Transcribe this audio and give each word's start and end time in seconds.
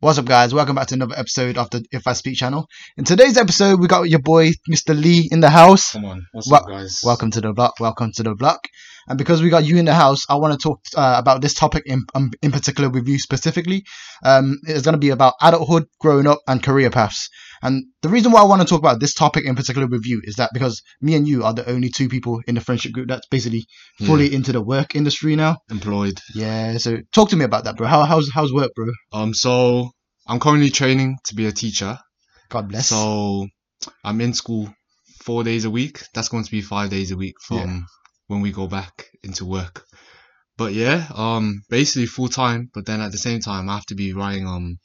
What's 0.00 0.18
up, 0.18 0.26
guys? 0.26 0.52
Welcome 0.52 0.76
back 0.76 0.88
to 0.88 0.94
another 0.94 1.14
episode 1.16 1.56
of 1.56 1.70
the 1.70 1.82
If 1.90 2.06
I 2.06 2.12
Speak 2.12 2.36
channel. 2.36 2.68
In 2.98 3.04
today's 3.04 3.38
episode, 3.38 3.80
we 3.80 3.86
got 3.86 4.10
your 4.10 4.18
boy 4.18 4.50
Mr. 4.70 4.94
Lee 4.94 5.26
in 5.32 5.40
the 5.40 5.48
house. 5.48 5.92
Come 5.92 6.04
on, 6.04 6.26
what's 6.32 6.50
Wel- 6.50 6.60
up, 6.60 6.68
guys? 6.68 7.00
Welcome 7.02 7.30
to 7.30 7.40
the 7.40 7.54
block. 7.54 7.80
Welcome 7.80 8.12
to 8.16 8.22
the 8.22 8.34
block. 8.34 8.68
And 9.08 9.16
because 9.16 9.40
we 9.40 9.48
got 9.48 9.64
you 9.64 9.78
in 9.78 9.86
the 9.86 9.94
house, 9.94 10.26
I 10.28 10.34
want 10.34 10.52
to 10.52 10.58
talk 10.62 10.80
uh, 10.94 11.14
about 11.18 11.40
this 11.40 11.54
topic 11.54 11.84
in 11.86 12.02
um, 12.14 12.30
in 12.42 12.52
particular 12.52 12.90
with 12.90 13.08
you 13.08 13.18
specifically. 13.18 13.84
Um, 14.22 14.58
it's 14.64 14.82
going 14.82 14.92
to 14.92 14.98
be 14.98 15.10
about 15.10 15.32
adulthood, 15.40 15.86
growing 15.98 16.26
up, 16.26 16.40
and 16.46 16.62
career 16.62 16.90
paths. 16.90 17.30
And 17.62 17.84
the 18.02 18.08
reason 18.08 18.32
why 18.32 18.40
I 18.40 18.44
want 18.44 18.62
to 18.62 18.68
talk 18.68 18.78
about 18.80 19.00
this 19.00 19.14
topic 19.14 19.44
in 19.44 19.54
particular 19.54 19.86
with 19.86 20.04
you 20.06 20.20
is 20.24 20.36
that 20.36 20.50
because 20.52 20.82
me 21.00 21.14
and 21.14 21.26
you 21.26 21.44
are 21.44 21.54
the 21.54 21.68
only 21.68 21.88
two 21.88 22.08
people 22.08 22.40
in 22.46 22.54
the 22.54 22.60
friendship 22.60 22.92
group 22.92 23.08
that's 23.08 23.26
basically 23.28 23.66
Yeah, 23.98 24.06
fully 24.06 24.34
into 24.34 24.52
the 24.52 24.60
work 24.62 24.94
industry 24.94 25.36
now. 25.36 25.58
employed. 25.70 26.18
Yeah. 26.34 26.78
So 26.78 26.98
talk 27.12 27.30
to 27.30 27.36
me 27.36 27.44
about 27.44 27.64
that, 27.64 27.76
bro. 27.76 27.86
How, 27.86 28.04
how's 28.04 28.30
how's 28.32 28.52
work, 28.52 28.72
bro? 28.74 28.86
Um, 29.12 29.34
so 29.34 29.90
I'm 30.26 30.40
currently 30.40 30.70
training 30.70 31.18
to 31.26 31.34
be 31.34 31.46
a 31.46 31.52
teacher. 31.52 31.98
God 32.48 32.68
bless. 32.68 32.88
So 32.88 33.46
I'm 34.04 34.20
in 34.20 34.32
school 34.34 34.72
four 35.22 35.44
days 35.44 35.64
a 35.64 35.70
week. 35.70 36.02
That's 36.14 36.28
going 36.28 36.44
to 36.44 36.50
be 36.50 36.60
five 36.60 36.90
days 36.90 37.10
a 37.10 37.16
week 37.16 37.34
from 37.42 37.56
Yeah. 37.58 37.80
when 38.28 38.40
we 38.42 38.52
go 38.52 38.66
back 38.66 39.06
into 39.22 39.44
work. 39.44 39.84
But 40.56 40.72
yeah, 40.72 41.06
um, 41.14 41.62
basically 41.68 42.06
full 42.06 42.28
time. 42.28 42.70
But 42.72 42.86
then 42.86 43.00
at 43.00 43.12
the 43.12 43.18
same 43.18 43.40
time, 43.40 43.68
I 43.68 43.74
have 43.74 43.86
to 43.86 43.94
be 43.94 44.12
writing 44.12 44.46
um 44.46 44.78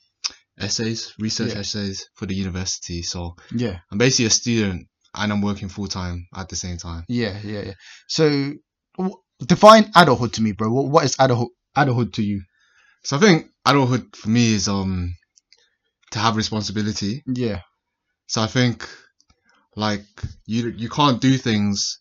essays, 0.60 1.14
research 1.20 1.54
Yeah. 1.54 1.60
essays 1.60 2.08
for 2.16 2.26
the 2.26 2.36
university. 2.36 3.02
So 3.02 3.36
yeah. 3.56 3.80
I'm 3.92 3.98
basically 3.98 4.26
a 4.26 4.30
student 4.30 4.88
and 5.16 5.32
I'm 5.32 5.42
working 5.42 5.70
full 5.70 5.88
time 5.88 6.28
at 6.36 6.50
the 6.50 6.56
same 6.56 6.78
time. 6.78 7.04
Yeah, 7.08 7.38
yeah, 7.44 7.62
yeah. 7.62 7.74
So, 8.08 8.54
w- 8.98 9.16
define 9.46 9.92
adulthood 9.96 10.34
to 10.34 10.42
me, 10.42 10.52
bro. 10.54 10.72
What, 10.72 10.86
what 10.88 11.06
is 11.06 11.16
adulthood? 11.20 11.50
Adulthood 11.76 12.14
to 12.14 12.24
you? 12.24 12.42
So 13.04 13.18
I 13.18 13.20
think 13.20 13.48
adulthood 13.66 14.16
for 14.16 14.30
me 14.30 14.54
is 14.54 14.68
um 14.68 15.16
to 16.12 16.20
have 16.20 16.36
responsibility. 16.36 17.24
Yeah, 17.26 17.62
So 18.28 18.42
I 18.42 18.48
think 18.48 18.88
like 19.76 20.04
you 20.46 20.70
you 20.70 20.90
can't 20.90 21.22
do 21.22 21.38
things 21.38 22.00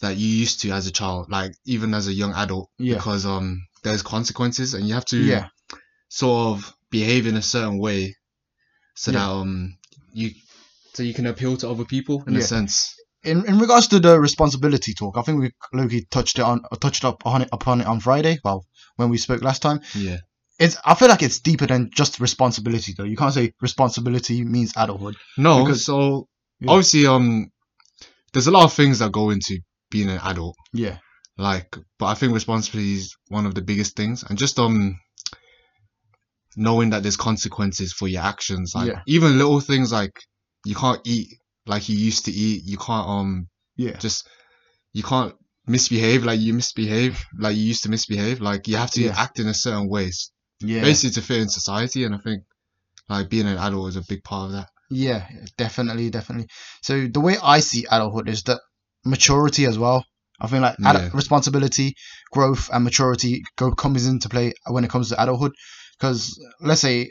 that 0.00 0.16
you 0.16 0.26
used 0.26 0.60
to 0.62 0.70
as 0.72 0.86
a 0.86 0.90
child, 0.90 1.30
like 1.30 1.52
even 1.66 1.94
as 1.94 2.08
a 2.08 2.12
young 2.12 2.32
adult, 2.34 2.68
Yeah. 2.78 2.96
because 2.96 3.26
um 3.26 3.62
there's 3.82 4.02
consequences 4.02 4.74
and 4.74 4.86
you 4.88 4.94
have 4.94 5.04
to 5.06 5.16
yeah, 5.18 5.46
sort 6.08 6.58
of 6.58 6.74
behave 6.90 7.26
in 7.26 7.36
a 7.36 7.42
certain 7.42 7.78
way 7.78 8.14
so 8.94 9.10
Yeah. 9.12 9.18
that 9.20 9.28
um 9.30 9.76
you 10.12 10.30
so 10.94 11.02
you 11.02 11.14
can 11.14 11.26
appeal 11.26 11.56
to 11.58 11.68
other 11.70 11.84
people 11.84 12.22
in 12.26 12.34
Yeah. 12.34 12.40
a 12.40 12.42
sense. 12.42 12.94
in 13.22 13.44
in 13.46 13.58
regards 13.58 13.86
to 13.88 14.00
the 14.00 14.18
responsibility 14.18 14.92
talk, 14.94 15.16
I 15.16 15.22
think 15.22 15.40
we 15.40 15.50
Loki 15.72 16.06
touched 16.10 16.38
it 16.38 16.44
on 16.44 16.62
touched 16.80 17.04
up 17.04 17.24
on 17.26 17.42
it 17.42 17.48
upon 17.52 17.80
it 17.80 17.86
on 17.86 18.00
Friday. 18.00 18.38
Well, 18.44 18.64
when 18.96 19.08
we 19.10 19.18
spoke 19.18 19.42
last 19.42 19.60
time, 19.62 19.80
Yeah. 19.94 20.18
it's 20.58 20.76
I 20.84 20.94
feel 20.94 21.08
like 21.08 21.22
it's 21.22 21.38
deeper 21.40 21.66
than 21.66 21.90
just 21.94 22.18
responsibility 22.20 22.94
though. 22.96 23.04
You 23.12 23.16
can't 23.16 23.34
say 23.34 23.52
responsibility 23.60 24.42
means 24.44 24.72
adulthood. 24.76 25.16
No, 25.36 25.64
Because- 25.64 25.84
so 25.84 26.28
Yeah. 26.60 26.70
obviously 26.72 27.06
um 27.06 27.50
there's 28.32 28.46
a 28.48 28.50
lot 28.50 28.64
of 28.64 28.72
things 28.72 28.98
that 29.00 29.12
go 29.12 29.30
into 29.30 29.60
being 29.90 30.08
an 30.10 30.20
adult. 30.22 30.56
Yeah, 30.72 30.98
like 31.36 31.76
but 31.98 32.06
i 32.06 32.14
think 32.14 32.32
responsibility 32.34 32.94
is 32.94 33.16
one 33.28 33.46
of 33.46 33.54
the 33.54 33.62
biggest 33.62 33.96
things 33.96 34.22
and 34.24 34.38
just 34.38 34.58
um 34.58 34.98
knowing 36.56 36.90
that 36.90 37.02
there's 37.02 37.16
consequences 37.16 37.92
for 37.92 38.08
your 38.08 38.22
actions 38.22 38.72
like 38.74 38.88
Yeah. 38.88 39.00
even 39.06 39.38
little 39.38 39.60
things 39.60 39.92
like 39.92 40.12
you 40.64 40.74
can't 40.74 41.00
eat 41.04 41.28
like 41.66 41.88
you 41.88 41.96
used 41.96 42.24
to 42.24 42.32
eat 42.32 42.62
you 42.64 42.76
can't 42.76 43.08
um 43.08 43.48
yeah, 43.76 43.96
just 43.98 44.28
you 44.92 45.02
can't 45.02 45.34
misbehave 45.66 46.24
like 46.24 46.40
you 46.40 46.52
misbehave 46.54 47.24
like 47.38 47.56
you 47.56 47.62
used 47.62 47.84
to 47.84 47.88
misbehave 47.90 48.40
like 48.40 48.66
you 48.66 48.76
have 48.76 48.90
to 48.90 49.02
Yeah. 49.02 49.14
act 49.16 49.38
in 49.38 49.46
a 49.46 49.54
certain 49.54 49.88
ways. 49.88 50.32
yeah, 50.60 50.82
basically 50.82 51.10
to 51.14 51.22
fit 51.22 51.42
in 51.42 51.48
society 51.48 52.04
and 52.04 52.14
i 52.14 52.18
think 52.18 52.42
like 53.08 53.28
being 53.28 53.46
an 53.46 53.58
adult 53.58 53.88
is 53.90 53.96
a 53.96 54.02
big 54.08 54.22
part 54.24 54.46
of 54.46 54.52
that 54.52 54.68
yeah. 54.92 55.28
Definitely, 55.56 56.10
definitely. 56.10 56.48
So 56.82 57.06
the 57.06 57.20
way 57.20 57.36
I 57.40 57.60
see 57.60 57.86
adulthood 57.90 58.28
is 58.28 58.42
that 58.44 58.60
maturity 59.04 59.64
as 59.66 59.78
well. 59.78 60.04
I 60.40 60.48
think 60.48 60.62
like 60.62 60.76
Yeah. 60.80 61.10
responsibility, 61.14 61.94
growth, 62.32 62.68
and 62.72 62.82
maturity 62.82 63.42
go 63.56 63.70
comes 63.70 64.06
into 64.06 64.28
play 64.28 64.52
when 64.66 64.84
it 64.84 64.90
comes 64.90 65.10
to 65.10 65.22
adulthood. 65.22 65.52
Because 66.00 66.40
let's 66.60 66.80
say, 66.80 67.10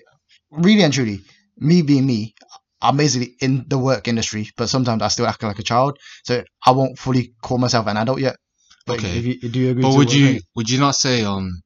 really 0.51 0.81
and 0.83 0.93
truly, 0.93 1.21
me 1.57 1.83
being 1.83 2.07
me, 2.07 2.33
I'm 2.81 2.97
basically 2.97 3.35
in 3.39 3.65
the 3.67 3.77
work 3.77 4.07
industry, 4.07 4.49
but 4.57 4.69
sometimes 4.69 5.01
I 5.03 5.09
still 5.09 5.27
act 5.27 5.43
like 5.43 5.59
a 5.59 5.63
child. 5.63 5.97
So 6.23 6.43
I 6.65 6.71
won't 6.71 6.97
fully 6.97 7.33
call 7.41 7.59
myself 7.59 7.87
an 7.87 7.97
adult 7.97 8.19
yet. 8.19 8.37
But 8.87 8.99
Okay. 8.99 9.19
you, 9.19 9.39
do 9.49 9.59
you 9.59 9.69
agree? 9.71 9.83
but 9.83 9.95
would 9.95 10.11
you 10.11 10.39
would 10.55 10.69
you 10.69 10.79
not 10.79 10.95
say 10.95 11.23
um 11.23 11.61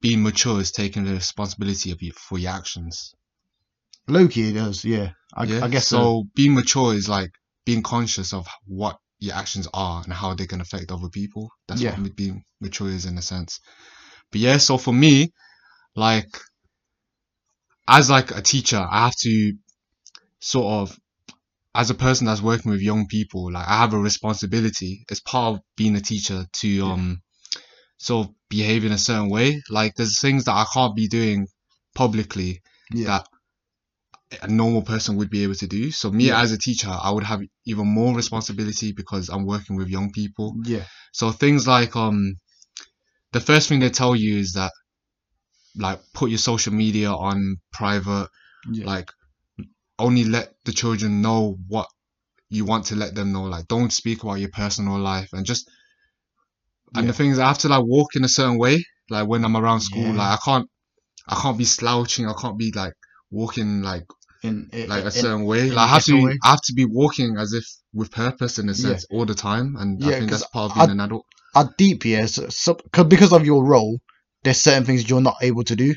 being 0.00 0.22
mature 0.22 0.60
is 0.60 0.70
taking 0.70 1.04
the 1.04 1.14
responsibility 1.14 1.90
of 1.90 2.02
you 2.02 2.12
for 2.12 2.38
your 2.38 2.52
actions 2.52 3.14
Loki 4.08 4.52
does? 4.52 4.84
Yeah, 4.84 5.10
I, 5.34 5.44
yeah. 5.44 5.64
I 5.64 5.68
guess 5.68 5.86
so. 5.86 5.96
so. 5.98 6.24
Being 6.34 6.54
mature 6.54 6.94
is 6.94 7.08
like 7.08 7.30
being 7.66 7.82
conscious 7.82 8.32
of 8.32 8.46
what 8.66 8.96
your 9.18 9.34
actions 9.34 9.68
are 9.74 10.02
and 10.02 10.12
how 10.12 10.34
they 10.34 10.46
can 10.46 10.60
affect 10.60 10.90
other 10.90 11.08
people. 11.08 11.50
That's 11.66 11.82
Yeah. 11.82 11.96
what 11.96 12.16
being 12.16 12.42
mature 12.60 12.88
is 12.88 13.06
in 13.06 13.18
a 13.18 13.22
sense. 13.22 13.60
But 14.30 14.40
yeah, 14.40 14.56
so 14.58 14.78
for 14.78 14.92
me, 14.92 15.30
like 15.96 16.38
as 17.88 18.10
like 18.10 18.30
a 18.32 18.42
teacher, 18.42 18.78
I 18.78 19.04
have 19.06 19.16
to 19.22 19.54
sort 20.40 20.90
of 20.90 20.98
as 21.74 21.90
a 21.90 21.94
person 21.94 22.26
that's 22.26 22.42
working 22.42 22.70
with 22.72 22.82
young 22.82 23.06
people, 23.08 23.52
like 23.52 23.66
I 23.68 23.78
have 23.78 23.94
a 23.94 23.98
responsibility 23.98 25.04
as 25.10 25.20
part 25.20 25.56
of 25.56 25.62
being 25.76 25.96
a 25.96 26.00
teacher 26.00 26.46
to 26.60 26.84
um 26.86 27.22
sort 27.98 28.28
of 28.28 28.34
behave 28.50 28.84
in 28.84 28.92
a 28.92 28.98
certain 28.98 29.30
way. 29.30 29.62
Like 29.70 29.94
there's 29.96 30.20
things 30.20 30.44
that 30.46 30.52
I 30.54 30.66
can't 30.74 30.96
be 30.96 31.08
doing 31.08 31.46
publicly 31.94 32.62
Yeah, 32.92 33.06
that 33.06 33.28
a 34.42 34.48
normal 34.48 34.82
person 34.82 35.16
would 35.16 35.30
be 35.30 35.42
able 35.42 35.54
to 35.54 35.66
do. 35.66 35.90
So 35.90 36.10
me 36.10 36.28
Yeah. 36.28 36.40
as 36.42 36.52
a 36.52 36.58
teacher, 36.58 36.88
I 36.90 37.10
would 37.10 37.24
have 37.24 37.40
even 37.66 37.86
more 37.86 38.14
responsibility 38.14 38.92
because 38.92 39.28
I'm 39.28 39.46
working 39.46 39.76
with 39.76 39.88
young 39.88 40.12
people. 40.12 40.56
yeah, 40.64 40.84
So 41.12 41.30
things 41.32 41.66
like 41.66 41.96
um 41.96 42.36
the 43.32 43.40
first 43.40 43.68
thing 43.68 43.80
they 43.80 43.90
tell 43.90 44.14
you 44.16 44.38
is 44.38 44.52
that 44.52 44.72
like 45.76 46.00
put 46.14 46.30
your 46.30 46.38
social 46.38 46.72
media 46.72 47.10
on 47.10 47.56
private, 47.72 48.28
yeah, 48.70 48.86
like 48.86 49.10
only 49.98 50.24
let 50.24 50.54
the 50.64 50.72
children 50.72 51.22
know 51.22 51.56
what 51.68 51.86
you 52.50 52.64
want 52.64 52.86
to 52.86 52.96
let 52.96 53.14
them 53.14 53.32
know. 53.32 53.44
Like 53.44 53.66
don't 53.68 53.92
speak 53.92 54.22
about 54.22 54.34
your 54.40 54.50
personal 54.50 54.98
life 54.98 55.28
and 55.32 55.44
just 55.46 55.68
and 56.94 57.04
Yeah. 57.04 57.10
the 57.12 57.16
things 57.16 57.38
I 57.38 57.48
have 57.48 57.58
to 57.58 57.68
like 57.68 57.84
walk 57.84 58.16
in 58.16 58.24
a 58.24 58.28
certain 58.28 58.58
way. 58.58 58.84
Like 59.10 59.26
when 59.28 59.44
I'm 59.44 59.56
around 59.56 59.80
school, 59.80 60.04
Yeah. 60.04 60.18
like 60.18 60.38
I 60.38 60.38
can't 60.44 60.68
I 61.28 61.34
can't 61.40 61.58
be 61.58 61.64
slouching, 61.64 62.26
I 62.26 62.32
can't 62.40 62.58
be 62.58 62.72
like 62.74 62.94
walking 63.30 63.82
like 63.82 64.04
in, 64.42 64.68
in 64.72 64.88
like 64.88 65.02
a 65.02 65.06
in- 65.06 65.12
certain 65.12 65.44
way. 65.44 65.68
Like 65.70 65.78
I 65.78 65.86
have 65.94 66.04
to, 66.04 66.24
way. 66.24 66.38
I 66.44 66.50
have 66.50 66.62
to 66.62 66.72
be 66.74 66.86
walking 66.86 67.36
as 67.38 67.52
if 67.52 67.64
with 67.92 68.10
purpose 68.10 68.58
in 68.58 68.68
a 68.68 68.74
sense 68.74 69.06
all 69.10 69.26
the 69.26 69.34
time, 69.34 69.76
and 69.78 70.00
Yeah, 70.00 70.08
I 70.08 70.18
think 70.20 70.30
that's 70.30 70.46
part 70.46 70.70
of 70.72 70.76
I- 70.78 70.86
being 70.86 70.90
an 70.98 71.00
adult. 71.00 71.26
are 71.54 71.74
deep, 71.76 72.04
yeah. 72.04 72.26
So, 72.26 72.48
so, 72.48 72.74
cause 72.92 73.06
because 73.06 73.32
of 73.32 73.44
your 73.44 73.64
role, 73.64 73.98
there's 74.44 74.60
certain 74.60 74.84
things 74.84 75.08
you're 75.08 75.20
not 75.20 75.36
able 75.42 75.64
to 75.64 75.76
do. 75.76 75.94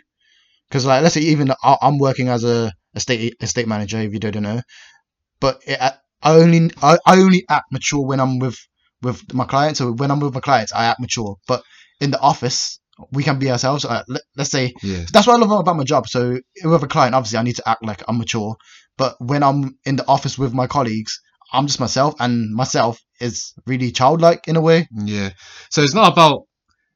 Because 0.70 0.86
like, 0.86 1.04
let's 1.04 1.16
say 1.16 1.22
even 1.22 1.52
I'm 1.64 2.00
working 2.00 2.30
as 2.30 2.44
a 2.44 2.72
estate 2.96 3.36
estate 3.42 3.68
manager, 3.68 4.00
if 4.00 4.14
you 4.14 4.20
don't 4.20 4.42
know, 4.42 4.62
but 5.40 5.62
it, 5.66 5.80
I 5.82 6.36
only 6.36 6.72
I, 6.82 6.98
only 7.08 7.46
act 7.50 7.72
mature 7.72 8.06
when 8.06 8.20
I'm 8.20 8.40
with 8.40 8.58
with 9.02 9.34
my 9.34 9.46
clients. 9.46 9.80
So 9.80 9.92
when 9.92 10.12
I'm 10.12 10.20
with 10.20 10.34
my 10.34 10.40
clients, 10.40 10.72
I 10.74 10.86
act 10.86 11.00
mature. 11.00 11.36
But 11.48 11.64
in 12.00 12.12
the 12.12 12.20
office, 12.20 12.80
we 13.12 13.24
can 13.24 13.40
be 13.40 13.52
ourselves. 13.52 13.84
Uh, 13.84 14.04
let, 14.08 14.22
let's 14.38 14.52
say 14.52 14.74
Yeah, 14.84 15.04
that's 15.12 15.28
what 15.28 15.36
I 15.36 15.46
love 15.46 15.60
about 15.60 15.76
my 15.76 15.84
job. 15.84 16.08
So 16.08 16.40
with 16.64 16.84
a 16.84 16.88
client, 16.88 17.16
obviously, 17.16 17.40
I 17.40 17.44
need 17.44 17.58
to 17.58 17.68
act 17.68 17.84
like 17.84 18.04
I'm 18.08 18.18
mature. 18.18 18.56
But 18.98 19.16
when 19.20 19.44
I'm 19.44 19.78
in 19.86 19.96
the 19.96 20.08
office 20.08 20.38
with 20.38 20.54
my 20.54 20.68
colleagues, 20.68 21.20
I'm 21.52 21.68
just 21.68 21.80
myself, 21.80 22.16
and 22.20 22.54
myself 22.54 23.00
is 23.20 23.54
really 23.66 23.92
childlike 23.92 24.48
in 24.48 24.56
a 24.56 24.62
way. 24.62 24.88
yeah. 24.92 25.32
So 25.70 25.82
it's 25.82 25.96
not 25.96 26.12
about 26.12 26.44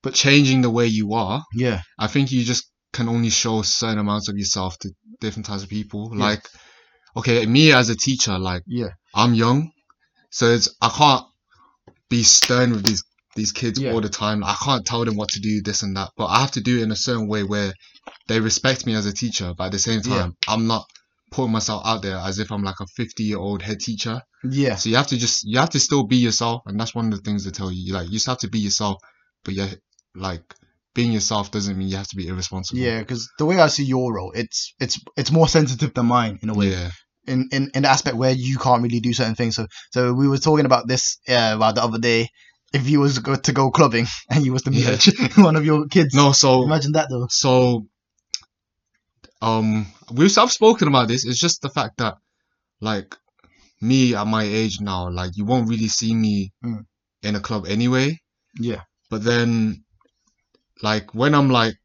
but 0.06 0.14
changing 0.14 0.62
the 0.62 0.70
way 0.70 0.86
you 0.86 1.14
are. 1.16 1.44
Yeah. 1.54 1.82
I 2.00 2.08
think 2.08 2.32
you 2.32 2.44
just 2.44 2.64
can 2.94 3.10
only 3.10 3.30
show 3.30 3.62
certain 3.64 4.00
amounts 4.00 4.30
of 4.30 4.38
yourself 4.38 4.78
to 4.80 4.90
different 5.20 5.48
types 5.48 5.64
of 5.64 5.70
people. 5.70 6.12
Yeah. 6.14 6.24
Like, 6.24 6.48
okay, 7.18 7.46
me 7.46 7.72
as 7.74 7.90
a 7.90 7.96
teacher, 7.96 8.38
like 8.40 8.62
Yeah. 8.68 8.92
I'm 9.14 9.34
young, 9.34 9.72
so 10.30 10.52
it's 10.52 10.70
I 10.82 10.90
can't 10.90 11.26
be 12.10 12.24
stern 12.24 12.72
with 12.72 12.86
these 12.86 13.04
these 13.36 13.52
kids 13.52 13.80
Yeah. 13.80 13.92
all 13.92 14.00
the 14.02 14.10
time. 14.10 14.44
I 14.46 14.56
can't 14.64 14.86
tell 14.86 15.04
them 15.04 15.18
what 15.18 15.30
to 15.30 15.40
do, 15.42 15.62
this 15.62 15.82
and 15.84 15.98
that. 15.98 16.10
But 16.16 16.28
I 16.28 16.40
have 16.40 16.52
to 16.52 16.62
do 16.62 16.78
it 16.80 16.84
in 16.84 16.92
a 16.92 16.96
certain 16.96 17.28
way 17.28 17.44
where 17.44 17.74
they 18.28 18.40
respect 18.40 18.86
me 18.86 18.94
as 18.96 19.06
a 19.08 19.14
teacher, 19.14 19.54
but 19.58 19.66
at 19.66 19.72
the 19.74 19.80
same 19.80 20.02
Yeah. 20.06 20.18
time, 20.20 20.32
I'm 20.48 20.68
not 20.68 20.86
putting 21.32 21.52
myself 21.52 21.82
out 21.86 22.02
there 22.02 22.16
as 22.18 22.40
if 22.40 22.50
I'm 22.52 22.64
like 22.64 22.80
a 22.80 22.88
50 22.96 23.24
year 23.24 23.38
old 23.40 23.62
head 23.62 23.80
teacher. 23.82 24.22
Yeah. 24.50 24.76
So 24.76 24.90
you 24.90 24.96
have 24.96 25.08
to 25.08 25.18
just 25.18 25.44
you 25.44 25.58
have 25.60 25.72
to 25.72 25.80
still 25.80 26.04
be 26.06 26.18
yourself, 26.18 26.62
and 26.68 26.80
that's 26.80 26.96
one 26.96 27.08
of 27.12 27.18
the 27.18 27.24
things 27.28 27.44
they 27.44 27.52
tell 27.52 27.72
you. 27.72 27.82
You 27.88 27.94
like 27.94 28.06
you 28.08 28.14
just 28.14 28.28
have 28.28 28.38
to 28.46 28.48
be 28.50 28.60
yourself, 28.60 28.96
but 29.44 29.54
yeah, 29.54 29.70
like 30.16 30.54
being 30.94 31.12
yourself 31.12 31.52
doesn't 31.52 31.78
mean 31.78 31.88
you 31.90 31.98
have 31.98 32.08
to 32.08 32.16
be 32.16 32.28
irresponsible. 32.28 32.80
Yeah, 32.80 33.00
because 33.00 33.30
the 33.38 33.46
way 33.46 33.60
I 33.60 33.68
see 33.68 33.84
your 33.84 34.14
role, 34.14 34.32
it's 34.34 34.74
it's 34.80 35.00
it's 35.18 35.32
more 35.32 35.48
sensitive 35.48 35.94
than 35.94 36.06
mine 36.08 36.40
in 36.42 36.50
a 36.50 36.54
way. 36.54 36.68
Yeah. 36.70 36.92
In, 37.28 37.50
in 37.52 37.72
in 37.74 37.84
the 37.84 37.90
aspect 37.90 38.18
where 38.18 38.32
you 38.32 38.58
can't 38.58 38.84
really 38.84 39.00
do 39.00 39.12
certain 39.14 39.36
things. 39.36 39.56
So 39.56 39.68
so 39.92 40.14
we 40.14 40.28
were 40.28 40.38
talking 40.38 40.66
about 40.66 40.88
this 40.88 41.18
uh, 41.28 41.54
about 41.56 41.76
the 41.76 41.84
other 41.84 41.98
day. 42.00 42.30
If 42.74 42.90
you 42.90 43.00
was 43.00 43.20
go 43.20 43.36
to 43.36 43.52
go 43.54 43.72
clubbing 43.72 44.06
and 44.30 44.46
you 44.46 44.54
was 44.54 44.64
to 44.64 44.72
meet 44.72 45.08
Yeah. 45.08 45.28
one 45.44 45.56
of 45.56 45.66
your 45.66 45.88
kids, 45.88 46.14
No, 46.14 46.32
so 46.34 46.64
imagine 46.64 46.92
that 46.94 47.08
though. 47.10 47.28
so 47.30 47.86
um, 49.42 49.86
we've 50.12 50.36
I've 50.38 50.52
spoken 50.52 50.88
about 50.88 51.08
this. 51.08 51.26
It's 51.26 51.40
just 51.40 51.62
the 51.62 51.70
fact 51.70 51.98
that, 51.98 52.16
like, 52.82 53.16
me 53.82 54.16
at 54.16 54.26
my 54.28 54.44
age 54.44 54.80
now, 54.82 55.10
like, 55.10 55.32
you 55.36 55.46
won't 55.46 55.70
really 55.70 55.88
see 55.88 56.14
me 56.14 56.52
Mm. 56.64 56.86
in 57.24 57.36
a 57.36 57.40
club 57.40 57.66
anyway. 57.68 58.20
Yeah. 58.60 58.82
But 59.10 59.24
then, 59.24 59.84
like, 60.82 61.14
when 61.14 61.34
I'm 61.36 61.50
like, 61.50 61.76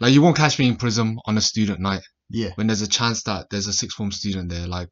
like, 0.00 0.12
you 0.12 0.22
won't 0.22 0.36
catch 0.36 0.58
me 0.58 0.68
in 0.68 0.76
prison 0.76 1.18
on 1.26 1.36
a 1.38 1.40
student 1.40 1.80
night 1.80 2.02
Yeah. 2.30 2.50
when 2.56 2.66
there's 2.66 2.82
a 2.82 2.88
chance 2.88 3.22
that 3.24 3.46
there's 3.50 3.66
a 3.66 3.72
sixth 3.72 3.96
form 3.96 4.12
student 4.12 4.50
there. 4.50 4.66
Like, 4.66 4.90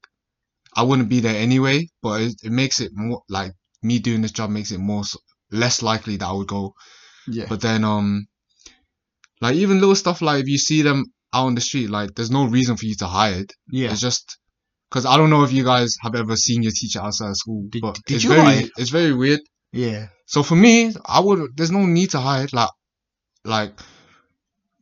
I 0.77 0.83
wouldn't 0.83 1.09
be 1.09 1.21
there 1.21 1.37
anyway, 1.37 1.89
but 2.03 2.21
it, 2.23 2.35
it 2.43 2.51
makes 2.53 2.81
it 2.81 2.93
more 2.95 3.23
like 3.29 3.53
me 3.83 3.99
doing 3.99 4.23
this 4.23 4.33
job 4.33 4.51
makes 4.51 4.73
it 4.73 4.79
more 4.79 5.03
less 5.51 5.83
likely 5.83 6.17
that 6.17 6.27
I 6.27 6.33
would 6.33 6.49
go. 6.49 6.75
Yeah. 7.29 7.47
But 7.49 7.61
then, 7.61 7.85
um, 7.85 8.27
like 9.41 9.57
even 9.57 9.79
little 9.81 9.95
stuff 9.95 10.23
like 10.23 10.43
if 10.43 10.49
you 10.49 10.59
see 10.59 10.83
them 10.83 11.05
out 11.33 11.47
on 11.47 11.55
the 11.55 11.61
street, 11.61 11.91
like 11.91 12.15
there's 12.15 12.31
no 12.31 12.47
reason 12.47 12.77
for 12.77 12.87
you 12.87 12.95
to 12.97 13.07
hide. 13.07 13.51
Yeah. 13.71 13.91
It's 13.91 14.01
just 14.01 14.39
because 14.91 15.05
I 15.07 15.17
don't 15.17 15.31
know 15.31 15.43
if 15.45 15.53
you 15.53 15.65
guys 15.65 15.97
have 16.03 16.15
ever 16.15 16.37
seen 16.37 16.63
your 16.63 16.73
teacher 16.73 17.01
outside 17.01 17.31
of 17.31 17.37
school, 17.37 17.67
Did- 17.69 17.83
but 17.83 17.99
did 18.07 18.15
it's 18.17 18.25
you 18.25 18.31
very 18.31 18.43
hide? 18.43 18.71
it's 18.79 18.91
very 18.91 19.13
weird. 19.13 19.41
Yeah. 19.73 20.09
So 20.27 20.43
for 20.43 20.55
me, 20.57 20.93
I 21.05 21.21
would 21.21 21.57
there's 21.57 21.71
no 21.73 21.85
need 21.85 22.11
to 22.13 22.21
hide. 22.21 22.53
Like 22.53 22.71
like 23.45 23.79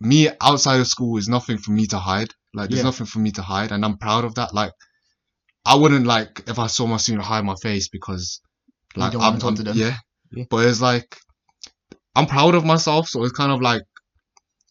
me 0.01 0.29
outside 0.41 0.81
of 0.81 0.87
school 0.87 1.17
is 1.19 1.29
nothing 1.29 1.59
for 1.59 1.73
me 1.73 1.87
to 1.87 1.99
hide. 1.99 2.29
Like 2.55 2.69
there's 2.71 2.81
Yeah. 2.81 2.85
nothing 2.91 3.07
for 3.07 3.19
me 3.19 3.31
to 3.33 3.43
hide, 3.43 3.73
and 3.73 3.85
I'm 3.85 3.99
proud 3.99 4.25
of 4.25 4.35
that. 4.37 4.55
Like 4.55 4.73
I 5.65 5.75
wouldn't 5.77 6.07
like 6.07 6.43
if 6.47 6.59
I 6.59 6.67
saw 6.67 6.87
my 6.87 6.97
student 6.97 7.25
hide 7.25 7.45
my 7.45 7.55
face 7.63 7.89
because 7.89 8.41
like 8.97 9.15
I'm, 9.15 9.39
them. 9.39 9.77
yeah. 9.77 9.97
Yeah. 10.33 10.45
But 10.51 10.67
it's 10.67 10.81
like 10.81 11.17
I'm 12.15 12.27
proud 12.27 12.55
of 12.55 12.65
myself, 12.65 13.09
so 13.09 13.23
it's 13.25 13.33
kind 13.33 13.53
of 13.53 13.61
like 13.61 13.83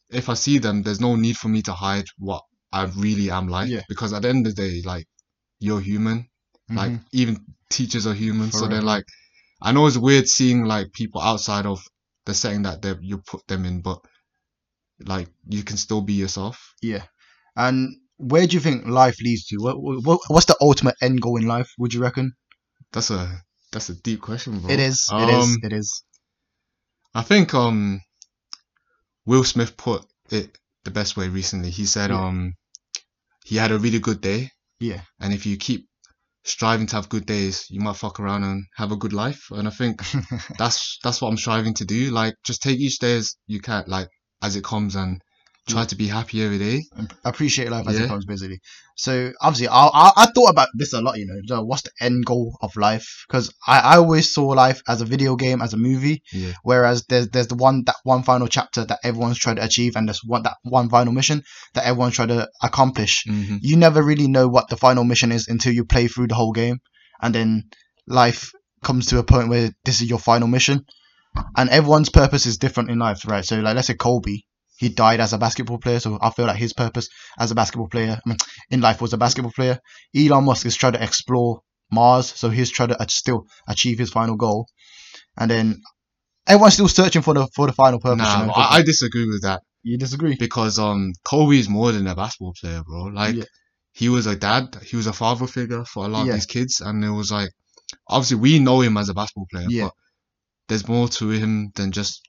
if 0.09 0.29
I 0.29 0.33
see 0.35 0.57
them, 0.59 0.83
there's 0.83 0.99
no 0.99 1.15
need 1.15 1.37
for 1.37 1.47
me 1.47 1.61
to 1.63 1.73
hide 1.73 2.05
what 2.17 2.43
I 2.71 2.83
really 2.97 3.31
am 3.31 3.47
like. 3.47 3.69
Yeah. 3.69 3.81
Because 3.89 4.13
at 4.13 4.21
the 4.23 4.29
end 4.29 4.45
of 4.47 4.55
the 4.55 4.61
day, 4.61 4.81
like 4.85 5.05
you're 5.59 5.81
human. 5.81 6.27
Like 6.69 6.91
Mhm. 6.91 7.05
even 7.13 7.45
teachers 7.69 8.05
are 8.07 8.13
human, 8.13 8.51
so 8.51 8.67
they're 8.67 8.81
like, 8.81 9.05
I 9.61 9.71
know 9.71 9.87
it's 9.87 9.97
weird 9.97 10.27
seeing 10.27 10.63
like 10.65 10.91
people 10.93 11.21
outside 11.21 11.65
of 11.65 11.81
the 12.25 12.33
setting 12.33 12.63
that 12.63 12.81
they 12.81 12.95
you 13.01 13.19
put 13.19 13.45
them 13.47 13.65
in, 13.65 13.81
but 13.81 13.99
like 15.05 15.27
you 15.47 15.63
can 15.63 15.77
still 15.77 16.01
be 16.01 16.13
yourself. 16.13 16.73
Yeah. 16.81 17.03
And 17.55 17.95
where 18.17 18.45
do 18.45 18.53
you 18.53 18.59
think 18.59 18.85
life 18.85 19.19
leads 19.21 19.45
to? 19.47 19.57
What, 19.57 19.75
what 19.81 20.19
what's 20.27 20.45
the 20.45 20.55
ultimate 20.61 20.95
end 21.01 21.21
goal 21.21 21.37
in 21.37 21.47
life? 21.47 21.71
Would 21.79 21.93
you 21.93 22.01
reckon? 22.01 22.33
That's 22.91 23.09
a 23.09 23.41
that's 23.71 23.89
a 23.89 23.95
deep 23.95 24.21
question, 24.21 24.59
bro. 24.59 24.69
It 24.69 24.79
is. 24.79 25.09
It 25.11 25.29
is. 25.29 25.43
Um, 25.43 25.57
It 25.63 25.73
is. 25.73 26.03
I 27.13 27.23
think 27.23 27.53
um 27.53 28.01
Will 29.25 29.43
Smith 29.43 29.77
put 29.77 30.05
it 30.29 30.57
the 30.83 30.91
best 30.91 31.17
way 31.17 31.27
recently. 31.29 31.69
He 31.69 31.85
said 31.85 32.09
Yeah. 32.11 32.25
um 32.27 32.53
he 33.43 33.55
had 33.57 33.71
a 33.71 33.79
really 33.79 33.99
good 33.99 34.21
day, 34.21 34.51
Yeah. 34.79 35.01
and 35.19 35.33
if 35.33 35.45
you 35.45 35.57
keep 35.57 35.87
striving 36.43 36.87
to 36.87 36.95
have 36.95 37.09
good 37.09 37.25
days, 37.25 37.65
you 37.69 37.79
might 37.79 37.95
fuck 37.95 38.19
around 38.19 38.43
and 38.43 38.65
have 38.75 38.91
a 38.91 38.97
good 38.97 39.13
life. 39.13 39.47
And 39.51 39.67
I 39.67 39.71
think 39.71 40.01
that's 40.57 40.99
that's 41.03 41.21
what 41.21 41.29
I'm 41.29 41.37
striving 41.37 41.73
to 41.75 41.85
do. 41.85 42.11
Like 42.11 42.35
just 42.43 42.61
take 42.61 42.79
each 42.79 42.99
day 42.99 43.17
as 43.17 43.35
you 43.47 43.59
can, 43.59 43.83
like 43.87 44.09
as 44.41 44.55
it 44.55 44.63
comes, 44.63 44.95
and 44.95 45.21
try 45.71 45.85
to 45.85 45.95
be 45.95 46.07
happy 46.07 46.43
every 46.43 46.57
day. 46.59 46.83
appreciate 47.23 47.69
life 47.69 47.87
as 47.87 47.97
Yeah. 47.97 48.05
it 48.05 48.07
comes, 48.07 48.25
basically. 48.25 48.59
So 48.95 49.31
obviously, 49.41 49.67
I, 49.67 49.85
I 49.87 50.11
I 50.15 50.25
thought 50.27 50.49
about 50.49 50.67
this 50.75 50.93
a 50.93 51.01
lot. 51.01 51.17
You 51.17 51.25
know, 51.47 51.63
what's 51.63 51.83
the 51.83 51.91
end 51.99 52.25
goal 52.25 52.57
of 52.61 52.75
life? 52.75 53.25
Because 53.27 53.53
I, 53.65 53.79
I 53.79 53.95
always 53.97 54.31
saw 54.33 54.47
life 54.47 54.81
as 54.87 55.01
a 55.01 55.05
video 55.05 55.35
game, 55.35 55.61
as 55.61 55.73
a 55.73 55.77
movie. 55.77 56.21
Yeah. 56.31 56.53
Whereas 56.63 57.05
there's 57.09 57.29
there's 57.29 57.47
the 57.47 57.55
one 57.55 57.83
that 57.85 57.95
one 58.03 58.23
final 58.23 58.47
chapter 58.47 58.85
that 58.85 58.99
everyone's 59.03 59.37
trying 59.39 59.55
to 59.57 59.63
achieve, 59.65 59.95
and 59.95 60.07
there's 60.07 60.21
one 60.23 60.43
that 60.43 60.57
one 60.63 60.89
final 60.89 61.13
mission 61.13 61.43
that 61.73 61.85
everyone's 61.85 62.15
trying 62.15 62.27
to 62.29 62.47
accomplish. 62.61 63.23
hmm 63.27 63.57
You 63.61 63.77
never 63.77 64.03
really 64.03 64.27
know 64.27 64.47
what 64.47 64.69
the 64.69 64.77
final 64.77 65.03
mission 65.03 65.31
is 65.31 65.47
until 65.47 65.73
you 65.73 65.85
play 65.85 66.07
through 66.07 66.27
the 66.27 66.35
whole 66.35 66.51
game, 66.51 66.79
and 67.21 67.33
then 67.33 67.69
life 68.07 68.51
comes 68.83 69.07
to 69.07 69.19
a 69.19 69.23
point 69.23 69.49
where 69.49 69.71
this 69.85 70.01
is 70.01 70.09
your 70.09 70.19
final 70.19 70.47
mission, 70.47 70.85
and 71.55 71.69
everyone's 71.69 72.09
purpose 72.09 72.45
is 72.45 72.57
different 72.57 72.89
in 72.89 72.99
life, 72.99 73.27
right? 73.27 73.45
So 73.45 73.59
like 73.59 73.75
let's 73.75 73.87
say 73.87 73.95
Kobe, 73.95 74.41
he 74.81 74.89
died 74.89 75.19
as 75.19 75.31
a 75.31 75.37
basketball 75.37 75.77
player, 75.77 75.99
so 75.99 76.17
I 76.19 76.31
feel 76.31 76.47
like 76.47 76.57
his 76.57 76.73
purpose 76.73 77.07
as 77.37 77.51
a 77.51 77.55
basketball 77.55 77.87
player, 77.87 78.19
I 78.25 78.29
mean, 78.29 78.37
in 78.71 78.81
life 78.81 78.99
was 78.99 79.13
a 79.13 79.17
basketball 79.17 79.51
player. 79.51 79.77
Elon 80.15 80.43
Musk 80.45 80.65
is 80.65 80.75
trying 80.75 80.93
to 80.93 81.03
explore 81.03 81.61
Mars, 81.91 82.33
so 82.39 82.49
he's 82.49 82.71
trying 82.71 82.89
to 82.89 82.97
still 83.09 83.45
achieve 83.67 83.99
his 83.99 84.09
final 84.09 84.35
goal, 84.37 84.65
and 85.37 85.51
then 85.51 85.81
everyone's 86.47 86.73
still 86.73 86.87
searching 86.87 87.21
for 87.21 87.35
the 87.35 87.47
for 87.55 87.67
the 87.67 87.73
final 87.73 87.99
purpose. 87.99 88.33
you 88.33 88.39
Nah, 88.39 88.45
know, 88.47 88.53
I, 88.53 88.77
I 88.77 88.81
disagree 88.81 89.27
with 89.27 89.43
that 89.43 89.61
you 89.83 89.97
disagree? 89.99 90.35
because 90.35 90.79
um 90.79 91.13
Kobe 91.23 91.57
is 91.59 91.69
more 91.69 91.91
than 91.91 92.07
a 92.07 92.15
basketball 92.15 92.55
player, 92.59 92.81
bro. 92.83 93.03
Like 93.21 93.35
Yeah. 93.35 93.43
he 93.93 94.09
was 94.09 94.25
a 94.25 94.35
dad, 94.35 94.77
he 94.89 94.95
was 94.95 95.07
a 95.07 95.13
father 95.13 95.47
figure 95.47 95.83
for 95.85 96.05
a 96.05 96.07
lot 96.07 96.25
Yeah. 96.25 96.29
of 96.31 96.35
these 96.37 96.47
kids, 96.55 96.81
and 96.81 97.05
it 97.05 97.09
was 97.21 97.31
like 97.31 97.51
obviously 98.07 98.37
we 98.37 98.57
know 98.57 98.81
him 98.81 98.97
as 98.97 99.09
a 99.09 99.13
basketball 99.13 99.47
player, 99.53 99.67
Yeah. 99.69 99.83
but 99.85 99.93
there's 100.67 100.87
more 100.87 101.07
to 101.19 101.29
him 101.29 101.71
than 101.75 101.91
just 101.91 102.21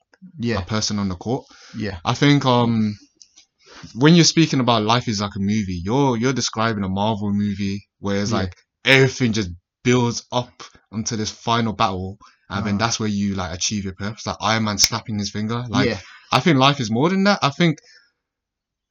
a 0.55 0.61
person 0.61 0.99
on 0.99 1.09
the 1.09 1.15
court. 1.15 1.45
yeah, 1.77 1.99
I 2.05 2.13
think 2.13 2.45
um 2.45 2.95
when 3.95 4.15
you're 4.15 4.23
speaking 4.25 4.59
about 4.59 4.83
life 4.83 5.07
is 5.07 5.21
like 5.21 5.35
a 5.35 5.39
movie, 5.39 5.81
you're 5.83 6.17
you're 6.17 6.33
describing 6.33 6.83
a 6.83 6.89
Marvel 6.89 7.31
movie 7.33 7.83
where 7.99 8.21
it's 8.21 8.31
Yeah. 8.31 8.39
like 8.39 8.55
everything 8.85 9.33
just 9.33 9.49
builds 9.83 10.25
up 10.31 10.63
onto 10.91 11.15
this 11.15 11.31
final 11.31 11.73
battle 11.73 12.17
and 12.49 12.65
then 12.65 12.75
Uh-huh. 12.75 12.85
that's 12.85 12.99
where 12.99 13.09
you 13.09 13.35
like 13.35 13.53
achieve 13.53 13.83
your 13.83 13.95
purpose. 13.95 14.25
Like 14.25 14.37
Iron 14.41 14.63
Man 14.65 14.77
snapping 14.77 15.19
his 15.19 15.31
finger. 15.31 15.63
Like 15.69 15.87
yeah, 15.87 15.99
I 16.31 16.39
think 16.39 16.57
life 16.57 16.79
is 16.79 16.91
more 16.91 17.09
than 17.09 17.23
that. 17.25 17.39
I 17.41 17.49
think 17.49 17.77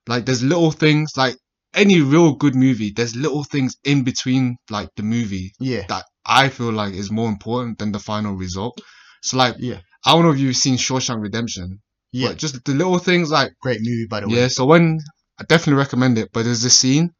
like 0.06 0.26
there's 0.26 0.43
little 0.43 0.70
things 0.70 1.12
like 1.17 1.37
any 1.75 2.00
real 2.00 2.34
good 2.34 2.55
movie, 2.55 2.93
there's 2.94 3.17
little 3.17 3.44
things 3.44 3.76
in 3.84 4.05
between 4.05 4.56
like 4.70 4.88
the 4.96 5.02
movie 5.02 5.52
yeah, 5.58 5.84
that 5.88 6.05
I 6.26 6.49
feel 6.49 6.73
like 6.73 6.94
is 6.94 7.11
more 7.11 7.29
important 7.29 7.79
than 7.79 7.93
the 7.93 7.99
final 7.99 8.34
result. 8.34 8.79
So 9.23 9.37
like 9.38 9.56
yeah, 9.58 9.81
I 10.05 10.13
don't 10.13 10.25
know 10.25 10.33
if 10.33 10.39
you've 10.39 10.57
seen 10.57 10.77
Shawshank 10.77 11.23
Redemption, 11.23 11.81
yeah. 12.11 12.29
but 12.29 12.39
just 12.39 12.65
the 12.65 12.73
little 12.73 12.99
things 12.99 13.31
like 13.31 13.53
Great 13.61 13.81
movie, 13.81 14.07
by 14.09 14.21
the 14.21 14.29
way. 14.29 14.37
yeah, 14.37 14.49
so 14.49 14.65
when 14.65 15.01
I 15.39 15.45
definitely 15.45 15.79
recommend 15.79 16.19
it, 16.19 16.31
but 16.33 16.45
there's 16.45 16.63
this 16.63 16.79
scene 16.79 17.15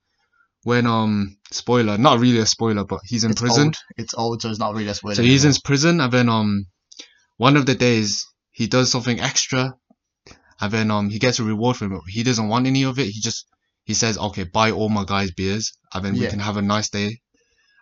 when 0.65 0.87
um 0.87 1.37
spoiler, 1.51 1.99
not 1.99 2.19
really 2.21 2.39
a 2.39 2.47
spoiler, 2.47 2.85
but 2.85 3.01
he's 3.05 3.25
in 3.25 3.33
it's 3.33 3.41
prison. 3.41 3.67
Old. 3.67 3.77
It's 3.97 4.15
old, 4.15 4.43
so 4.43 4.51
it's 4.51 4.59
not 4.59 4.75
really 4.75 4.89
a 4.89 4.95
spoiler. 4.95 5.15
So 5.17 5.23
he's 5.23 5.45
in 5.45 5.53
prison 5.65 6.01
and 6.01 6.13
then 6.13 6.29
um 6.29 6.67
one 7.37 7.57
of 7.57 7.67
the 7.67 7.75
days 7.75 8.27
he 8.51 8.67
does 8.67 8.91
something 8.91 9.19
extra 9.21 9.75
and 10.61 10.73
then 10.73 10.91
um 10.91 11.11
he 11.11 11.19
gets 11.19 11.39
a 11.41 11.45
reward 11.45 11.77
for 11.77 11.93
it. 11.93 12.01
He 12.09 12.23
doesn't 12.23 12.49
want 12.49 12.67
any 12.67 12.85
of 12.85 12.99
it. 12.99 13.07
He 13.07 13.21
just 13.21 13.47
he 13.85 13.95
says, 13.95 14.19
Okay, 14.19 14.45
buy 14.45 14.71
all 14.71 14.89
my 14.89 15.05
guys 15.05 15.33
beers 15.33 15.73
and 15.93 16.05
then 16.05 16.15
we 16.15 16.27
can 16.29 16.39
have 16.39 16.57
a 16.57 16.63
nice 16.63 16.89
day. 16.89 17.21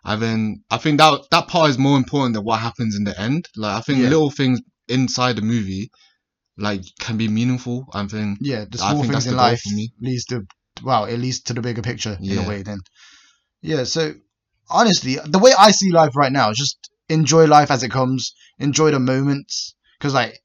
And 0.03 0.23
then 0.23 0.65
I 0.71 0.79
think 0.79 0.99
that 0.99 1.21
that 1.31 1.49
part 1.49 1.69
is 1.69 1.77
more 1.77 1.99
important 1.99 2.35
than 2.35 2.45
what 2.45 2.61
happens 2.61 2.97
in 2.97 3.05
the 3.05 3.19
end. 3.21 3.49
Like 3.57 3.77
I 3.77 3.81
think 3.83 3.99
Yeah. 3.99 4.09
little 4.09 4.31
things 4.31 4.61
inside 4.91 5.37
the 5.37 5.43
movie 5.43 5.91
like 6.59 6.83
can 6.99 7.17
be 7.17 7.29
meaningful. 7.29 7.87
I 7.93 8.07
think 8.07 8.39
Yeah, 8.41 8.65
the 8.71 8.79
small 8.79 9.03
things 9.03 9.27
in 9.27 9.37
life 9.37 9.63
leads 10.01 10.25
to 10.27 10.43
wow, 10.83 11.05
it 11.05 11.19
leads 11.19 11.41
to 11.43 11.55
the 11.55 11.61
bigger 11.63 11.83
picture 11.83 12.17
in 12.21 12.39
a 12.39 12.49
way. 12.49 12.63
Then, 12.63 12.81
yeah. 13.63 13.85
So 13.85 14.15
honestly, 14.69 15.17
the 15.25 15.39
way 15.39 15.53
I 15.59 15.71
see 15.71 15.91
life 15.91 16.17
right 16.17 16.33
now 16.33 16.51
is 16.51 16.59
just 16.59 16.91
enjoy 17.09 17.47
life 17.47 17.71
as 17.71 17.83
it 17.83 17.91
comes, 17.91 18.35
enjoy 18.59 18.91
the 18.91 19.01
moments, 19.01 19.75
because 19.99 20.15
like 20.15 20.41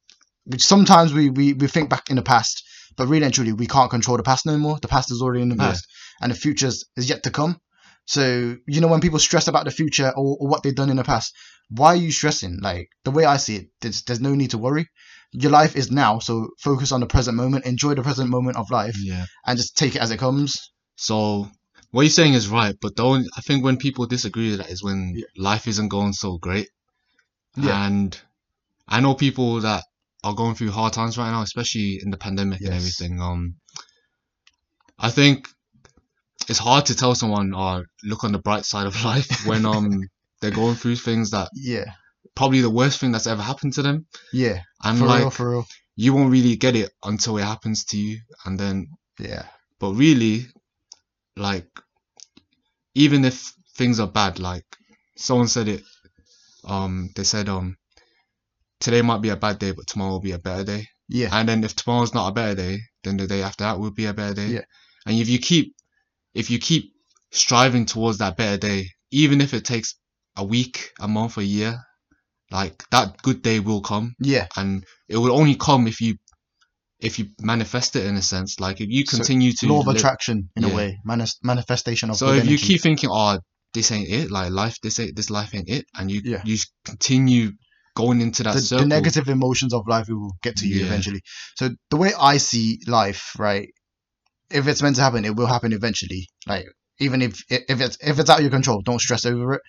sometimes 0.58 1.14
we, 1.14 1.30
we 1.30 1.54
we 1.54 1.68
think 1.68 1.90
back 1.90 2.10
in 2.10 2.16
the 2.16 2.22
past, 2.22 2.64
but 2.98 3.08
really 3.08 3.26
and 3.26 3.34
truly 3.34 3.54
we 3.54 3.68
can't 3.68 3.92
control 3.92 4.18
the 4.18 4.24
past 4.24 4.46
no 4.46 4.58
more. 4.58 4.80
The 4.82 4.88
past 4.88 5.12
is 5.12 5.22
already 5.22 5.42
in 5.42 5.50
the 5.50 5.56
Yeah. 5.56 5.68
past, 5.70 5.88
and 6.22 6.32
the 6.32 6.36
future 6.36 6.68
is 6.68 6.86
yet 6.98 7.24
to 7.24 7.32
come. 7.32 7.60
So 8.06 8.58
you 8.68 8.82
know 8.82 8.88
when 8.88 9.02
people 9.02 9.20
stress 9.20 9.48
about 9.48 9.66
the 9.66 9.72
future 9.72 10.10
or, 10.16 10.38
or 10.40 10.48
what 10.48 10.64
they've 10.64 10.76
done 10.76 10.90
in 10.90 10.98
the 10.98 11.04
past, 11.04 11.34
why 11.70 11.88
are 11.94 11.96
you 11.96 12.12
stressing? 12.12 12.60
Like 12.62 12.90
the 13.04 13.12
way 13.12 13.26
I 13.26 13.38
see 13.38 13.56
it, 13.58 13.68
there's 13.82 14.04
there's 14.04 14.22
no 14.22 14.36
need 14.36 14.52
to 14.52 14.58
worry. 14.58 14.88
Your 15.32 15.52
life 15.52 15.76
is 15.76 15.92
now, 15.92 16.20
so 16.20 16.50
focus 16.60 16.92
on 16.92 17.02
the 17.02 17.08
present 17.08 17.36
moment, 17.36 17.66
enjoy 17.66 17.94
the 17.96 18.04
present 18.04 18.30
moment 18.30 18.56
of 18.58 18.72
life, 18.72 18.96
yeah. 19.02 19.26
and 19.46 19.58
just 19.58 19.76
take 19.76 19.96
it 19.96 20.02
as 20.02 20.12
it 20.12 20.20
comes. 20.20 20.72
So 20.96 21.50
what 21.92 22.04
you're 22.04 22.10
saying 22.10 22.36
is 22.36 22.48
right, 22.48 22.76
but 22.82 22.96
the 22.96 23.04
only, 23.04 23.28
I 23.36 23.42
think 23.42 23.64
when 23.64 23.78
people 23.78 24.06
disagree 24.06 24.52
with 24.52 24.60
that 24.60 24.70
is 24.70 24.84
when 24.84 25.14
Yeah. 25.16 25.26
life 25.38 25.68
isn't 25.68 25.90
going 25.90 26.14
so 26.14 26.38
great. 26.38 26.70
Yeah. 27.58 27.86
And 27.86 28.18
I 28.88 29.02
know 29.02 29.14
people 29.14 29.62
that 29.62 29.84
are 30.24 30.34
going 30.34 30.56
through 30.56 30.72
hard 30.72 30.94
times 30.94 31.18
right 31.18 31.32
now, 31.32 31.42
especially 31.42 32.00
in 32.02 32.12
the 32.12 32.18
pandemic 32.18 32.62
and 32.62 32.74
everything. 32.74 33.20
Um, 33.22 33.56
I 34.98 35.10
think 35.10 35.50
it's 36.48 36.60
hard 36.60 36.86
to 36.88 36.96
tell 36.96 37.16
someone, 37.16 37.54
"Oh, 37.56 37.84
look 38.04 38.24
on 38.24 38.32
the 38.32 38.40
bright 38.40 38.66
side 38.66 38.88
of 38.88 39.04
life" 39.12 39.46
when 39.46 39.66
um 39.66 40.10
they're 40.42 40.52
going 40.52 40.76
through 40.76 40.98
things 40.98 41.32
that 41.32 41.50
Yeah, 41.54 41.86
probably 42.36 42.62
the 42.62 42.70
worst 42.70 43.00
thing 43.00 43.12
that's 43.12 43.28
ever 43.28 43.42
happened 43.42 43.74
to 43.74 43.82
them, 43.82 44.06
yeah, 44.34 44.62
and 44.84 45.00
for 45.00 45.08
like 45.08 45.22
real, 45.22 45.30
for 45.30 45.50
real. 45.52 45.68
you 45.96 46.14
won't 46.14 46.32
really 46.32 46.56
get 46.58 46.76
it 46.76 46.92
until 47.04 47.38
it 47.38 47.44
happens 47.44 47.86
to 47.86 47.98
you, 47.98 48.20
and 48.46 48.60
then 48.60 48.88
Yeah, 49.20 49.46
but 49.80 49.94
really, 49.94 50.48
like, 51.38 51.68
even 52.94 53.26
if 53.26 53.54
things 53.78 54.00
are 54.00 54.08
bad, 54.08 54.40
like 54.40 54.66
someone 55.18 55.48
said 55.48 55.68
it, 55.68 55.84
um, 56.66 57.10
they 57.16 57.24
said, 57.24 57.50
um, 57.50 57.78
today 58.80 59.02
might 59.02 59.22
be 59.22 59.30
a 59.30 59.36
bad 59.36 59.60
day, 59.60 59.72
but 59.72 59.88
tomorrow 59.88 60.12
will 60.12 60.20
be 60.20 60.32
a 60.32 60.40
better 60.40 60.64
day. 60.64 60.88
yeah, 61.08 61.30
And 61.32 61.48
then 61.50 61.64
if 61.64 61.76
tomorrow's 61.76 62.14
not 62.14 62.30
a 62.30 62.34
better 62.34 62.56
day, 62.56 62.80
then 63.04 63.18
the 63.18 63.28
day 63.28 63.42
after 63.44 63.64
that 63.64 63.80
will 63.80 63.92
be 63.92 64.06
a 64.06 64.14
better 64.14 64.34
day. 64.34 64.48
Yeah. 64.54 64.62
And 65.06 65.18
if 65.20 65.30
you 65.30 65.40
keep, 65.40 65.76
if 66.36 66.50
you 66.52 66.60
keep 66.60 66.92
striving 67.32 67.86
towards 67.86 68.20
that 68.20 68.38
better 68.38 68.58
day, 68.58 68.90
even 69.12 69.42
if 69.42 69.54
it 69.54 69.66
takes 69.66 69.96
a 70.38 70.44
week, 70.44 70.92
a 71.00 71.08
month, 71.08 71.38
a 71.38 71.44
year, 71.44 71.80
like 72.52 72.84
that 72.92 73.22
good 73.24 73.42
day 73.42 73.60
will 73.60 73.82
come, 73.82 74.14
Yeah. 74.20 74.48
and 74.56 74.84
it 75.10 75.18
will 75.18 75.32
only 75.32 75.56
come 75.56 75.88
if 75.88 76.02
you, 76.02 76.16
if 77.00 77.18
you 77.20 77.28
manifest 77.42 77.96
it 77.96 78.06
in 78.06 78.16
a 78.16 78.22
sense. 78.22 78.60
Like 78.60 78.82
if 78.82 78.90
you 78.90 79.06
So, 79.06 79.18
continue 79.18 79.52
to 79.54 79.68
Law 79.68 79.80
of 79.82 79.88
live- 79.88 79.96
attraction 79.98 80.50
in 80.56 80.64
a 80.66 80.70
way. 80.70 81.00
Manis- 81.06 81.40
manifestation 81.44 82.10
of 82.10 82.18
so 82.18 82.34
if 82.34 82.46
you 82.46 82.58
keep 82.58 82.82
thinking, 82.82 83.10
oh, 83.12 83.40
this 83.74 83.92
ain't 83.92 84.10
it, 84.10 84.32
like 84.32 84.52
life, 84.52 84.78
this 84.84 85.00
ain't 85.00 85.16
this 85.16 85.30
life 85.30 85.54
ain't 85.56 85.70
it, 85.70 85.86
and 85.98 86.10
you 86.12 86.22
Yeah. 86.24 86.42
you 86.46 86.58
continue 86.86 87.52
going 87.96 88.20
into 88.22 88.44
that 88.44 88.54
the, 88.56 88.62
circle. 88.62 88.84
the 88.84 88.90
negative 88.90 89.28
emotions 89.30 89.74
of 89.74 89.88
life 89.88 90.08
will 90.10 90.34
get 90.44 90.58
to 90.58 90.68
you 90.68 90.80
Yeah. 90.82 90.86
eventually. 90.86 91.22
So 91.56 91.70
the 91.90 91.98
way 91.98 92.12
I 92.20 92.38
see 92.38 92.80
life, 92.88 93.34
right? 93.38 93.70
If 94.52 94.68
it's 94.68 94.82
meant 94.82 94.96
to 94.98 95.02
happen, 95.02 95.26
it 95.26 95.36
will 95.36 95.48
happen 95.48 95.74
eventually. 95.74 96.28
Like 96.48 96.66
even 97.00 97.22
if 97.22 97.42
if 97.50 97.82
it's 97.82 97.98
if 98.02 98.20
it's 98.20 98.30
out 98.30 98.38
of 98.40 98.44
your 98.44 98.52
control, 98.52 98.82
don't 98.82 99.02
stress 99.02 99.26
over 99.26 99.54
it. 99.54 99.62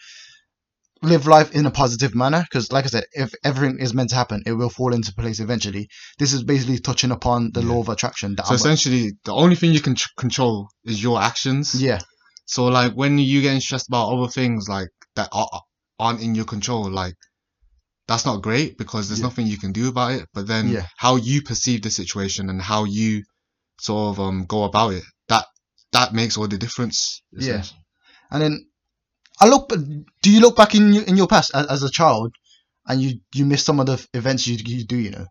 Live 1.03 1.27
life 1.27 1.53
in 1.55 1.67
a 1.67 1.71
positive 1.71 2.15
manner, 2.15 2.41
because 2.43 2.73
like 2.73 2.85
I 2.87 2.89
said, 2.89 3.05
if 3.13 3.33
everything 3.45 3.79
is 3.81 3.93
meant 3.93 4.11
to 4.11 4.17
happen, 4.17 4.43
it 4.47 4.53
will 4.53 4.71
fall 4.71 4.95
into 4.95 5.13
place 5.15 5.41
eventually. 5.41 5.89
This 6.19 6.33
is 6.33 6.43
basically 6.43 6.79
touching 6.79 7.11
upon 7.11 7.51
the 7.53 7.61
Yeah. 7.63 7.69
law 7.69 7.81
of 7.81 7.89
attraction. 7.91 8.35
That 8.37 8.47
So 8.47 8.53
I'm- 8.53 8.57
essentially, 8.57 9.13
the 9.25 9.35
only 9.35 9.57
thing 9.57 9.73
you 9.75 9.81
can 9.81 9.95
tr- 9.95 10.09
control 10.17 10.69
is 10.85 11.03
your 11.03 11.21
actions. 11.21 11.75
yeah, 11.75 12.01
So 12.47 12.67
like 12.67 12.93
when 12.95 13.19
you 13.19 13.43
getting 13.43 13.61
stressed 13.61 13.89
about 13.89 14.09
other 14.11 14.31
things 14.31 14.69
like 14.69 14.89
that 15.17 15.29
are, 15.33 15.49
aren't 15.99 16.21
in 16.23 16.35
your 16.35 16.45
control, 16.47 16.89
like 16.91 17.15
that's 18.09 18.25
not 18.25 18.41
great 18.43 18.79
because 18.79 19.09
there's 19.09 19.21
Yeah. 19.21 19.27
nothing 19.27 19.47
you 19.49 19.59
can 19.59 19.73
do 19.73 19.89
about 19.89 20.13
it. 20.13 20.27
But 20.33 20.47
then 20.47 20.69
Yeah. 20.71 20.87
how 20.97 21.17
you 21.17 21.43
perceive 21.43 21.83
the 21.83 21.91
situation 21.91 22.49
and 22.49 22.63
how 22.63 22.85
you 22.85 23.25
sort 23.79 24.17
of 24.17 24.21
um 24.21 24.45
go 24.47 24.65
about 24.65 24.95
it, 24.95 25.05
that 25.29 25.47
that 25.93 26.13
makes 26.13 26.37
all 26.37 26.49
the 26.49 26.59
difference. 26.59 27.23
Yeah. 27.33 27.63
and 28.31 28.43
then 28.43 28.67
I 29.41 29.49
look. 29.49 29.69
Do 29.69 30.31
you 30.33 30.41
look 30.41 30.57
back 30.57 30.75
in 30.75 30.93
your, 30.93 31.05
in 31.05 31.17
your 31.17 31.27
past 31.27 31.51
as, 31.55 31.67
as 31.67 31.83
a 31.83 31.91
child, 31.91 32.35
and 32.87 33.01
you 33.01 33.21
you 33.35 33.45
miss 33.45 33.65
some 33.65 33.81
of 33.81 33.87
the 33.87 34.07
events 34.15 34.47
you 34.47 34.57
you 34.65 34.85
do? 34.85 34.97
You 34.97 35.11
know, 35.11 35.27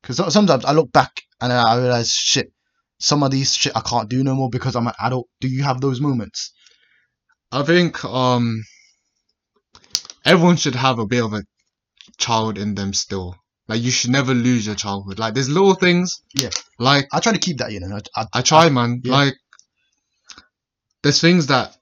because 0.00 0.32
sometimes 0.32 0.64
I 0.64 0.72
look 0.72 0.92
back 0.92 1.22
and 1.40 1.52
I 1.52 1.78
realize 1.78 2.12
shit. 2.12 2.52
Some 2.98 3.22
of 3.22 3.30
these 3.30 3.54
shit 3.54 3.76
I 3.76 3.80
can't 3.80 4.08
do 4.08 4.22
no 4.24 4.34
more 4.34 4.48
because 4.48 4.76
I'm 4.76 4.86
an 4.86 4.94
adult. 4.98 5.28
Do 5.40 5.48
you 5.48 5.62
have 5.62 5.80
those 5.80 6.00
moments? 6.00 6.52
I 7.52 7.62
think 7.62 8.04
um 8.04 8.64
everyone 10.24 10.56
should 10.56 10.74
have 10.74 10.98
a 10.98 11.06
bit 11.06 11.22
of 11.22 11.34
a 11.34 11.42
child 12.18 12.58
in 12.58 12.74
them 12.74 12.94
still. 12.94 13.36
Like 13.68 13.80
you 13.82 13.90
should 13.90 14.10
never 14.10 14.34
lose 14.34 14.66
your 14.66 14.74
childhood. 14.74 15.18
Like 15.18 15.34
there's 15.34 15.48
little 15.48 15.74
things. 15.74 16.22
Yeah. 16.34 16.50
Like 16.78 17.06
I 17.12 17.20
try 17.20 17.32
to 17.32 17.38
keep 17.38 17.58
that. 17.58 17.72
You 17.72 17.80
know, 17.80 17.98
I, 18.14 18.26
I 18.32 18.42
try, 18.42 18.68
man. 18.68 19.00
yeah. 19.04 19.12
Like, 19.12 19.34
there's 21.02 21.20
things 21.20 21.46
that 21.48 21.76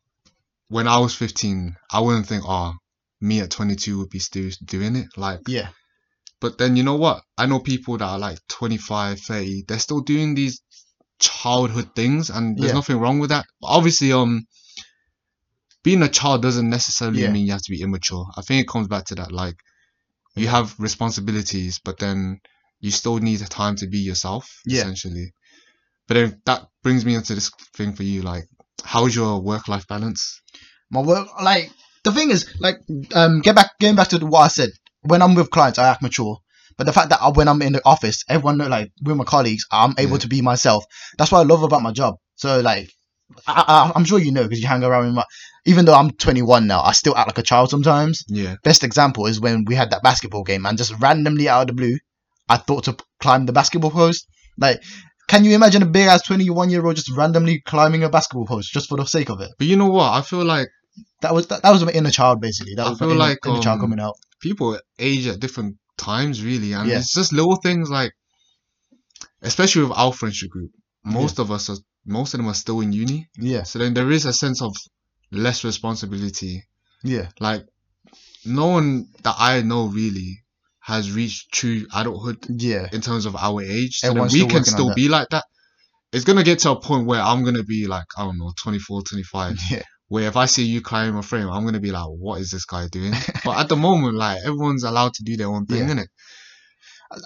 when 0.69 0.89
I 0.89 0.99
was 0.99 1.15
15, 1.15 1.77
I 1.93 2.01
wouldn't 2.01 2.27
think, 2.27 2.45
oh, 2.47 2.75
me 3.21 3.41
at 3.41 3.51
22 3.51 3.99
would 3.99 4.11
be 4.11 4.19
still 4.19 4.51
doing 4.65 4.97
it. 4.97 5.07
Like, 5.17 5.41
yeah, 5.47 5.69
but 6.41 6.59
then 6.59 6.77
you 6.77 6.83
know 6.83 6.97
what? 6.97 7.23
I 7.39 7.47
know 7.47 7.61
people 7.61 7.99
that 7.99 8.05
are 8.05 8.19
like 8.19 8.39
25, 8.49 9.21
30, 9.21 9.65
they're 9.69 9.79
still 9.79 10.01
doing 10.01 10.35
these 10.35 10.61
childhood 11.21 11.95
things, 11.95 12.31
and 12.31 12.57
there's 12.59 12.71
Yeah. 12.73 12.75
nothing 12.79 12.99
wrong 12.99 13.19
with 13.21 13.31
that. 13.31 13.45
But 13.61 13.69
obviously, 13.69 14.13
um, 14.13 14.47
being 15.85 16.03
a 16.03 16.09
child 16.09 16.43
doesn't 16.43 16.69
necessarily 16.71 17.23
Yeah. 17.23 17.29
mean 17.31 17.47
you 17.47 17.53
have 17.53 17.63
to 17.63 17.71
be 17.71 17.83
immature. 17.83 18.27
I 18.37 18.43
think 18.43 18.63
it 18.63 18.69
comes 18.69 18.89
back 18.89 19.05
to 19.07 19.15
that. 19.17 19.31
Like, 19.33 19.57
you 20.35 20.49
have 20.49 20.75
responsibilities, 20.79 21.81
but 21.85 21.99
then 21.99 22.41
you 22.81 22.91
still 22.91 23.19
need 23.19 23.37
the 23.37 23.47
time 23.47 23.77
to 23.77 23.87
be 23.87 23.99
yourself, 23.99 24.49
Yeah. 24.67 24.81
essentially. 24.81 25.33
But 26.09 26.15
then 26.15 26.43
that 26.47 26.67
brings 26.83 27.05
me 27.05 27.15
into 27.15 27.35
this 27.35 27.51
thing 27.77 27.93
for 27.95 28.03
you, 28.03 28.23
like, 28.23 28.45
how's 28.85 29.15
your 29.15 29.41
work-life 29.41 29.87
balance? 29.87 30.41
my 30.91 31.01
work. 31.01 31.27
Like 31.43 31.71
the 32.05 32.13
thing 32.13 32.31
is, 32.31 32.55
like, 32.61 32.77
um, 33.15 33.41
get 33.41 33.57
back, 33.57 33.71
getting 33.81 33.97
back 33.97 34.09
to 34.09 34.19
what 34.27 34.41
I 34.41 34.49
said. 34.49 34.69
When 35.01 35.23
I'm 35.23 35.35
with 35.35 35.51
clients, 35.51 35.79
I 35.79 35.89
act 35.89 36.03
mature. 36.03 36.37
But 36.77 36.85
the 36.85 36.93
fact 36.93 37.09
that 37.11 37.21
I, 37.23 37.31
when 37.31 37.49
I'm 37.49 37.63
in 37.63 37.73
the 37.73 37.81
office, 37.85 38.25
everyone 38.29 38.59
know, 38.59 38.69
like 38.69 38.91
with 39.03 39.17
my 39.17 39.25
colleagues, 39.25 39.65
I'm 39.71 39.95
able 39.99 40.13
Yeah. 40.17 40.19
to 40.19 40.29
be 40.29 40.43
myself. 40.43 40.85
That's 41.17 41.33
what 41.33 41.39
I 41.41 41.45
love 41.45 41.63
about 41.63 41.83
my 41.83 41.93
job. 41.93 42.17
So 42.37 42.61
like, 42.61 42.91
I, 43.47 43.93
I'm 43.95 44.05
sure 44.05 44.19
you 44.19 44.33
know 44.33 44.43
because 44.45 44.61
you 44.61 44.67
hang 44.69 44.85
around 44.85 45.07
with 45.07 45.15
my. 45.15 45.25
Even 45.65 45.85
though 45.85 45.95
I'm 45.95 46.11
21 46.11 46.67
now, 46.67 46.83
I 46.83 46.91
still 46.93 47.17
act 47.17 47.29
like 47.29 47.39
a 47.39 47.43
child 47.43 47.71
sometimes. 47.71 48.25
Yeah, 48.29 48.57
Best 48.65 48.83
example 48.83 49.27
is 49.27 49.41
when 49.41 49.65
we 49.65 49.77
had 49.77 49.91
that 49.91 50.03
basketball 50.03 50.43
game 50.43 50.67
and 50.67 50.77
just 50.77 50.93
randomly 51.01 51.49
out 51.49 51.63
of 51.63 51.67
the 51.69 51.73
blue, 51.75 51.99
I 52.49 52.57
thought 52.57 52.85
to 52.85 52.97
climb 53.21 53.47
the 53.47 53.53
basketball 53.53 53.93
post. 53.93 54.27
Like, 54.59 54.83
can 55.29 55.45
you 55.45 55.55
imagine 55.55 55.83
a 55.83 55.87
big 55.87 56.09
ass 56.09 56.23
21 56.23 56.71
year 56.71 56.85
old 56.85 56.97
just 56.97 57.11
randomly 57.17 57.63
climbing 57.65 58.03
a 58.03 58.09
basketball 58.09 58.47
post 58.47 58.73
just 58.73 58.89
for 58.89 58.99
the 58.99 59.05
sake 59.07 59.31
of 59.31 59.41
it? 59.41 59.51
but 59.57 59.67
you 59.69 59.77
know 59.77 59.89
what? 59.89 60.11
I 60.13 60.23
feel 60.23 60.45
like 60.45 60.69
That 61.21 61.33
was 61.33 61.47
that, 61.47 61.63
that 61.63 61.71
was 61.71 61.85
my 61.85 61.93
inner 61.93 62.11
child 62.11 62.41
basically. 62.41 62.75
That 62.75 62.87
I 62.87 62.91
was 62.91 63.01
my 63.01 63.07
feel 63.07 63.15
inner, 63.17 63.25
like, 63.25 63.39
inner 63.47 63.61
child 63.61 63.77
um, 63.77 63.81
coming 63.83 64.01
out. 64.01 64.15
people 64.41 64.79
age 64.99 65.27
at 65.29 65.39
different 65.39 65.77
times, 65.97 66.43
really, 66.43 66.73
and 66.73 66.89
Yeah. 66.89 66.99
it's 66.99 67.15
just 67.15 67.33
little 67.33 67.57
things 67.57 67.89
like, 67.89 68.13
especially 69.43 69.85
with 69.85 69.93
our 69.97 70.13
friendship 70.13 70.51
group, 70.51 70.71
most 71.05 71.39
of 71.39 71.51
us 71.51 71.71
are, 71.71 71.77
most 72.05 72.35
of 72.35 72.39
them 72.39 72.49
are 72.49 72.55
still 72.55 72.81
in 72.81 72.93
uni, 72.93 73.29
Yeah, 73.39 73.63
so 73.63 73.79
then 73.79 73.95
there 73.95 74.11
is 74.11 74.25
a 74.25 74.33
sense 74.33 74.61
of 74.63 74.75
less 75.31 75.65
responsibility. 75.65 76.65
yeah, 77.05 77.29
Like, 77.41 77.65
no 78.45 78.67
one 78.69 79.07
that 79.23 79.37
I 79.39 79.63
know 79.63 79.87
really 79.87 80.43
has 80.81 81.13
reached 81.13 81.53
true 81.53 81.87
adulthood 81.95 82.45
yeah, 82.49 82.89
in 82.93 83.01
terms 83.01 83.25
of 83.27 83.37
our 83.37 83.63
age. 83.63 83.99
So 83.99 84.09
Everyone's 84.09 84.33
we 84.33 84.47
can 84.47 84.65
still 84.65 84.93
be 84.95 85.09
like 85.09 85.29
that. 85.31 85.45
It's 86.13 86.25
gonna 86.25 86.43
get 86.43 86.59
to 86.61 86.73
a 86.73 86.81
point 86.81 87.07
where 87.07 87.21
I'm 87.23 87.45
gonna 87.45 87.63
be 87.63 87.87
like, 87.87 88.07
I 88.19 88.25
don't 88.25 88.39
know, 88.39 88.53
24, 88.63 89.03
25. 89.03 89.57
yeah, 89.71 89.83
Where 90.09 90.29
if 90.29 90.37
I 90.37 90.47
see 90.47 90.65
you 90.65 90.83
climbing 90.83 91.17
a 91.17 91.23
frame, 91.23 91.49
I'm 91.49 91.65
gonna 91.65 91.81
be 91.81 91.93
like, 91.93 92.05
what 92.07 92.41
is 92.41 92.51
this 92.51 92.65
guy 92.67 92.89
doing? 92.89 93.13
but 93.45 93.59
at 93.59 93.69
the 93.69 93.77
moment, 93.77 94.17
like 94.17 94.41
everyone's 94.45 94.83
allowed 94.85 95.15
to 95.15 95.23
do 95.23 95.37
their 95.37 95.49
own 95.49 95.67
thing, 95.67 95.87
Yeah. 95.89 95.95
innit? 95.95 96.09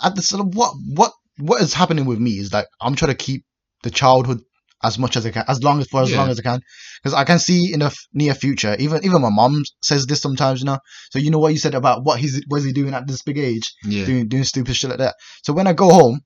At 0.04 0.14
the 0.14 0.22
sort 0.22 0.46
of 0.46 0.54
what 0.54 0.74
what 0.94 1.12
what 1.38 1.60
is 1.62 1.72
happening 1.74 2.04
with 2.06 2.18
me 2.18 2.32
is 2.32 2.52
like 2.52 2.66
I'm 2.80 2.94
trying 2.94 3.12
to 3.16 3.24
keep 3.24 3.44
the 3.82 3.90
childhood 3.90 4.40
as 4.82 4.98
much 4.98 5.16
as 5.16 5.24
I 5.26 5.30
can, 5.30 5.44
as 5.48 5.62
long 5.62 5.80
as 5.80 5.86
for 5.88 6.02
as 6.02 6.10
Yeah. 6.10 6.18
long 6.18 6.28
as 6.30 6.38
I 6.38 6.42
can, 6.42 6.60
because 7.02 7.14
I 7.14 7.24
can 7.24 7.38
see 7.38 7.72
in 7.72 7.80
the 7.80 7.86
f- 7.86 7.96
near 8.12 8.34
future. 8.34 8.76
Even 8.78 9.04
even 9.04 9.22
my 9.22 9.30
mom 9.30 9.62
says 9.82 10.06
this 10.06 10.20
sometimes, 10.20 10.60
you 10.60 10.66
know. 10.66 10.78
So 11.10 11.18
you 11.18 11.30
know 11.30 11.38
what 11.38 11.52
you 11.52 11.58
said 11.58 11.74
about 11.74 12.04
what 12.04 12.18
he's 12.20 12.42
what 12.48 12.58
is 12.58 12.64
he 12.64 12.72
doing 12.72 12.94
at 12.94 13.06
this 13.06 13.22
big 13.22 13.38
age, 13.38 13.72
Yeah. 13.84 14.04
doing 14.06 14.28
doing 14.28 14.44
stupid 14.44 14.76
shit 14.76 14.90
like 14.90 14.98
that. 14.98 15.14
So 15.42 15.52
when 15.52 15.66
I 15.66 15.72
go 15.72 15.88
home, 15.90 16.20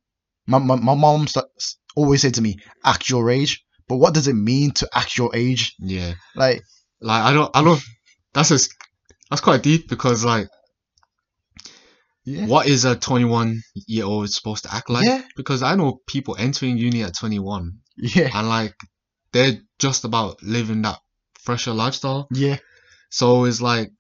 my 0.47 0.59
my, 0.59 0.77
my 0.77 0.95
mom 0.95 1.27
always 1.97 2.23
say 2.23 2.31
to 2.31 2.41
me, 2.43 2.57
"Act 2.85 3.09
your 3.09 3.31
age." 3.31 3.63
But 3.89 3.97
what 3.97 4.15
does 4.15 4.29
it 4.29 4.35
mean 4.35 4.71
to 4.73 4.89
act 4.95 5.17
your 5.19 5.35
age? 5.35 5.75
Yeah. 5.81 6.15
Like, 6.37 6.63
Like 7.01 7.23
I 7.25 7.33
don't 7.33 7.51
I 7.57 7.63
don't 7.65 7.81
that's 8.35 8.51
a, 8.53 8.59
that's 9.29 9.41
quite 9.43 9.63
deep 9.65 9.89
because 9.89 10.25
like 10.25 10.47
yeah, 12.25 12.47
what 12.47 12.67
is 12.67 12.85
a 12.85 12.95
21 12.97 13.63
year 13.87 14.05
old 14.05 14.31
supposed 14.31 14.65
to 14.65 14.75
act 14.75 14.91
like? 14.91 15.07
Yeah. 15.07 15.23
Because 15.37 15.63
I 15.63 15.75
know 15.75 15.99
people 16.07 16.37
entering 16.39 16.77
uni 16.79 17.03
at 17.03 17.17
21 17.19 17.73
yeah, 18.01 18.31
and 18.35 18.49
like 18.49 18.75
they're 19.33 19.59
just 19.79 20.05
about 20.05 20.43
living 20.43 20.83
that 20.83 20.99
fresher 21.41 21.73
lifestyle. 21.73 22.29
yeah, 22.33 22.57
So 23.11 23.45
it's 23.45 23.61
like, 23.61 23.91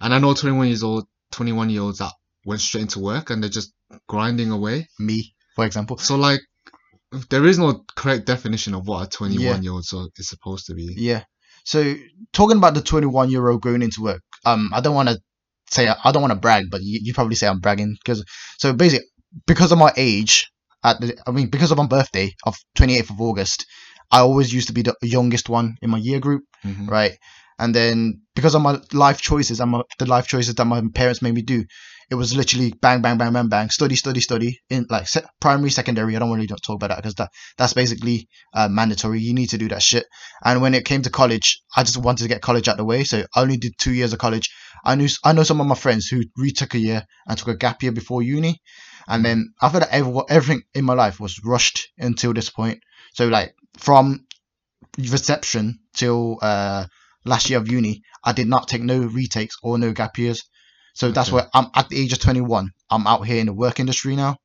and 0.00 0.12
I 0.14 0.18
know 0.18 0.34
21 0.34 0.66
years 0.68 0.82
old, 0.82 1.06
21 1.32 1.70
year 1.70 1.82
olds 1.82 1.98
that 1.98 2.12
went 2.44 2.60
straight 2.60 2.82
into 2.82 3.00
work 3.00 3.30
and 3.30 3.42
they're 3.42 3.50
just 3.50 3.72
grinding 4.08 4.50
away. 4.50 4.88
me, 4.98 5.34
for 5.54 5.64
example. 5.64 5.96
So 5.98 6.16
like, 6.16 6.40
there 7.30 7.46
is 7.46 7.58
no 7.58 7.84
correct 7.96 8.26
definition 8.26 8.74
of 8.74 8.86
what 8.88 9.06
a 9.06 9.08
21 9.08 9.40
Yeah. 9.40 9.60
year 9.60 9.72
old 9.72 9.84
is 10.18 10.28
supposed 10.28 10.66
to 10.66 10.74
be. 10.74 10.94
Yeah. 10.96 11.24
So 11.64 11.94
talking 12.32 12.56
about 12.58 12.74
the 12.74 12.82
21 12.82 13.30
year 13.30 13.48
old 13.48 13.62
going 13.62 13.82
into 13.82 14.02
work, 14.02 14.20
um, 14.44 14.70
I 14.74 14.80
don't 14.80 14.94
want 14.94 15.08
to 15.08 15.18
say 15.70 15.88
I 15.88 16.12
don't 16.12 16.20
want 16.22 16.32
to 16.32 16.38
brag, 16.38 16.66
but 16.70 16.82
you, 16.82 17.00
you 17.02 17.14
probably 17.14 17.36
say 17.36 17.46
I'm 17.46 17.60
bragging 17.60 17.96
because 18.04 18.24
so 18.58 18.72
basically 18.72 19.06
because 19.46 19.72
of 19.72 19.78
my 19.78 19.92
age, 19.96 20.50
at 20.84 21.00
the, 21.00 21.16
I 21.26 21.30
mean 21.32 21.48
because 21.48 21.70
of 21.72 21.78
my 21.78 21.86
birthday 21.86 22.34
of 22.46 22.56
28th 22.76 23.10
of 23.10 23.20
August, 23.20 23.66
I 24.12 24.20
always 24.20 24.52
used 24.52 24.68
to 24.68 24.74
be 24.74 24.82
the 24.82 24.94
youngest 25.02 25.48
one 25.48 25.76
in 25.82 25.90
my 25.90 25.98
year 25.98 26.20
group, 26.20 26.42
Mhm. 26.64 26.88
right? 26.88 27.12
And 27.58 27.74
then 27.74 28.20
because 28.34 28.54
of 28.56 28.62
my 28.62 28.78
life 28.92 29.20
choices 29.20 29.60
and 29.60 29.70
my, 29.70 29.82
the 29.98 30.06
life 30.06 30.26
choices 30.26 30.54
that 30.56 30.64
my 30.64 30.82
parents 30.92 31.22
made 31.22 31.34
me 31.34 31.42
do, 31.42 31.64
it 32.10 32.16
was 32.16 32.34
literally 32.36 32.72
bang, 32.82 33.00
bang, 33.00 33.16
bang, 33.16 33.32
bang, 33.32 33.48
bang, 33.48 33.70
study, 33.70 33.94
study, 33.96 34.20
study 34.20 34.58
in 34.68 34.86
like 34.90 35.06
se- 35.08 35.24
primary, 35.40 35.70
secondary. 35.70 36.14
I 36.16 36.18
don't 36.18 36.32
really 36.32 36.48
talk 36.48 36.60
about 36.76 36.88
that 36.90 36.96
because 36.98 37.14
that 37.14 37.30
that's 37.56 37.72
basically 37.72 38.28
uh, 38.52 38.68
mandatory. 38.68 39.20
You 39.20 39.34
need 39.34 39.50
to 39.50 39.58
do 39.58 39.68
that 39.68 39.82
shit. 39.82 40.04
And 40.44 40.60
when 40.60 40.74
it 40.74 40.84
came 40.84 41.02
to 41.02 41.10
college, 41.10 41.62
I 41.76 41.84
just 41.84 41.96
wanted 41.96 42.24
to 42.24 42.28
get 42.28 42.42
college 42.42 42.68
out 42.68 42.72
of 42.72 42.78
the 42.78 42.84
way, 42.84 43.04
so 43.04 43.24
I 43.34 43.40
only 43.40 43.56
did 43.56 43.74
two 43.78 43.92
years 43.92 44.12
of 44.12 44.18
college. 44.18 44.50
I 44.84 44.96
knew 44.96 45.08
I 45.24 45.32
know 45.32 45.44
some 45.44 45.60
of 45.60 45.66
my 45.66 45.76
friends 45.76 46.08
who 46.08 46.22
retook 46.36 46.74
a 46.74 46.78
year 46.78 47.04
and 47.26 47.38
took 47.38 47.48
a 47.48 47.56
gap 47.56 47.82
year 47.82 47.92
before 47.92 48.20
uni, 48.22 48.60
and 49.08 49.24
then 49.24 49.52
I 49.60 49.68
feel 49.68 49.80
that 49.80 49.90
every, 49.92 50.14
everything 50.28 50.62
in 50.74 50.84
my 50.84 50.94
life 50.94 51.20
was 51.20 51.40
rushed 51.44 51.88
until 51.98 52.32
this 52.32 52.50
point. 52.50 52.80
So 53.14 53.28
like 53.28 53.54
from 53.78 54.26
reception 54.98 55.80
till 55.94 56.38
uh 56.42 56.86
last 57.24 57.48
year 57.50 57.58
of 57.58 57.70
uni, 57.70 58.02
I 58.22 58.32
did 58.32 58.46
not 58.48 58.68
take 58.68 58.82
no 58.82 59.00
retakes 59.00 59.56
or 59.62 59.78
no 59.78 59.92
gap 59.92 60.18
years. 60.18 60.42
So 60.94 61.10
that's 61.10 61.28
Okay. 61.32 61.36
why 61.36 61.46
I'm 61.54 61.70
at 61.74 61.88
the 61.88 61.98
age 62.00 62.12
of 62.12 62.20
21. 62.20 62.70
I'm 62.90 63.06
out 63.06 63.26
here 63.26 63.40
in 63.40 63.46
the 63.46 63.52
work 63.54 63.80
industry 63.80 64.14
now, 64.14 64.36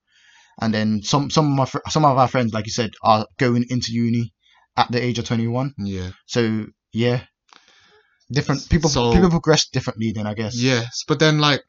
and 0.61 0.73
then 0.73 1.01
some 1.03 1.29
some 1.29 1.45
of 1.45 1.51
my 1.51 1.65
fr- 1.65 1.87
some 1.89 2.05
of 2.05 2.17
our 2.17 2.27
friends, 2.27 2.53
like 2.53 2.65
you 2.65 2.71
said, 2.71 2.91
are 3.03 3.27
going 3.37 3.65
into 3.69 3.91
uni, 3.91 4.33
at 4.75 4.91
the 4.91 5.03
age 5.03 5.19
of 5.19 5.25
21. 5.25 5.73
Yeah. 5.77 6.09
So 6.25 6.65
yeah, 6.91 7.21
different 8.31 8.67
people 8.69 8.89
So- 8.89 9.13
people 9.13 9.29
progress 9.29 9.67
differently. 9.69 10.11
Then 10.11 10.25
I 10.25 10.33
guess. 10.33 10.55
Yes, 10.55 11.03
but 11.07 11.19
then 11.19 11.39
like, 11.39 11.61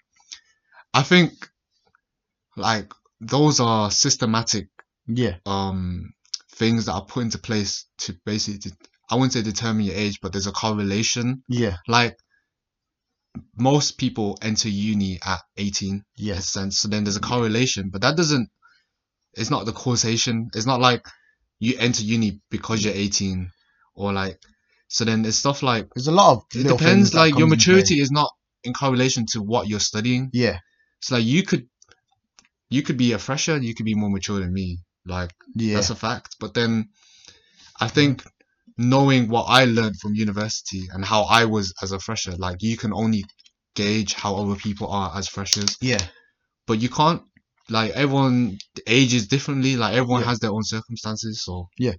I 0.95 1.03
think, 1.03 1.33
like 2.57 2.93
those 3.21 3.61
are 3.61 3.91
systematic 3.91 4.69
Yeah. 5.07 5.37
um 5.47 6.13
things 6.53 6.87
that 6.87 6.93
are 6.93 7.05
put 7.05 7.23
into 7.23 7.39
place 7.39 7.87
to 7.99 8.15
basically, 8.27 8.73
I 9.11 9.15
wouldn't 9.15 9.33
say 9.33 9.43
determine 9.43 9.85
your 9.87 9.95
age, 9.95 10.21
but 10.21 10.33
there's 10.33 10.47
a 10.47 10.53
correlation. 10.53 11.43
Yeah. 11.49 11.77
Like, 11.89 12.17
most 13.57 13.99
people 13.99 14.37
enter 14.43 14.69
uni 14.69 15.19
at 15.25 15.41
18 15.57 15.89
in 15.95 15.97
a 16.01 16.03
Yes. 16.17 16.49
sense, 16.51 16.79
so 16.81 16.89
then 16.89 17.05
there's 17.05 17.17
a 17.17 17.21
correlation, 17.21 17.91
but 17.91 18.03
that 18.03 18.17
doesn't. 18.17 18.49
It's 19.35 19.51
not 19.51 19.65
the 19.65 19.73
causation. 19.73 20.51
It's 20.55 20.67
not 20.67 20.81
like 20.81 21.07
you 21.61 21.77
enter 21.79 22.03
uni 22.03 22.41
because 22.51 22.85
you're 22.85 22.95
18, 22.95 23.51
or 23.95 24.13
like. 24.13 24.39
So 24.89 25.05
then 25.05 25.25
it's 25.25 25.37
stuff 25.37 25.63
like 25.63 25.87
There's 25.95 26.09
a 26.09 26.13
lot 26.13 26.33
of. 26.33 26.43
it 26.55 26.67
depends. 26.67 27.15
Like 27.15 27.39
your 27.39 27.47
comes 27.49 27.53
into 27.53 27.65
play. 27.65 27.75
maturity 27.75 28.01
is 28.01 28.11
not 28.11 28.31
in 28.65 28.73
correlation 28.75 29.25
to 29.33 29.41
what 29.41 29.69
you're 29.69 29.79
studying. 29.81 30.31
Yeah. 30.33 30.59
So 31.01 31.15
like 31.15 31.25
you 31.25 31.45
could, 31.45 31.69
you 32.71 32.83
could 32.83 32.97
be 32.97 33.13
a 33.13 33.19
fresher, 33.19 33.57
you 33.59 33.75
could 33.75 33.87
be 33.87 33.95
more 33.95 34.11
mature 34.11 34.41
than 34.41 34.53
me. 34.53 34.79
Like 35.05 35.33
Yeah. 35.55 35.75
that's 35.75 35.91
a 35.91 35.97
fact. 35.97 36.37
But 36.41 36.55
then, 36.55 36.89
I 37.81 37.89
think 37.89 38.25
knowing 38.79 39.29
what 39.29 39.45
I 39.45 39.65
learned 39.65 39.97
from 40.01 40.15
university 40.15 40.83
and 40.93 41.05
how 41.05 41.23
I 41.25 41.45
was 41.45 41.73
as 41.83 41.93
a 41.93 41.99
fresher, 41.99 42.33
like 42.37 42.59
you 42.63 42.77
can 42.77 42.93
only 42.93 43.25
gauge 43.75 44.15
how 44.15 44.37
other 44.37 44.57
people 44.57 44.89
are 44.89 45.13
as 45.17 45.29
freshers. 45.29 45.77
yeah. 45.81 46.05
But 46.67 46.79
you 46.81 46.89
can't. 46.89 47.23
Like 47.69 47.93
everyone 47.93 48.59
ages 48.87 49.29
differently. 49.29 49.77
Like 49.77 49.95
everyone 49.95 50.23
Yeah. 50.23 50.29
has 50.31 50.39
their 50.41 50.51
own 50.53 50.65
circumstances. 50.65 51.43
So 51.45 51.69
Yeah. 51.79 51.93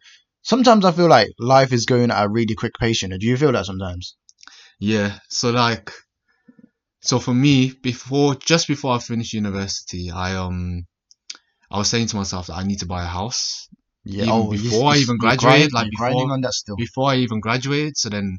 Sometimes 0.43 0.85
I 0.85 0.91
feel 0.91 1.07
like 1.07 1.29
life 1.39 1.71
is 1.71 1.85
going 1.85 2.09
at 2.11 2.25
a 2.25 2.29
really 2.29 2.55
quick 2.55 2.73
pace. 2.79 3.03
Know, 3.03 3.17
do 3.17 3.27
you 3.27 3.37
feel 3.37 3.51
that 3.51 3.65
sometimes? 3.67 4.15
Yeah, 4.79 5.19
so 5.29 5.51
like, 5.51 5.91
so 7.01 7.19
for 7.19 7.33
me, 7.33 7.71
before 7.81 8.35
just 8.35 8.67
before 8.67 8.93
I 8.95 8.99
finished 8.99 9.33
university, 9.33 10.11
I 10.11 10.35
um, 10.35 10.85
I 11.69 11.77
was 11.77 11.89
saying 11.89 12.07
to 12.07 12.15
myself 12.17 12.47
that 12.47 12.55
I 12.57 12.63
need 12.63 12.79
to 12.79 12.85
buy 12.85 13.03
a 13.03 13.07
house 13.07 13.67
Yeah. 14.05 14.25
Even 14.25 14.33
oh, 14.35 14.51
before 14.51 14.91
I 14.91 14.97
even 14.97 15.17
graduated, 15.17 15.73
like 15.73 15.91
grinding 15.91 16.27
before- 16.27 16.41
that 16.41 16.53
still. 16.53 16.75
before 16.75 17.09
I 17.11 17.15
even 17.17 17.39
graduated. 17.39 17.97
So 17.97 18.09
then, 18.09 18.37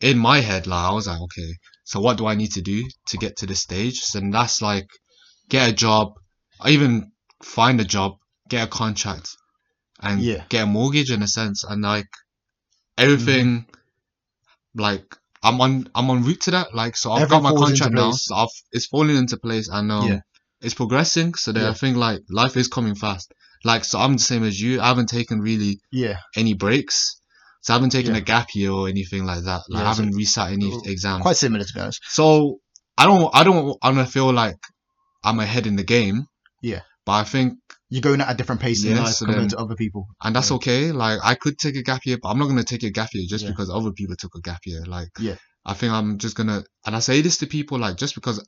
in 0.00 0.18
my 0.18 0.40
head, 0.40 0.66
like 0.66 0.84
I 0.90 0.92
was 0.92 1.06
like, 1.06 1.20
okay, 1.20 1.50
so 1.84 2.00
what 2.00 2.18
do 2.18 2.26
I 2.26 2.34
need 2.34 2.52
to 2.52 2.62
do 2.62 2.84
to 3.08 3.16
get 3.18 3.36
to 3.38 3.46
this 3.46 3.60
stage? 3.62 3.98
So 4.00 4.18
then 4.20 4.30
that's 4.30 4.60
like, 4.62 4.86
get 5.48 5.68
a 5.70 5.72
job, 5.72 6.12
or 6.62 6.70
even 6.70 7.12
find 7.42 7.80
a 7.80 7.84
job, 7.84 8.12
get 8.48 8.64
a 8.68 8.70
contract, 8.70 9.28
and 10.00 10.22
Yeah. 10.22 10.44
get 10.48 10.64
a 10.64 10.66
mortgage 10.66 11.10
in 11.10 11.22
a 11.22 11.28
sense, 11.28 11.64
and 11.64 11.82
like 11.82 12.06
everything, 12.96 13.46
Mm-hmm. 13.66 14.80
like 14.80 15.06
I'm 15.42 15.60
on 15.60 15.88
I'm 15.94 16.10
on 16.10 16.22
route 16.24 16.40
to 16.42 16.50
that. 16.52 16.74
Like 16.74 16.96
so, 16.96 17.12
I've 17.12 17.22
Everything 17.22 17.42
got 17.42 17.54
my 17.54 17.60
contract 17.66 17.92
now, 17.94 18.10
so 18.12 18.34
I've, 18.34 18.48
it's 18.72 18.86
falling 18.86 19.16
into 19.16 19.36
place, 19.36 19.68
and 19.68 19.90
um, 19.92 20.08
Yeah. 20.08 20.20
it's 20.60 20.74
progressing. 20.74 21.34
So 21.34 21.52
that 21.52 21.60
Yeah. 21.60 21.70
I 21.70 21.74
think 21.74 21.96
like 21.96 22.20
life 22.30 22.56
is 22.56 22.68
coming 22.68 22.94
fast. 22.94 23.32
Like 23.64 23.84
so, 23.84 23.98
I'm 23.98 24.14
the 24.14 24.22
same 24.22 24.44
as 24.44 24.60
you. 24.60 24.80
I 24.80 24.86
haven't 24.88 25.08
taken 25.08 25.40
really 25.40 25.80
Yeah. 25.92 26.18
any 26.36 26.54
breaks. 26.54 27.20
So 27.62 27.72
I 27.72 27.76
haven't 27.76 27.90
taken 27.90 28.12
Yeah. 28.12 28.18
a 28.18 28.24
gap 28.24 28.48
year 28.54 28.70
or 28.70 28.88
anything 28.88 29.24
like 29.24 29.44
that. 29.44 29.62
Like 29.68 29.84
I 29.84 29.88
haven't 29.88 30.14
resat 30.14 30.52
any 30.52 30.72
exams. 30.84 31.22
Quite 31.22 31.36
similar 31.36 31.64
to 31.64 31.72
be. 31.74 31.80
So 32.04 32.58
I 32.96 33.04
don't 33.06 33.30
I 33.34 33.44
don't 33.44 33.76
I 33.82 33.92
don't 33.92 34.06
feel 34.06 34.32
like 34.32 34.56
I'm 35.24 35.40
ahead 35.40 35.66
in 35.66 35.76
the 35.76 35.84
game. 35.84 36.26
Yeah. 36.62 36.80
But 37.04 37.12
I 37.12 37.24
think 37.24 37.54
You're 37.90 38.02
going 38.02 38.20
at 38.20 38.30
a 38.30 38.34
different 38.34 38.60
pace 38.60 38.84
in 38.84 38.94
Yeah, 38.96 39.02
life 39.02 39.18
compared 39.18 39.40
then- 39.42 39.48
to 39.50 39.58
other 39.58 39.74
people. 39.74 40.06
and 40.22 40.36
that's 40.36 40.50
Yeah. 40.50 40.56
okay. 40.56 40.92
Like 40.92 41.20
I 41.24 41.34
could 41.34 41.58
take 41.58 41.76
a 41.76 41.82
gap 41.82 42.04
year, 42.04 42.18
but 42.22 42.28
I'm 42.30 42.38
not 42.38 42.46
gonna 42.48 42.64
take 42.64 42.82
a 42.82 42.90
gap 42.90 43.08
year 43.14 43.24
just 43.28 43.44
Yeah. 43.44 43.50
because 43.50 43.70
other 43.70 43.92
people 43.92 44.14
took 44.16 44.34
a 44.34 44.40
gap 44.40 44.60
year. 44.66 44.84
Like 44.86 45.08
Yeah. 45.18 45.36
I 45.64 45.74
think 45.74 45.92
I'm 45.92 46.18
just 46.18 46.36
gonna 46.36 46.64
and 46.84 46.94
I 46.96 46.98
say 47.00 47.20
this 47.22 47.38
to 47.38 47.46
people 47.46 47.78
like 47.78 47.96
just 47.96 48.14
because 48.14 48.44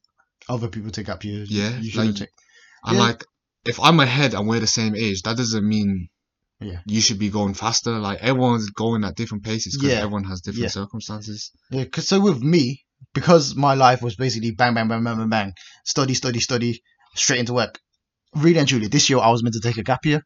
Other 0.48 0.68
people 0.68 0.90
take 0.90 1.09
up 1.09 1.22
years. 1.24 1.50
Yeah, 1.50 1.79
You 1.79 1.90
shouldn't 1.90 2.09
like- 2.11 2.16
take. 2.20 2.29
I'm 2.85 2.94
Yeah. 2.96 3.00
like 3.03 3.24
if 3.66 3.79
I'm 3.79 4.00
ahead 4.00 4.35
and 4.35 4.48
we're 4.48 4.61
the 4.61 4.66
same 4.66 4.94
age, 4.96 5.22
that 5.22 5.37
doesn't 5.37 5.66
mean 5.68 6.09
Yeah. 6.61 6.81
you 6.87 7.00
should 7.00 7.18
be 7.18 7.29
going 7.31 7.55
faster. 7.55 7.98
Like 7.98 8.18
everyone's 8.20 8.70
going 8.70 9.05
at 9.05 9.16
different 9.16 9.44
paces 9.44 9.76
because 9.76 9.90
Yeah. 9.92 9.98
everyone 10.00 10.24
has 10.24 10.40
different 10.40 10.62
Yeah. 10.64 10.68
circumstances. 10.70 11.50
Yeah, 11.70 11.85
cause 11.85 12.09
so 12.09 12.20
with 12.20 12.40
me, 12.42 12.85
because 13.14 13.55
my 13.55 13.74
life 13.74 14.00
was 14.03 14.16
basically 14.16 14.50
bang, 14.53 14.74
bang, 14.74 14.88
bang, 14.88 15.03
bang, 15.05 15.16
bang, 15.18 15.29
bang, 15.29 15.53
study, 15.85 16.14
study, 16.14 16.40
study, 16.40 16.83
straight 17.14 17.40
into 17.40 17.53
work. 17.55 17.79
Really 18.35 18.59
and 18.59 18.69
truly, 18.69 18.88
this 18.88 19.11
year 19.11 19.19
I 19.19 19.31
was 19.31 19.43
meant 19.43 19.55
to 19.55 19.61
take 19.61 19.79
a 19.79 19.83
gap 19.83 20.05
year. 20.07 20.23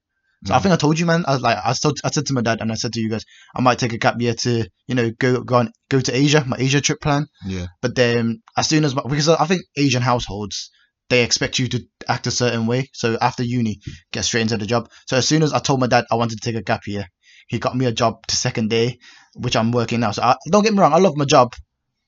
So 0.47 0.53
I 0.55 0.59
Mhm. 0.59 0.63
think 0.63 0.73
I 0.75 0.77
told 0.77 0.99
you, 0.99 1.07
man. 1.07 1.25
I 1.27 1.33
was 1.33 1.41
like, 1.41 1.57
I 1.65 1.73
told, 1.73 1.99
I 2.05 2.11
said 2.11 2.27
to 2.27 2.35
my 2.35 2.43
dad, 2.43 2.61
and 2.61 2.71
I 2.71 2.75
said 2.75 2.93
to 2.93 3.01
you 3.01 3.09
guys, 3.09 3.25
I 3.57 3.63
might 3.63 3.79
take 3.79 3.95
a 3.95 3.99
gap 3.99 4.21
year 4.21 4.35
to, 4.35 4.67
you 4.87 4.95
know, 4.95 5.11
go 5.19 5.43
go 5.43 5.57
on, 5.57 5.73
go 5.89 6.01
to 6.01 6.15
Asia, 6.15 6.45
my 6.47 6.57
Asia 6.59 6.83
trip 6.83 7.01
plan. 7.01 7.27
Yeah. 7.47 7.67
But 7.81 7.95
then, 7.95 8.43
as 8.57 8.69
soon 8.69 8.85
as 8.85 8.95
my, 8.95 9.03
because 9.09 9.29
I 9.29 9.47
think 9.47 9.63
Asian 9.77 10.03
households 10.03 10.71
they 11.11 11.23
expect 11.23 11.59
you 11.59 11.69
to 11.69 11.85
act 12.09 12.27
a 12.27 12.31
certain 12.31 12.67
way. 12.67 12.89
So 12.95 13.19
after 13.21 13.43
uni, 13.43 13.81
get 14.13 14.25
straight 14.25 14.43
into 14.43 14.57
the 14.57 14.67
job. 14.67 14.89
So 15.07 15.17
as 15.19 15.29
soon 15.29 15.43
as 15.43 15.53
I 15.53 15.59
told 15.59 15.81
my 15.81 15.87
dad 15.87 16.07
I 16.11 16.15
wanted 16.15 16.41
to 16.41 16.45
take 16.45 16.59
a 16.59 16.63
gap 16.63 16.87
year, 16.87 17.07
he 17.47 17.59
got 17.59 17.77
me 17.77 17.85
a 17.85 17.93
job 17.93 18.27
to 18.27 18.37
second 18.37 18.71
day, 18.71 18.99
which 19.35 19.55
I'm 19.57 19.71
working 19.71 20.01
now. 20.01 20.13
So 20.13 20.23
I, 20.23 20.37
don't 20.51 20.63
get 20.63 20.73
me 20.73 20.79
wrong, 20.81 20.95
I 20.95 20.99
love 20.99 21.17
my 21.17 21.27
job, 21.27 21.55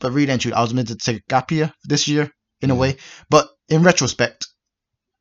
but 0.01 0.13
really 0.13 0.33
and 0.33 0.41
truly, 0.41 0.55
I 0.55 0.63
was 0.63 0.73
meant 0.73 0.89
to 0.89 0.97
take 0.97 1.19
a 1.19 1.23
gap 1.29 1.51
year 1.51 1.73
this 1.85 2.09
year 2.09 2.31
in 2.63 2.71
a 2.71 2.75
way. 2.75 2.97
But 3.29 3.49
in 3.69 3.83
retrospect, 3.83 4.47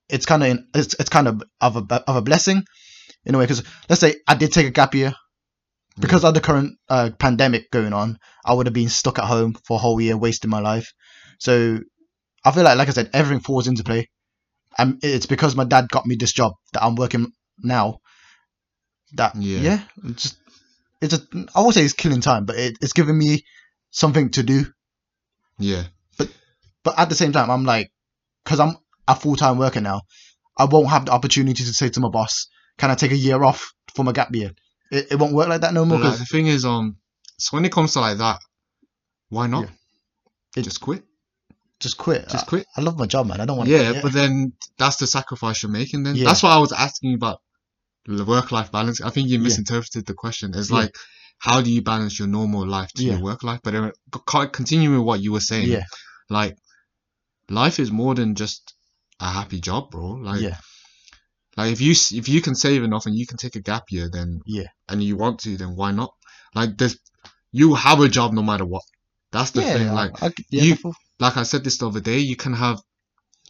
it's 0.10 0.26
kind 0.26 0.44
of 0.44 0.60
it's 0.74 0.96
it's 1.00 1.10
kind 1.10 1.28
of 1.28 1.44
of 1.62 1.78
a 1.78 2.04
of 2.08 2.16
a 2.16 2.22
blessing 2.22 2.64
in 3.26 3.36
a 3.36 3.38
way 3.38 3.46
because 3.46 3.64
let's 3.90 4.00
say 4.00 4.16
I 4.28 4.36
did 4.36 4.52
take 4.52 4.68
a 4.68 4.72
gap 4.72 4.94
year 4.94 5.14
because 6.00 6.24
of 6.24 6.34
the 6.34 6.42
current 6.42 6.78
uh, 6.90 7.12
pandemic 7.18 7.72
going 7.72 7.94
on, 7.94 8.18
I 8.46 8.54
would 8.54 8.66
have 8.68 8.74
been 8.74 8.90
stuck 8.90 9.20
at 9.20 9.26
home 9.26 9.56
for 9.66 9.76
a 9.76 9.80
whole 9.80 10.02
year, 10.02 10.18
wasting 10.18 10.50
my 10.50 10.60
life. 10.60 10.94
So 11.40 11.80
I 12.44 12.52
feel 12.52 12.64
like, 12.64 12.78
like 12.78 12.90
I 12.90 12.92
said, 12.92 13.12
everything 13.14 13.42
falls 13.42 13.68
into 13.68 13.84
play, 13.84 14.10
and 14.78 15.00
it's 15.02 15.26
because 15.26 15.56
my 15.56 15.64
dad 15.64 15.88
got 15.90 16.06
me 16.06 16.16
this 16.16 16.34
job 16.34 16.54
that 16.74 16.84
I'm 16.84 16.96
working 16.96 17.32
now. 17.60 18.00
That 19.14 19.36
Yeah. 19.36 19.60
yeah, 19.60 19.80
it's 20.04 20.24
just 20.24 20.38
it's 21.02 21.14
a 21.14 21.22
I 21.56 21.62
won't 21.62 21.76
say 21.76 21.84
it's 21.84 21.94
killing 21.94 22.22
time, 22.22 22.46
but 22.46 22.58
it, 22.58 22.78
it's 22.82 22.94
giving 22.94 23.18
me 23.18 23.46
something 23.92 24.32
to 24.32 24.44
do. 24.44 24.66
Yeah. 25.60 25.84
but 26.18 26.30
But 26.84 27.00
at 27.00 27.10
the 27.10 27.16
same 27.16 27.32
time, 27.32 27.50
I'm 27.50 27.64
like, 27.64 27.92
because 28.44 28.60
I'm 28.60 28.76
a 29.08 29.16
full 29.16 29.36
time 29.36 29.58
worker 29.58 29.82
now, 29.82 30.02
I 30.58 30.66
won't 30.66 30.88
have 30.90 31.06
the 31.06 31.12
opportunity 31.12 31.64
to 31.64 31.74
say 31.74 31.90
to 31.90 32.00
my 32.00 32.10
boss, 32.10 32.48
"Can 32.78 32.92
I 32.92 32.96
take 32.96 33.12
a 33.12 33.16
year 33.18 33.44
off 33.44 33.74
for 33.96 34.04
my 34.04 34.12
gap 34.12 34.34
year?" 34.36 34.52
It, 34.92 35.08
it 35.12 35.16
won't 35.20 35.34
work 35.34 35.48
like 35.50 35.62
that 35.62 35.74
no 35.74 35.86
more. 35.86 36.00
Like, 36.00 36.18
the 36.20 36.26
thing 36.26 36.48
is, 36.48 36.64
um, 36.66 36.98
so 37.38 37.58
when 37.58 37.66
it 37.66 37.72
comes 37.72 37.94
to 37.94 38.00
like 38.00 38.18
that, 38.20 38.40
why 39.30 39.48
not? 39.48 39.70
It- 40.56 40.62
just 40.64 40.80
quit. 40.80 41.04
just 41.82 41.98
quit. 41.98 42.30
Just 42.30 42.48
quit. 42.48 42.66
I 42.78 42.82
love 42.82 42.98
my 42.98 43.06
job, 43.06 43.28
man. 43.28 43.42
I 43.42 43.46
don't 43.46 43.58
want. 43.58 43.68
To. 43.70 43.76
Yeah, 43.76 43.92
to 43.94 44.02
but 44.02 44.14
then 44.14 44.54
that's 44.78 44.96
the 44.98 45.08
sacrifice 45.08 45.62
you're 45.62 45.72
making. 45.72 46.04
Then 46.04 46.16
Yeah. 46.16 46.24
that's 46.24 46.42
why 46.42 46.52
I 46.52 46.60
was 46.60 46.72
asking 46.72 47.14
about 47.16 47.40
the 48.06 48.24
work-life 48.24 48.72
balance. 48.72 49.02
I 49.02 49.10
think 49.10 49.28
you 49.28 49.38
Yeah. 49.38 49.44
misinterpreted 49.44 50.06
the 50.06 50.14
question. 50.14 50.54
It's 50.56 50.70
Yeah. 50.70 50.78
like, 50.78 50.96
how 51.40 51.60
do 51.62 51.70
you 51.70 51.82
balance 51.82 52.18
your 52.18 52.30
normal 52.30 52.66
life 52.66 52.90
to 52.96 53.04
Yeah. 53.04 53.14
your 53.14 53.22
work 53.22 53.44
life? 53.44 53.60
But 53.64 53.74
c- 54.30 54.48
continuing 54.54 54.98
with 55.00 55.06
what 55.06 55.20
you 55.22 55.34
were 55.34 55.42
saying, 55.42 55.68
yeah, 55.68 55.84
like, 56.30 56.56
life 57.50 57.80
is 57.80 57.92
more 57.92 58.16
than 58.16 58.36
just 58.36 58.75
a 59.20 59.30
happy 59.30 59.60
job, 59.60 59.92
bro. 59.92 60.08
Like, 60.12 60.42
yeah, 60.42 60.58
like 61.58 61.72
if 61.72 61.82
you 61.82 61.92
if 61.92 62.28
you 62.30 62.42
can 62.42 62.56
save 62.56 62.84
enough 62.84 63.06
and 63.06 63.16
you 63.16 63.26
can 63.26 63.38
take 63.38 63.56
a 63.56 63.62
gap 63.62 63.84
year, 63.90 64.10
then 64.12 64.42
Yeah. 64.46 64.68
and 64.90 65.04
you 65.04 65.16
want 65.18 65.40
to, 65.42 65.58
then 65.58 65.76
why 65.76 65.92
not? 65.92 66.12
Like, 66.54 66.78
there's 66.78 66.98
you 67.52 67.74
have 67.76 68.02
a 68.02 68.10
job 68.10 68.34
no 68.34 68.44
matter 68.44 68.66
what. 68.66 68.84
That's 69.32 69.52
the 69.52 69.62
yeah. 69.62 69.74
thing. 69.74 69.88
Like, 69.94 70.22
I, 70.22 70.32
yeah, 70.52 70.64
you- 70.64 70.76
before- 70.76 70.94
like 71.20 71.38
I 71.38 71.44
said 71.44 71.64
this 71.64 71.78
the 71.78 71.88
other 71.88 72.02
day, 72.02 72.20
you 72.20 72.36
can 72.36 72.54
have, 72.54 72.78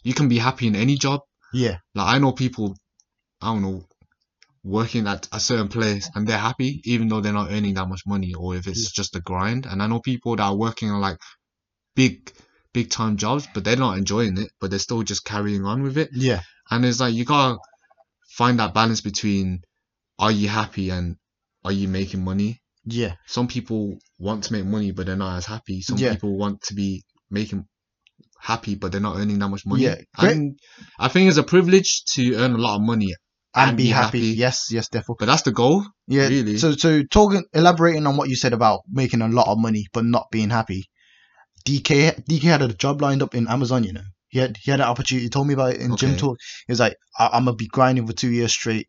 you 0.03 0.13
can 0.13 0.29
be 0.29 0.37
happy 0.37 0.67
in 0.67 0.75
any 0.75 0.97
job. 0.97 1.21
yeah, 1.53 1.77
Like 1.95 2.15
I 2.15 2.19
know 2.19 2.31
people, 2.31 2.75
I 3.41 3.47
don't 3.47 3.63
know, 3.63 3.85
working 4.63 5.07
at 5.07 5.27
a 5.31 5.39
certain 5.39 5.67
place 5.67 6.09
and 6.15 6.27
they're 6.27 6.37
happy 6.37 6.81
even 6.85 7.07
though 7.07 7.21
they're 7.21 7.33
not 7.33 7.51
earning 7.51 7.73
that 7.75 7.87
much 7.87 8.01
money 8.05 8.33
or 8.35 8.55
if 8.55 8.67
it's 8.67 8.83
Yeah. 8.83 8.89
just 9.01 9.15
a 9.15 9.19
grind. 9.21 9.65
And 9.65 9.81
I 9.81 9.87
know 9.87 9.99
people 9.99 10.35
that 10.35 10.43
are 10.43 10.55
working 10.55 10.91
on 10.91 11.01
like 11.01 11.17
big, 11.95 12.31
big 12.77 12.89
time 12.91 13.15
jobs, 13.17 13.47
but 13.53 13.63
they're 13.63 13.83
not 13.87 13.97
enjoying 13.97 14.37
it, 14.43 14.49
but 14.59 14.69
they're 14.69 14.79
still 14.87 15.01
just 15.11 15.23
carrying 15.33 15.63
on 15.71 15.81
with 15.83 15.97
it. 15.97 16.09
yeah, 16.13 16.41
And 16.69 16.85
it's 16.85 16.99
like 16.99 17.13
you 17.15 17.25
gotta 17.25 17.57
find 18.39 18.59
that 18.59 18.73
balance 18.73 19.01
between 19.01 19.61
are 20.19 20.31
you 20.39 20.47
happy 20.47 20.89
and 20.91 21.15
are 21.63 21.71
you 21.71 21.87
making 21.87 22.23
money? 22.31 22.51
yeah, 22.85 23.13
Some 23.25 23.47
people 23.47 23.97
want 24.19 24.43
to 24.45 24.53
make 24.53 24.65
money 24.65 24.91
but 24.91 25.05
they're 25.07 25.15
not 25.25 25.37
as 25.37 25.45
happy. 25.45 25.81
Some 25.81 25.97
Yeah. 25.97 26.13
people 26.13 26.37
want 26.37 26.61
to 26.67 26.73
be 26.75 27.03
making 27.31 27.65
happy 28.39 28.75
but 28.75 28.91
they're 28.91 29.01
not 29.09 29.17
earning 29.17 29.39
that 29.39 29.49
much 29.49 29.65
money. 29.65 29.83
Yeah. 29.83 29.95
And 30.17 30.59
I 30.99 31.07
think 31.07 31.29
it's 31.29 31.37
a 31.37 31.43
privilege 31.55 32.03
to 32.15 32.35
earn 32.35 32.53
a 32.53 32.57
lot 32.65 32.75
of 32.75 32.81
money, 32.81 33.09
and, 33.55 33.69
And 33.69 33.77
be, 33.77 33.83
be 33.85 33.89
happy. 33.89 34.19
happy. 34.29 34.37
Yes, 34.45 34.67
yes, 34.71 34.87
definitely. 34.89 35.15
but 35.21 35.25
that's 35.27 35.41
the 35.43 35.51
goal. 35.61 35.85
Yeah. 36.07 36.27
really. 36.27 36.57
So, 36.57 36.73
so 36.73 37.03
talking, 37.03 37.43
elaborating 37.53 38.05
on 38.05 38.17
what 38.17 38.29
you 38.29 38.35
said 38.35 38.53
about 38.53 38.81
making 39.01 39.21
a 39.21 39.27
lot 39.39 39.47
of 39.47 39.57
money 39.57 39.85
but 39.93 40.03
not 40.05 40.25
being 40.31 40.49
happy. 40.49 40.81
DK, 41.65 42.23
DK 42.25 42.41
had 42.43 42.61
a 42.61 42.73
job 42.73 43.01
lined 43.01 43.23
up 43.23 43.35
in 43.35 43.47
Amazon. 43.47 43.83
You 43.83 43.93
know, 43.93 44.03
he 44.29 44.39
had 44.39 44.57
he 44.57 44.71
had 44.71 44.79
an 44.79 44.87
opportunity. 44.87 45.25
He 45.25 45.29
told 45.29 45.47
me 45.47 45.53
about 45.53 45.73
it 45.73 45.81
in 45.81 45.95
gym 45.97 46.11
talk. 46.17 46.37
He 46.67 46.71
was 46.71 46.79
like, 46.79 46.95
I, 47.17 47.29
"I'm 47.33 47.45
gonna 47.45 47.55
be 47.55 47.67
grinding 47.67 48.07
for 48.07 48.13
two 48.13 48.29
years 48.31 48.51
straight 48.51 48.87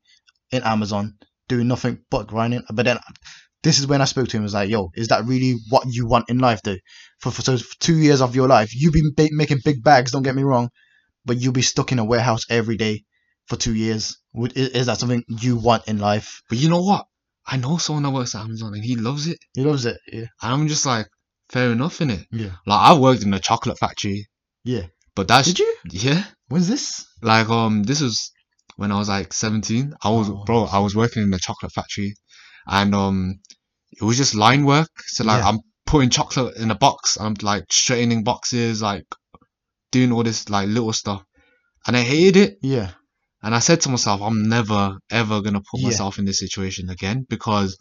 in 0.51 0.63
Amazon, 0.63 1.15
doing 1.49 1.69
nothing 1.69 2.01
but 2.11 2.27
grinding." 2.27 2.63
But 2.73 2.85
then, 2.85 2.99
this 3.63 3.79
is 3.79 3.87
when 3.87 4.03
I 4.03 4.05
spoke 4.05 4.29
to 4.29 4.37
him. 4.37 4.43
I 4.43 4.45
was 4.45 4.55
like, 4.55 4.71
"Yo, 4.71 4.91
is 4.95 5.09
that 5.09 5.25
really 5.25 5.57
what 5.71 5.85
you 5.87 6.07
want 6.07 6.29
in 6.29 6.39
life, 6.39 6.61
though? 6.63 6.77
For, 7.21 7.31
for 7.31 7.43
so 7.43 7.57
for 7.57 7.75
two 7.81 7.97
years 7.97 8.21
of 8.21 8.37
your 8.37 8.49
life, 8.49 8.71
you've 8.75 8.93
been 8.93 9.13
ba- 9.17 9.29
making 9.33 9.61
big 9.65 9.83
bags. 9.83 10.13
Don't 10.13 10.23
get 10.23 10.37
me 10.37 10.43
wrong, 10.43 10.69
but 11.25 11.39
you'll 11.39 11.53
be 11.53 11.63
stuck 11.63 11.93
in 11.93 11.99
a 11.99 12.05
warehouse 12.05 12.45
every 12.51 12.77
day 12.77 13.05
for 13.49 13.57
two 13.57 13.75
years. 13.75 14.19
Would, 14.35 14.57
is, 14.57 14.69
is 14.71 14.87
that 14.87 14.99
something 14.99 15.25
you 15.29 15.57
want 15.57 15.89
in 15.89 15.99
life? 15.99 16.43
But 16.49 16.59
you 16.59 16.69
know 16.69 16.83
what? 16.83 17.07
I 17.47 17.57
know 17.57 17.79
someone 17.79 18.03
that 18.03 18.11
works 18.11 18.35
at 18.35 18.43
Amazon 18.43 18.75
and 18.75 18.85
he 18.85 18.97
loves 18.97 19.29
it. 19.29 19.39
He 19.55 19.63
loves 19.63 19.87
it. 19.87 19.99
Yeah, 20.13 20.27
And 20.43 20.53
I'm 20.53 20.69
just 20.69 20.85
like, 20.85 21.07
fair 21.51 21.71
enough 21.73 22.01
in 22.01 22.11
it. 22.11 22.27
yeah, 22.31 22.53
Like 22.67 22.81
I 22.91 22.99
worked 22.99 23.23
in 23.23 23.33
a 23.35 23.39
chocolate 23.41 23.79
factory, 23.79 24.27
yeah. 24.65 24.87
but 25.15 25.29
that's 25.29 25.49
Did 25.49 25.59
you? 25.61 25.77
yeah. 25.91 26.25
When's 26.49 26.69
this? 26.69 27.07
Like 27.23 27.49
um, 27.49 27.83
this 27.85 28.01
was 28.01 28.31
when 28.77 28.93
I 28.93 28.99
was 28.99 29.09
like 29.09 29.33
17. 29.33 29.95
I 30.03 30.11
was 30.11 30.29
Oh. 30.31 30.45
bro. 30.45 30.65
I 30.65 30.79
was 30.81 30.95
working 30.95 31.23
in 31.23 31.33
a 31.35 31.39
chocolate 31.39 31.73
factory, 31.73 32.15
and 32.67 32.95
um, 32.95 33.41
it 33.93 34.03
was 34.05 34.17
just 34.17 34.35
line 34.35 34.65
work. 34.65 34.89
So 35.07 35.25
like 35.25 35.41
Yeah. 35.43 35.49
I'm 35.49 35.61
putting 35.87 36.11
chocolate 36.11 36.57
in 36.57 36.71
a 36.71 36.75
box. 36.75 37.17
I'm 37.21 37.35
like 37.43 37.65
straightening 37.73 38.25
boxes, 38.25 38.83
like 38.83 39.05
doing 39.93 40.13
all 40.13 40.23
this 40.25 40.49
like 40.49 40.69
little 40.69 40.93
stuff, 40.93 41.23
and 41.87 41.97
I 41.97 42.03
hated 42.03 42.37
it. 42.37 42.59
Yeah, 42.63 42.91
And 43.43 43.55
I 43.55 43.61
said 43.61 43.81
to 43.83 43.89
myself, 43.89 44.21
I'm 44.21 44.49
never 44.49 44.99
ever 45.11 45.41
gonna 45.43 45.61
put 45.61 45.81
Yeah. 45.81 45.87
myself 45.89 46.19
in 46.19 46.25
this 46.25 46.39
situation 46.41 46.91
again 46.91 47.25
because 47.29 47.79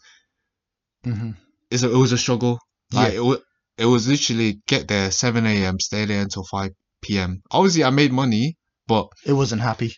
hmm 1.04 1.32
it's 1.70 1.82
a, 1.82 1.90
it 1.92 1.96
was 1.96 2.12
a 2.12 2.18
struggle. 2.18 2.58
Like 2.92 3.14
Yeah. 3.14 3.20
it 3.34 3.40
it 3.78 3.86
was 3.86 4.08
literally 4.08 4.60
get 4.66 4.88
there 4.88 5.10
7 5.10 5.44
a.m. 5.46 5.78
stay 5.80 6.04
there 6.04 6.22
until 6.22 6.44
5 6.44 6.70
p.m. 7.02 7.42
Obviously, 7.50 7.84
I 7.84 7.90
made 7.90 8.12
money, 8.12 8.56
but 8.86 9.08
it 9.24 9.32
wasn't 9.32 9.62
happy. 9.62 9.94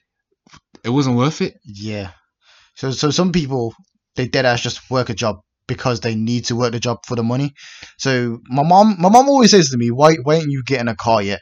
it 0.84 0.90
wasn't 0.90 1.16
worth 1.16 1.40
it. 1.40 1.54
Yeah. 1.64 2.10
So 2.74 2.90
so 2.90 3.10
some 3.10 3.32
people 3.32 3.74
they 4.16 4.28
dead 4.28 4.46
ass 4.46 4.60
just 4.60 4.90
work 4.90 5.10
a 5.10 5.14
job 5.14 5.36
because 5.66 6.00
they 6.00 6.14
need 6.14 6.46
to 6.46 6.56
work 6.56 6.72
the 6.72 6.80
job 6.80 6.98
for 7.06 7.16
the 7.16 7.22
money. 7.22 7.52
So 7.98 8.38
my 8.48 8.62
mom 8.62 8.96
my 8.98 9.08
mom 9.08 9.28
always 9.28 9.50
says 9.50 9.70
to 9.70 9.76
me, 9.78 9.90
Why 9.90 10.16
why 10.22 10.36
ain't 10.36 10.50
you 10.50 10.62
getting 10.64 10.88
a 10.88 10.96
car 10.96 11.22
yet? 11.22 11.40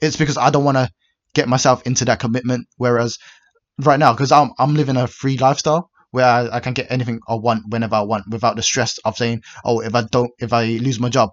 It's 0.00 0.16
because 0.16 0.38
I 0.38 0.50
don't 0.50 0.64
wanna 0.64 0.90
get 1.34 1.48
myself 1.48 1.82
into 1.86 2.04
that 2.06 2.20
commitment. 2.20 2.66
Whereas 2.76 3.18
right 3.80 3.98
now, 3.98 4.12
because 4.12 4.32
I'm 4.32 4.50
I'm 4.58 4.74
living 4.74 4.96
a 4.96 5.06
free 5.06 5.38
lifestyle 5.38 5.90
where 6.10 6.24
I, 6.24 6.56
I 6.56 6.60
can 6.60 6.72
get 6.72 6.90
anything 6.90 7.20
I 7.28 7.34
want 7.34 7.64
whenever 7.68 7.96
I 7.96 8.02
want 8.02 8.24
without 8.30 8.56
the 8.56 8.62
stress 8.62 8.98
of 9.04 9.16
saying, 9.16 9.42
Oh, 9.64 9.80
if 9.80 9.94
I 9.94 10.02
don't 10.02 10.30
if 10.38 10.52
I 10.52 10.64
lose 10.64 11.00
my 11.00 11.08
job, 11.08 11.30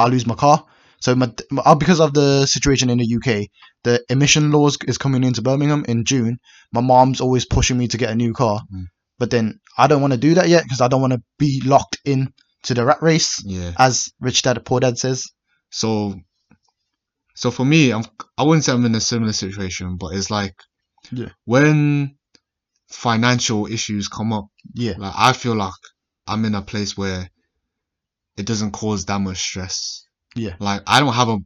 I'll 0.00 0.10
lose 0.10 0.26
my 0.26 0.34
car. 0.34 0.64
So 1.00 1.14
my, 1.14 1.32
my 1.50 1.74
because 1.74 2.00
of 2.00 2.12
the 2.12 2.46
situation 2.46 2.90
in 2.90 2.98
the 2.98 3.08
UK, 3.16 3.48
the 3.84 4.04
emission 4.10 4.50
laws 4.50 4.76
is 4.86 4.98
coming 4.98 5.24
into 5.24 5.40
Birmingham 5.42 5.84
in 5.88 6.04
June 6.04 6.38
my 6.72 6.80
mom's 6.82 7.20
always 7.20 7.46
pushing 7.46 7.78
me 7.78 7.88
to 7.88 7.96
get 7.98 8.10
a 8.10 8.14
new 8.14 8.32
car 8.32 8.60
Mm. 8.72 8.84
but 9.18 9.30
then 9.30 9.58
i 9.76 9.86
don't 9.88 10.02
want 10.02 10.12
to 10.12 10.18
do 10.28 10.34
that 10.34 10.48
yet 10.48 10.62
because 10.62 10.80
i 10.80 10.88
don't 10.88 11.00
want 11.00 11.14
to 11.14 11.22
be 11.38 11.60
locked 11.64 11.98
in 12.04 12.32
to 12.66 12.74
the 12.74 12.84
rat 12.84 13.00
race 13.02 13.42
Yeah. 13.44 13.72
as 13.78 14.12
rich 14.20 14.42
dad 14.42 14.62
poor 14.64 14.78
dad 14.80 14.98
says 14.98 15.24
So, 15.70 16.14
so 17.34 17.50
for 17.50 17.64
me, 17.64 17.92
I'm 17.92 18.04
I 18.38 18.42
wouldn't 18.44 18.64
say 18.64 18.72
I'm 18.72 18.84
in 18.84 18.94
a 18.94 19.00
similar 19.00 19.32
situation, 19.32 19.96
but 19.96 20.14
it's 20.16 20.30
like 20.30 20.54
Yeah. 21.10 21.30
when 21.44 22.16
financial 22.88 23.66
issues 23.66 24.08
come 24.08 24.32
up, 24.32 24.46
yeah 24.74 24.94
like 24.98 25.14
I 25.16 25.32
feel 25.32 25.54
like 25.54 25.82
I'm 26.26 26.44
in 26.44 26.54
a 26.54 26.62
place 26.62 26.96
where 26.96 27.30
it 28.36 28.46
doesn't 28.46 28.72
cause 28.72 29.04
that 29.06 29.20
much 29.20 29.38
stress. 29.38 30.04
Yeah. 30.34 30.54
Like 30.58 30.82
I 30.86 31.00
don't 31.00 31.12
have 31.12 31.28
a 31.28 31.38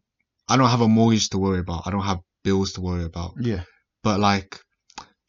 I 0.48 0.56
don't 0.56 0.68
have 0.68 0.80
a 0.82 0.88
mortgage 0.88 1.30
to 1.30 1.38
worry 1.38 1.60
about. 1.60 1.86
I 1.86 1.90
don't 1.90 2.02
have 2.02 2.20
bills 2.42 2.72
to 2.74 2.80
worry 2.80 3.04
about. 3.04 3.34
yeah 3.40 3.62
But 4.02 4.20
like, 4.20 4.60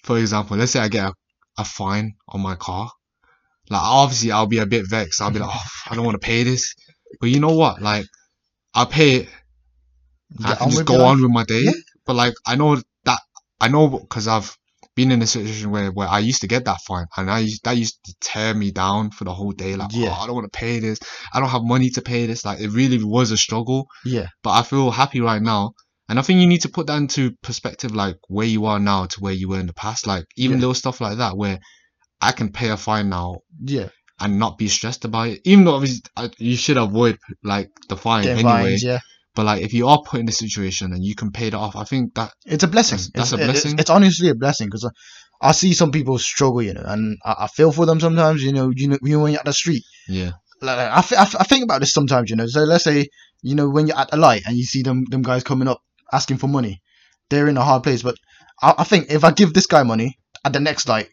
for 0.03 0.17
example, 0.17 0.57
let's 0.57 0.71
say 0.71 0.79
I 0.81 0.89
get 0.89 1.05
a, 1.05 1.13
a 1.57 1.63
fine 1.63 2.15
on 2.27 2.41
my 2.41 2.55
car. 2.55 2.91
Like 3.69 3.81
obviously 3.81 4.31
I'll 4.31 4.47
be 4.47 4.59
a 4.59 4.65
bit 4.65 4.85
vexed. 4.89 5.21
I'll 5.21 5.31
be 5.31 5.39
like, 5.39 5.49
oh, 5.51 5.67
I 5.89 5.95
don't 5.95 6.05
want 6.05 6.21
to 6.21 6.25
pay 6.25 6.43
this. 6.43 6.75
But 7.19 7.29
you 7.29 7.39
know 7.39 7.55
what? 7.55 7.81
Like, 7.81 8.05
I'll 8.73 8.85
pay 8.85 9.15
it. 9.15 9.29
I 10.43 10.55
can 10.55 10.69
just 10.69 10.85
go 10.85 11.05
on 11.05 11.17
life. 11.17 11.21
with 11.21 11.31
my 11.31 11.43
day. 11.45 11.61
Yeah. 11.61 11.71
But 12.05 12.15
like, 12.15 12.33
I 12.45 12.55
know 12.55 12.75
that 13.05 13.19
I 13.61 13.69
know 13.69 13.87
because 13.87 14.27
I've 14.27 14.55
been 14.95 15.11
in 15.11 15.21
a 15.21 15.27
situation 15.27 15.71
where, 15.71 15.91
where 15.91 16.07
I 16.07 16.19
used 16.19 16.41
to 16.41 16.47
get 16.47 16.65
that 16.65 16.79
fine, 16.87 17.05
and 17.17 17.29
I 17.29 17.39
used, 17.39 17.63
that 17.65 17.77
used 17.77 17.99
to 18.05 18.15
tear 18.21 18.53
me 18.53 18.71
down 18.71 19.11
for 19.11 19.23
the 19.25 19.33
whole 19.33 19.51
day. 19.51 19.75
Like, 19.75 19.89
oh, 19.93 19.99
Yeah. 19.99 20.09
oh, 20.17 20.21
I 20.21 20.25
don't 20.27 20.35
want 20.35 20.51
to 20.51 20.57
pay 20.57 20.79
this. 20.79 20.99
I 21.33 21.39
don't 21.39 21.49
have 21.49 21.63
money 21.63 21.89
to 21.91 22.01
pay 22.01 22.25
this. 22.25 22.45
Like, 22.45 22.59
it 22.59 22.69
really 22.69 23.03
was 23.03 23.31
a 23.31 23.37
struggle 23.37 23.87
yeah 24.05 24.27
but 24.43 24.51
I 24.51 24.61
feel 24.63 24.91
happy 24.91 25.21
right 25.21 25.41
now. 25.41 25.71
And 26.07 26.19
I 26.19 26.21
think 26.21 26.39
you 26.39 26.45
need 26.47 26.61
to 26.61 26.69
put 26.69 26.85
that 26.87 26.97
into 26.97 27.31
perspective, 27.41 27.95
like 27.95 28.17
where 28.27 28.45
you 28.45 28.65
are 28.67 28.79
now 28.79 29.05
to 29.07 29.19
where 29.19 29.33
you 29.33 29.49
were 29.49 29.59
in 29.59 29.65
the 29.65 29.73
past. 29.73 30.05
Like 30.05 30.25
even 30.37 30.57
Yeah. 30.57 30.61
little 30.61 30.75
stuff 30.75 31.01
like 31.01 31.17
that, 31.17 31.35
where 31.35 31.57
I 32.21 32.31
can 32.31 32.51
pay 32.51 32.69
a 32.69 32.77
fine 32.77 33.09
now 33.09 33.39
yeah 33.65 33.89
and 34.19 34.39
not 34.39 34.57
be 34.57 34.67
stressed 34.67 35.03
about 35.03 35.29
it. 35.29 35.41
Even 35.45 35.65
though 35.65 35.75
obviously 35.75 36.01
I, 36.15 36.29
you 36.37 36.55
should 36.55 36.77
avoid 36.77 37.17
like 37.43 37.69
the 37.89 37.97
fine 37.97 38.23
Getting 38.25 38.47
anyway. 38.47 38.77
yeah 38.79 38.99
But 39.35 39.45
like 39.45 39.61
if 39.61 39.73
you 39.73 39.87
are 39.87 40.01
put 40.05 40.19
in 40.19 40.25
this 40.25 40.37
situation 40.37 40.93
and 40.93 41.03
you 41.03 41.13
can 41.15 41.31
pay 41.31 41.49
that 41.49 41.57
off, 41.57 41.75
I 41.75 41.83
think 41.83 42.15
that 42.15 42.31
it's 42.45 42.63
a 42.63 42.67
blessing 42.67 42.97
That's- 42.97 43.11
that's 43.13 43.33
it's, 43.33 43.33
a 43.33 43.37
blessing. 43.45 43.71
it's, 43.73 43.81
it's 43.81 43.89
honestly 43.89 44.29
a 44.29 44.35
blessing 44.35 44.67
because 44.67 44.85
I, 44.85 45.49
I 45.49 45.51
see 45.51 45.73
some 45.73 45.91
people 45.91 46.17
struggle 46.17 46.61
you 46.61 46.73
know 46.73 46.83
and 46.85 47.17
I, 47.25 47.35
I 47.39 47.47
feel 47.47 47.71
for 47.73 47.85
them 47.85 47.99
sometimes 47.99 48.41
you 48.41 48.53
know 48.53 48.71
you 48.73 48.87
know 48.87 48.97
you 49.01 49.17
know 49.17 49.23
when 49.23 49.33
you're 49.33 49.39
at 49.39 49.45
the 49.45 49.53
street 49.53 49.83
yeah, 50.07 50.31
like, 50.61 50.77
like, 50.77 50.91
I, 50.91 51.01
th- 51.01 51.19
I, 51.21 51.25
th- 51.25 51.35
I 51.41 51.43
think 51.43 51.63
about 51.65 51.81
this 51.81 51.93
sometimes, 51.93 52.29
you 52.29 52.35
know. 52.37 52.47
So 52.47 52.61
let's 52.61 52.83
say, 52.85 53.07
you 53.41 53.55
know, 53.55 53.69
when 53.69 53.87
you're 53.87 53.97
at 53.97 54.11
the 54.11 54.17
light 54.17 54.43
and 54.45 54.55
you 54.55 54.63
see 54.63 54.83
them 54.83 55.03
them 55.09 55.21
guys 55.23 55.43
coming 55.43 55.67
up 55.67 55.81
asking 56.13 56.37
for 56.37 56.47
money, 56.47 56.81
they're 57.29 57.47
in 57.49 57.57
a 57.57 57.63
hard 57.63 57.83
place. 57.83 58.03
But 58.03 58.15
I, 58.61 58.73
I 58.77 58.83
think 58.85 59.11
if 59.11 59.23
I 59.25 59.31
give 59.31 59.53
this 59.53 59.65
guy 59.67 59.83
money 59.83 60.17
at 60.45 60.53
the 60.53 60.59
next 60.61 60.87
light, 60.87 61.09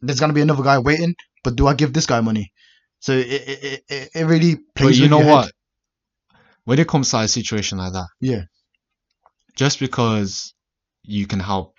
there's 0.00 0.20
gonna 0.20 0.32
be 0.32 0.40
another 0.40 0.62
guy 0.62 0.78
waiting. 0.78 1.14
But 1.44 1.56
do 1.56 1.66
I 1.66 1.74
give 1.74 1.92
this 1.92 2.06
guy 2.06 2.20
money? 2.22 2.52
So 3.00 3.12
it 3.12 3.26
it, 3.26 3.82
it- 3.88 4.10
it, 4.14 4.24
really 4.24 4.56
plays. 4.74 4.96
but 4.98 5.02
you 5.02 5.08
know 5.08 5.18
your 5.20 5.26
head. 5.42 5.50
When 6.64 6.78
it 6.78 6.88
comes 6.88 7.10
to 7.10 7.18
a 7.20 7.28
situation 7.28 7.78
like 7.78 7.92
that, 7.92 8.08
Yeah. 8.20 8.42
just 9.56 9.80
because 9.80 10.54
you 11.02 11.26
can 11.26 11.40
help 11.40 11.74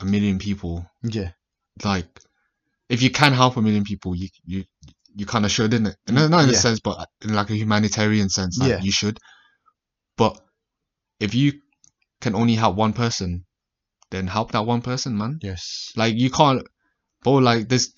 a 0.00 0.04
million 0.04 0.38
people 0.38 0.86
Yeah, 1.02 1.30
like 1.84 2.06
if 2.88 3.02
you 3.02 3.10
can 3.10 3.32
help 3.32 3.56
a 3.56 3.62
million 3.62 3.84
people, 3.84 4.14
you 4.14 4.28
you 4.44 4.64
you 5.16 5.26
kind 5.26 5.44
of 5.44 5.50
should, 5.50 5.72
in 5.74 5.86
it? 5.86 5.96
And 6.08 6.16
not 6.30 6.44
in 6.44 6.50
a 6.50 6.54
sense, 6.54 6.80
but 6.80 7.08
in 7.22 7.32
like 7.34 7.50
a 7.50 7.54
humanitarian 7.56 8.28
sense, 8.28 8.58
like 8.58 8.70
Yeah. 8.70 8.80
you 8.80 8.90
should. 8.92 9.18
But 10.16 10.40
if 11.20 11.34
you 11.34 11.60
can 12.20 12.34
only 12.34 12.56
help 12.56 12.76
one 12.76 12.92
person, 12.92 13.46
then 14.10 14.26
help 14.26 14.52
that 14.52 14.66
one 14.66 14.82
person, 14.82 15.16
man. 15.16 15.38
yes, 15.40 15.92
Like 15.96 16.14
you 16.16 16.30
can't, 16.30 16.62
bro. 17.22 17.34
Like 17.34 17.68
there's 17.68 17.92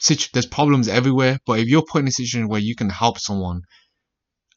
situ- 0.00 0.30
there's 0.32 0.46
problems 0.46 0.88
everywhere. 0.88 1.38
But 1.44 1.58
if 1.58 1.68
you're 1.68 1.82
put 1.82 2.00
in 2.02 2.08
a 2.08 2.12
situation 2.12 2.48
where 2.48 2.60
you 2.60 2.74
can 2.76 2.88
help 2.90 3.18
someone, 3.18 3.62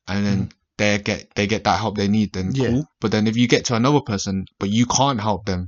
and 0.08 0.26
then 0.26 0.39
mm. 0.48 0.52
They 0.78 0.98
get 0.98 1.34
they 1.36 1.48
get 1.48 1.64
that 1.66 1.80
help 1.80 1.96
they 1.98 2.08
need, 2.08 2.34
then. 2.34 2.52
Yeah. 2.54 2.68
cool. 2.70 2.86
But 3.00 3.12
then 3.12 3.28
if 3.28 3.38
you 3.38 3.48
get 3.48 3.66
to 3.66 3.76
another 3.76 4.02
person, 4.02 4.46
but 4.60 4.70
you 4.70 4.86
can't 4.86 5.22
help 5.22 5.46
them, 5.46 5.68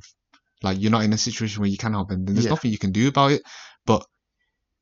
like 0.64 0.80
you're 0.80 0.92
not 0.92 1.04
in 1.04 1.14
a 1.14 1.18
situation 1.18 1.62
where 1.62 1.70
you 1.70 1.78
can 1.78 1.94
help 1.94 2.10
them, 2.10 2.26
then 2.26 2.36
there's 2.36 2.46
Yeah. 2.46 2.52
nothing 2.52 2.72
you 2.72 2.78
can 2.80 2.92
do 2.92 3.08
about 3.08 3.32
it. 3.32 3.42
But 3.86 4.04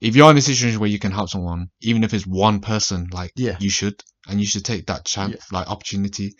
if 0.01 0.15
you're 0.15 0.31
in 0.31 0.37
a 0.37 0.41
situation 0.41 0.79
where 0.79 0.89
you 0.89 0.99
can 0.99 1.11
help 1.11 1.29
someone, 1.29 1.67
even 1.81 2.03
if 2.03 2.13
it's 2.13 2.27
one 2.27 2.59
person, 2.59 3.07
like 3.11 3.31
Yeah. 3.35 3.57
you 3.59 3.69
should, 3.69 4.01
and 4.27 4.39
you 4.39 4.45
should 4.45 4.65
take 4.65 4.87
that 4.87 5.05
chance, 5.05 5.51
like 5.51 5.67
opportunity, 5.69 6.33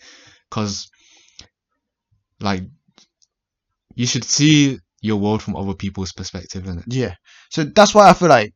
because 0.50 0.88
like 2.40 2.62
you 3.94 4.06
should 4.06 4.24
see 4.24 4.78
your 5.00 5.16
world 5.16 5.42
from 5.42 5.56
other 5.56 5.74
people's 5.74 6.12
perspective, 6.12 6.64
innit? 6.64 6.84
yeah. 6.88 7.14
So 7.50 7.64
that's 7.64 7.94
why 7.94 8.08
I 8.08 8.14
feel 8.14 8.28
like, 8.28 8.52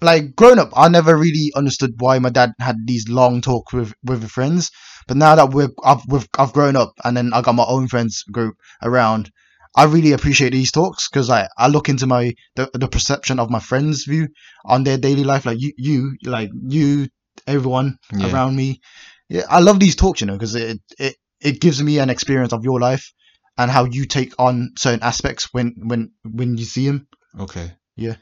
like 0.00 0.36
growing 0.36 0.58
up, 0.58 0.70
I 0.76 0.88
never 0.88 1.16
really 1.16 1.52
understood 1.54 1.94
why 1.98 2.18
my 2.18 2.30
dad 2.30 2.52
had 2.60 2.76
these 2.86 3.08
long 3.08 3.40
talks 3.40 3.72
with 3.72 3.92
with 4.04 4.22
his 4.22 4.30
friends. 4.30 4.70
But 5.06 5.16
now 5.16 5.34
that 5.36 5.50
we're 5.50 5.70
I've 5.84 6.02
we've, 6.08 6.28
I've 6.38 6.52
grown 6.52 6.76
up 6.76 6.92
and 7.04 7.16
then 7.16 7.32
I 7.32 7.42
got 7.42 7.54
my 7.54 7.64
own 7.66 7.88
friends 7.88 8.22
group 8.24 8.56
around, 8.82 9.30
I 9.76 9.84
really 9.84 10.12
appreciate 10.12 10.52
these 10.52 10.72
talks 10.72 11.08
because 11.08 11.28
like 11.28 11.48
I 11.56 11.68
look 11.68 11.88
into 11.88 12.06
my 12.06 12.34
the, 12.56 12.70
the 12.72 12.88
perception 12.88 13.38
of 13.38 13.50
my 13.50 13.60
friends' 13.60 14.04
view 14.04 14.28
on 14.64 14.84
their 14.84 14.98
daily 14.98 15.24
life. 15.24 15.46
Like 15.46 15.60
you, 15.60 15.72
you, 15.76 16.16
like 16.24 16.50
you, 16.66 17.08
everyone 17.46 17.98
Yeah. 18.12 18.32
around 18.32 18.56
me. 18.56 18.80
Yeah, 19.28 19.42
I 19.48 19.60
love 19.60 19.80
these 19.80 19.96
talks, 19.96 20.20
you 20.20 20.26
know, 20.26 20.34
because 20.34 20.54
it 20.54 20.80
it 20.98 21.16
it 21.40 21.60
gives 21.60 21.82
me 21.82 21.98
an 21.98 22.10
experience 22.10 22.52
of 22.52 22.64
your 22.64 22.80
life 22.80 23.12
and 23.58 23.70
how 23.70 23.84
you 23.84 24.06
take 24.06 24.32
on 24.38 24.72
certain 24.76 25.02
aspects 25.02 25.48
when 25.52 25.74
when 25.78 26.12
when 26.24 26.56
you 26.56 26.64
see 26.64 26.86
them. 26.86 27.06
Okay. 27.38 27.72
Yeah. 27.96 28.16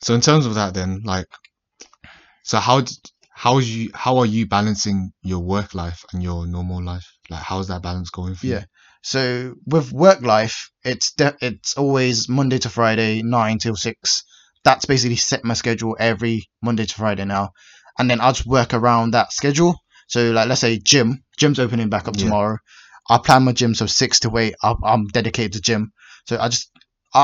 So 0.00 0.14
in 0.14 0.20
terms 0.20 0.46
of 0.46 0.54
that, 0.54 0.74
then, 0.74 1.02
like, 1.04 1.26
so 2.42 2.58
how 2.58 2.82
how 3.32 3.58
you 3.58 3.90
how 3.94 4.16
are 4.18 4.26
you 4.26 4.46
balancing 4.46 5.12
your 5.22 5.40
work 5.40 5.74
life 5.74 6.04
and 6.12 6.22
your 6.22 6.46
normal 6.46 6.82
life? 6.82 7.06
Like, 7.28 7.42
how's 7.42 7.68
that 7.68 7.82
balance 7.82 8.10
going 8.10 8.34
for 8.34 8.46
you? 8.46 8.52
Yeah. 8.52 8.64
So 9.02 9.54
with 9.66 9.92
work 9.92 10.22
life, 10.22 10.70
it's 10.84 11.12
de- 11.12 11.36
it's 11.40 11.76
always 11.76 12.28
Monday 12.28 12.58
to 12.58 12.68
Friday, 12.68 13.22
nine 13.22 13.58
till 13.58 13.76
six. 13.76 14.22
That's 14.64 14.86
basically 14.86 15.16
set 15.16 15.44
my 15.44 15.54
schedule 15.54 15.96
every 16.00 16.48
Monday 16.62 16.86
to 16.86 16.94
Friday 16.94 17.24
now, 17.24 17.50
and 17.98 18.10
then 18.10 18.20
I 18.20 18.32
just 18.32 18.46
work 18.46 18.74
around 18.74 19.12
that 19.12 19.32
schedule. 19.32 19.76
So 20.08 20.30
like, 20.32 20.48
let's 20.48 20.60
say 20.60 20.78
gym, 20.78 21.22
gym's 21.38 21.58
opening 21.58 21.88
back 21.88 22.08
up 22.08 22.16
Yeah. 22.16 22.22
tomorrow. 22.22 22.58
I 23.08 23.18
plan 23.18 23.44
my 23.44 23.52
gym 23.52 23.74
so 23.74 23.86
six 23.86 24.18
to 24.20 24.36
eight. 24.38 24.54
I'm, 24.62 24.76
I'm 24.82 25.06
dedicated 25.06 25.52
to 25.54 25.60
gym. 25.60 25.92
So 26.28 26.38
I 26.38 26.48
just 26.48 26.70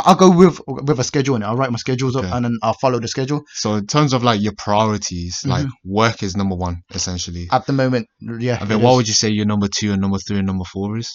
I'll 0.07 0.15
go 0.15 0.31
with 0.31 0.61
with 0.67 0.99
a 1.01 1.05
schedule 1.05 1.35
and 1.35 1.45
I'll 1.45 1.57
write 1.57 1.71
my 1.71 1.79
schedules 1.79 2.17
up 2.17 2.25
Okay. 2.25 2.33
and 2.37 2.45
then 2.45 2.59
I'll 2.63 2.75
follow 2.81 2.99
the 3.01 3.09
schedule. 3.09 3.43
So 3.55 3.75
in 3.75 3.87
terms 3.87 4.13
of 4.13 4.23
like 4.23 4.41
your 4.41 4.55
priorities, 4.57 5.41
like 5.45 5.67
Mm-hmm. 5.67 5.93
work 5.93 6.23
is 6.23 6.37
number 6.37 6.55
one 6.57 6.83
essentially. 6.95 7.49
At 7.51 7.67
the 7.67 7.73
moment, 7.73 8.07
yeah. 8.21 8.59
I 8.61 8.65
mean, 8.65 8.81
what 8.83 8.93
is. 8.93 8.97
would 8.97 9.09
you 9.09 9.15
say 9.15 9.29
your 9.31 9.47
number 9.47 9.69
two 9.69 9.93
and 9.93 10.01
number 10.01 10.19
three 10.19 10.39
and 10.39 10.47
number 10.47 10.65
four 10.65 10.97
is? 10.99 11.11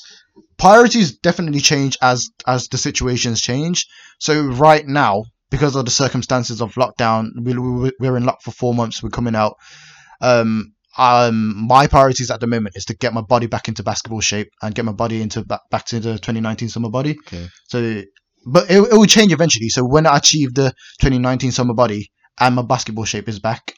priorities 0.57 1.17
definitely 1.19 1.59
change 1.61 1.97
as 2.01 2.29
as 2.45 2.67
the 2.67 2.77
situations 2.77 3.41
change. 3.41 3.85
So 4.19 4.41
right 4.43 4.85
now, 4.85 5.23
because 5.49 5.75
of 5.75 5.85
the 5.85 5.91
circumstances 5.91 6.61
of 6.61 6.73
lockdown, 6.75 7.29
we, 7.41 7.57
we 7.57 7.91
we're 7.99 8.17
in 8.17 8.25
luck 8.25 8.41
for 8.41 8.51
four 8.51 8.73
months. 8.73 9.01
We're 9.01 9.09
coming 9.09 9.35
out. 9.35 9.55
Um, 10.21 10.73
um, 10.97 11.67
my 11.67 11.85
priorities 11.87 12.31
at 12.31 12.39
the 12.39 12.47
moment 12.47 12.75
is 12.75 12.85
to 12.85 12.95
get 12.95 13.13
my 13.13 13.21
body 13.21 13.45
back 13.47 13.67
into 13.67 13.83
basketball 13.83 14.19
shape 14.21 14.49
and 14.63 14.73
get 14.73 14.83
my 14.83 14.91
body 14.93 15.21
into 15.21 15.45
back, 15.45 15.61
back 15.69 15.85
to 15.85 15.99
the 15.99 16.13
2019 16.13 16.69
summer 16.69 16.89
body. 16.89 17.15
Okay. 17.27 17.47
So, 17.67 18.01
but 18.53 18.69
it, 18.71 18.77
it 18.79 18.93
will 18.93 19.05
change 19.05 19.31
eventually. 19.33 19.69
So 19.69 19.83
when 19.85 20.05
I 20.07 20.17
achieve 20.17 20.53
the 20.53 20.73
2019 20.99 21.51
summer 21.51 21.73
body 21.73 22.11
and 22.39 22.55
my 22.55 22.61
basketball 22.63 23.05
shape 23.05 23.27
is 23.29 23.39
back, 23.39 23.73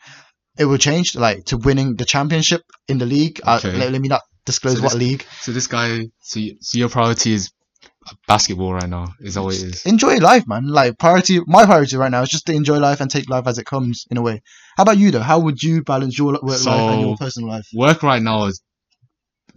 it 0.58 0.66
will 0.66 0.78
change 0.78 1.16
like 1.16 1.46
to 1.46 1.58
winning 1.58 1.96
the 1.96 2.06
championship 2.06 2.62
in 2.88 2.98
the 2.98 3.06
league. 3.06 3.42
Uh, 3.44 3.58
Okay. 3.58 3.78
let, 3.78 3.92
let 3.92 4.02
me 4.02 4.08
not 4.10 4.22
disclose 4.46 4.76
So 4.78 4.84
what 4.84 4.94
this- 4.94 5.00
league. 5.00 5.26
So 5.42 5.52
this 5.52 5.68
guy, 5.68 6.08
so, 6.22 6.40
y- 6.40 6.56
so 6.62 6.78
your 6.78 6.90
priority 6.90 7.34
is 7.34 7.52
basketball 8.28 8.74
right 8.74 8.90
now. 8.90 9.14
Is 9.20 9.38
what 9.38 9.54
it 9.56 9.62
is? 9.64 9.86
enjoy 9.86 10.18
life, 10.18 10.44
man. 10.48 10.68
Like 10.68 10.98
priority, 10.98 11.40
my 11.48 11.66
priority 11.66 11.98
right 11.98 12.12
now 12.12 12.22
is 12.24 12.30
just 12.30 12.46
to 12.48 12.54
enjoy 12.54 12.78
life 12.80 13.02
and 13.02 13.10
take 13.12 13.30
life 13.30 13.48
as 13.48 13.58
it 13.58 13.66
comes 13.66 14.06
in 14.12 14.18
a 14.18 14.22
way. 14.22 14.42
How 14.78 14.84
about 14.84 14.98
you 14.98 15.12
though? 15.12 15.22
How 15.32 15.40
would 15.40 15.62
you 15.62 15.84
balance 15.84 16.18
your 16.18 16.34
work 16.42 16.66
life 16.66 16.90
and 16.90 17.02
your 17.02 17.16
personal 17.18 17.50
life? 17.50 17.68
Work 17.74 18.04
right 18.04 18.22
now 18.22 18.46
is, 18.46 18.62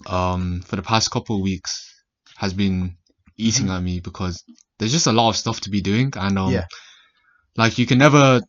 um, 0.07 0.63
for 0.67 0.77
the 0.77 0.83
past 0.83 1.11
couple 1.11 1.37
of 1.37 1.43
weeks, 1.43 1.73
has 2.37 2.53
been 2.53 2.97
eating 3.37 3.71
at 3.71 3.83
me 3.83 4.01
because 4.01 4.43
there's 4.83 4.93
just 4.93 5.07
a 5.07 5.13
lot 5.13 5.29
of 5.31 5.37
stuff 5.37 5.61
to 5.61 5.71
be 5.71 5.81
doing, 5.81 6.13
and 6.17 6.37
um, 6.39 6.51
Yeah. 6.53 6.67
like 7.57 7.79
you 7.79 7.87
can 7.87 7.99
never, 7.99 8.41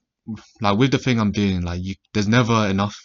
like 0.61 0.77
with 0.77 0.89
the 0.91 0.97
thing 0.97 1.19
I'm 1.19 1.31
doing, 1.31 1.61
like 1.61 1.81
you, 1.83 1.93
there's 2.13 2.27
never 2.27 2.67
enough. 2.67 2.95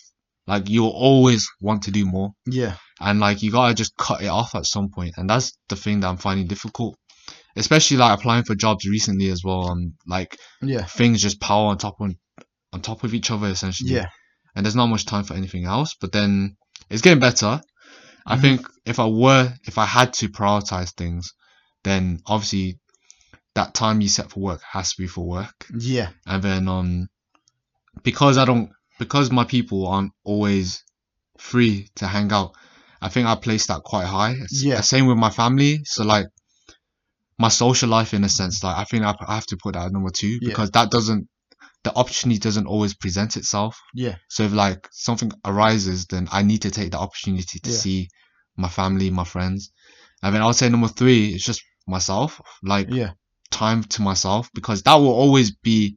Like 0.46 0.70
you'll 0.70 0.88
always 0.88 1.46
want 1.60 1.82
to 1.82 1.90
do 1.90 2.06
more. 2.06 2.30
Yeah, 2.46 2.76
and 3.00 3.20
like 3.20 3.42
you 3.42 3.52
gotta 3.52 3.74
just 3.74 3.94
cut 3.98 4.22
it 4.22 4.28
off 4.28 4.54
at 4.54 4.64
some 4.64 4.88
point 4.88 5.14
and 5.18 5.28
that's 5.28 5.52
the 5.68 5.76
thing 5.76 6.00
that 6.00 6.08
i'm 6.08 6.16
finding 6.16 6.46
difficult 6.48 6.96
especially 7.54 7.96
like 7.96 8.18
applying 8.18 8.44
for 8.44 8.54
jobs 8.56 8.86
recently 8.88 9.28
as 9.30 9.42
well 9.44 9.68
um 9.70 9.92
like 10.06 10.36
yeah, 10.62 10.84
things 10.84 11.22
just 11.22 11.38
pile 11.40 11.66
on 11.66 11.78
top 11.78 11.94
on 12.00 12.16
on 12.72 12.80
top 12.80 13.04
of 13.04 13.14
each 13.14 13.30
other 13.30 13.46
essentially 13.46 13.92
yeah, 13.92 14.06
and 14.56 14.64
there's 14.64 14.74
not 14.74 14.86
much 14.88 15.06
time 15.06 15.22
for 15.22 15.34
anything 15.34 15.64
else 15.64 15.94
but 16.00 16.10
then 16.10 16.56
it's 16.90 17.02
getting 17.02 17.20
better 17.20 17.60
i 18.26 18.36
Mhm. 18.36 18.40
think 18.40 18.66
if 18.84 18.98
i 18.98 19.06
were 19.06 19.52
if 19.64 19.78
i 19.78 19.84
had 19.86 20.12
to 20.14 20.28
prioritize 20.28 20.92
things 20.96 21.34
then 21.84 22.18
obviously 22.26 22.78
that 23.58 23.74
time 23.74 24.00
you 24.00 24.08
set 24.08 24.30
for 24.32 24.40
work 24.40 24.60
has 24.74 24.86
to 24.92 25.02
be 25.02 25.08
for 25.14 25.24
work 25.36 25.58
yeah, 25.78 26.08
and 26.26 26.42
then 26.42 26.68
um 26.76 27.08
because 28.02 28.38
I 28.38 28.44
don't 28.44 28.70
because 28.98 29.30
my 29.30 29.44
people 29.44 29.86
aren't 29.86 30.12
always 30.24 30.82
free 31.38 31.88
to 31.96 32.06
hang 32.06 32.32
out, 32.32 32.50
I 33.00 33.08
think 33.08 33.26
I 33.28 33.34
place 33.36 33.66
that 33.68 33.82
quite 33.92 34.06
high. 34.06 34.34
It's 34.44 34.62
Yeah. 34.64 34.80
same 34.82 35.06
with 35.06 35.18
my 35.18 35.30
family. 35.30 35.80
So 35.84 36.04
like 36.04 36.26
my 37.38 37.48
social 37.48 37.88
life 37.88 38.14
in 38.14 38.24
a 38.24 38.28
sense, 38.28 38.62
like 38.64 38.76
I 38.76 38.84
think 38.84 39.04
I, 39.04 39.14
I 39.26 39.34
have 39.34 39.46
to 39.46 39.56
put 39.62 39.74
that 39.74 39.86
at 39.86 39.92
number 39.92 40.10
two 40.10 40.38
Yeah. 40.40 40.48
because 40.50 40.70
that 40.72 40.90
doesn't 40.90 41.28
the 41.84 41.94
opportunity 41.94 42.38
doesn't 42.40 42.66
always 42.66 42.94
present 42.94 43.36
itself. 43.36 43.78
yeah, 43.94 44.16
So 44.28 44.42
if 44.44 44.52
like 44.52 44.88
something 44.92 45.30
arises, 45.44 46.06
then 46.06 46.28
I 46.32 46.42
need 46.42 46.62
to 46.62 46.70
take 46.70 46.90
the 46.90 46.98
opportunity 46.98 47.58
to 47.60 47.70
Yeah. 47.70 47.76
see 47.82 48.08
my 48.56 48.68
family, 48.68 49.10
my 49.10 49.24
friends. 49.24 49.70
And 50.22 50.34
then 50.34 50.42
I 50.42 50.46
would 50.46 50.56
say 50.56 50.68
number 50.68 50.88
three 50.88 51.34
is 51.34 51.44
just 51.44 51.62
myself. 51.86 52.40
Like 52.62 52.88
yeah, 52.90 53.12
time 53.58 53.82
to 53.94 54.02
myself 54.02 54.50
because 54.54 54.82
that 54.82 54.94
will 55.02 55.12
always 55.24 55.48
be 55.68 55.96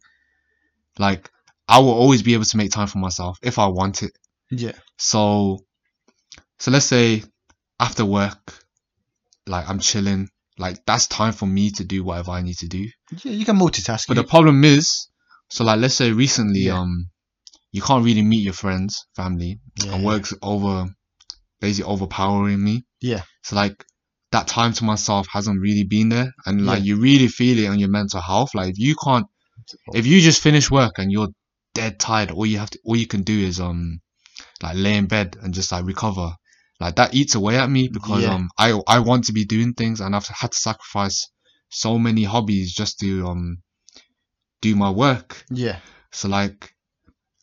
like 0.98 1.30
I 1.68 1.80
will 1.80 1.94
always 2.04 2.22
be 2.24 2.34
able 2.34 2.46
to 2.46 2.58
make 2.58 2.72
time 2.72 2.88
for 2.88 2.98
myself 3.00 3.38
if 3.42 3.58
I 3.60 3.68
want 3.68 4.04
it. 4.04 4.12
yeah, 4.50 4.74
So 4.98 5.22
so 6.60 6.72
let's 6.72 6.86
say 6.86 7.24
after 7.80 8.04
work 8.06 8.44
like 9.48 9.68
I'm 9.70 9.80
chilling 9.80 10.30
like 10.58 10.78
that's 10.86 11.08
time 11.08 11.34
for 11.34 11.46
me 11.48 11.72
to 11.72 11.84
do 11.84 12.04
whatever 12.04 12.32
I 12.32 12.42
need 12.42 12.58
to 12.58 12.68
do. 12.68 12.84
yeah. 13.24 13.32
You 13.40 13.46
can 13.46 13.58
multitask. 13.58 14.08
But 14.08 14.18
you- 14.18 14.24
the 14.24 14.28
problem 14.36 14.64
is 14.64 15.08
so 15.50 15.64
like 15.64 15.80
let's 15.80 15.96
say 15.96 16.12
recently 16.12 16.62
Yeah. 16.68 16.80
um 16.80 17.10
you 17.72 17.82
can't 17.82 18.04
really 18.04 18.22
meet 18.22 18.44
your 18.44 18.54
friends, 18.54 19.06
family 19.16 19.60
yeah, 19.84 19.94
and 19.96 20.04
work's 20.06 20.34
over 20.42 20.88
basically 21.62 21.90
overpowering 21.94 22.62
me. 22.64 22.84
Yeah. 23.00 23.24
So 23.44 23.56
like 23.56 23.86
that 24.32 24.48
time 24.48 24.74
to 24.74 24.84
myself 24.86 25.28
hasn't 25.32 25.60
really 25.62 25.84
been 25.84 26.10
there 26.10 26.32
and 26.46 26.66
like 26.66 26.80
Yeah. 26.80 26.94
you 26.96 27.02
really 27.02 27.28
feel 27.28 27.60
it 27.60 27.68
on 27.68 27.80
your 27.80 27.90
mental 27.90 28.22
health. 28.22 28.56
Like 28.56 28.70
if 28.72 28.80
you 28.80 28.96
can't 28.96 29.28
if 29.94 30.06
you 30.08 30.22
just 30.22 30.42
finish 30.42 30.70
work 30.72 30.94
and 30.98 31.12
you're 31.12 31.30
dead 31.74 32.00
tired, 32.00 32.32
all 32.32 32.46
you 32.46 32.58
have 32.60 32.70
to 32.72 32.80
all 32.86 32.96
you 32.96 33.08
can 33.08 33.24
do 33.24 33.38
is 33.40 33.60
um 33.60 34.00
like 34.64 34.76
lay 34.78 34.96
in 34.98 35.08
bed 35.08 35.38
and 35.42 35.54
just 35.54 35.72
like 35.72 35.86
recover. 35.86 36.34
Like 36.80 36.96
that 36.96 37.14
eats 37.14 37.36
away 37.36 37.58
at 37.58 37.70
me 37.70 37.90
because 37.92 38.24
Yeah. 38.24 38.36
um 38.36 38.50
I 38.58 38.80
I 38.88 39.00
want 39.00 39.26
to 39.26 39.34
be 39.34 39.46
doing 39.46 39.74
things 39.74 40.02
and 40.02 40.16
I've 40.16 40.28
had 40.28 40.52
to 40.52 40.58
sacrifice 40.58 41.28
so 41.70 42.00
many 42.00 42.24
hobbies 42.24 42.74
just 42.74 43.00
to 43.00 43.28
um 43.28 43.58
do 44.62 44.76
my 44.76 44.90
work. 44.90 45.46
yeah. 45.50 45.80
So 46.12 46.28
like 46.30 46.74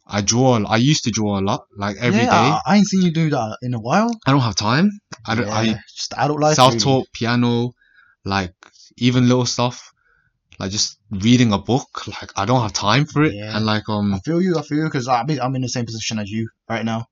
I 0.09 0.23
draw 0.23 0.64
I 0.64 0.77
used 0.77 1.05
to 1.05 1.11
draw 1.11 1.38
a 1.38 1.42
lot, 1.42 1.66
like 1.77 1.97
every 2.01 2.21
day. 2.21 2.27
yeah, 2.27 2.61
I, 2.66 2.73
I 2.73 2.77
ain't 2.77 2.87
seen 2.87 3.03
you 3.03 3.11
do 3.12 3.31
that 3.31 3.59
in 3.62 3.75
a 3.75 3.81
while. 3.81 4.11
I 4.27 4.31
don't 4.33 4.40
have 4.40 4.57
time. 4.57 4.90
I 5.27 5.35
don't 5.35 5.49
I 5.49 5.64
Yeah, 5.66 5.75
just 5.94 6.14
adult 6.16 6.40
life. 6.40 6.57
self 6.57 6.73
really. 6.75 6.85
taught 6.85 7.07
piano, 7.12 7.73
like 8.25 8.55
even 8.97 9.29
little 9.29 9.47
stuff, 9.47 9.92
like 10.59 10.71
just 10.71 10.99
reading 11.11 11.53
a 11.53 11.59
book. 11.59 12.07
Like 12.07 12.31
I 12.37 12.47
don't 12.47 12.62
have 12.62 12.73
time 12.73 13.05
for 13.05 13.23
it, 13.25 13.35
Yeah. 13.35 13.57
and 13.57 13.66
like 13.66 13.88
um, 13.88 14.14
I 14.14 14.21
feel 14.21 14.40
you. 14.40 14.57
I 14.59 14.62
feel 14.62 14.79
you 14.79 14.85
because 14.85 15.09
I'm 15.09 15.29
I'm 15.40 15.55
in 15.57 15.62
the 15.62 15.68
same 15.68 15.85
position 15.87 16.18
as 16.18 16.31
you 16.31 16.49
right 16.68 16.85
now. 16.85 17.07